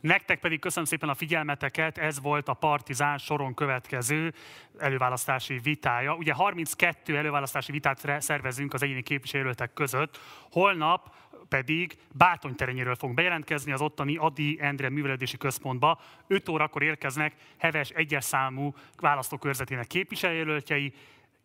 [0.00, 4.34] Nektek pedig köszönöm szépen a figyelmeteket, ez volt a Partizán soron következő
[4.78, 6.14] előválasztási vitája.
[6.14, 10.20] Ugye 32 előválasztási vitát szervezünk az egyéni képviselőtek között.
[10.50, 11.14] Holnap
[11.48, 16.00] pedig Bátony terenyéről fogunk bejelentkezni az ottani Adi Endre Művelődési Központba.
[16.26, 20.94] 5 órakor érkeznek Heves egyes számú választókörzetének képviselőjelöltjei,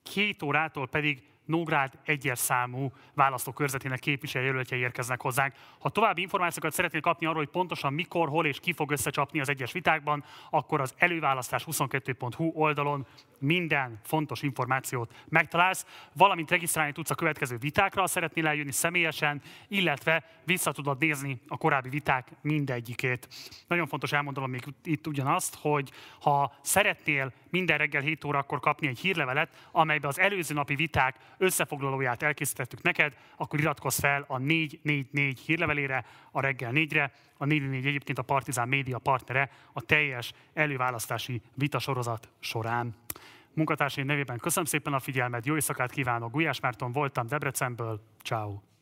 [0.03, 5.53] két órától pedig Nógrád egyes számú választókörzetének képviselőjelöltjei érkeznek hozzánk.
[5.79, 9.49] Ha további információkat szeretnél kapni arról, hogy pontosan mikor, hol és ki fog összecsapni az
[9.49, 13.05] egyes vitákban, akkor az előválasztás22.hu oldalon
[13.39, 20.23] minden fontos információt megtalálsz, valamint regisztrálni tudsz a következő vitákra, ha szeretnél eljönni személyesen, illetve
[20.43, 23.27] vissza tudod nézni a korábbi viták mindegyikét.
[23.67, 28.99] Nagyon fontos elmondanom még itt ugyanazt, hogy ha szeretnél minden reggel 7 órakor kapni egy
[28.99, 36.05] hírlevelet, amelybe az előző napi viták összefoglalóját elkészítettük neked, akkor iratkozz fel a 444 hírlevelére,
[36.31, 37.11] a reggel 4-re.
[37.37, 42.95] A 444 egyébként a Partizán média partnere a teljes előválasztási vitasorozat során.
[43.53, 48.72] Munkatársaim nevében köszönöm szépen a figyelmet, jó éjszakát kívánok, Gulyás Márton voltam Debrecenből, ciao.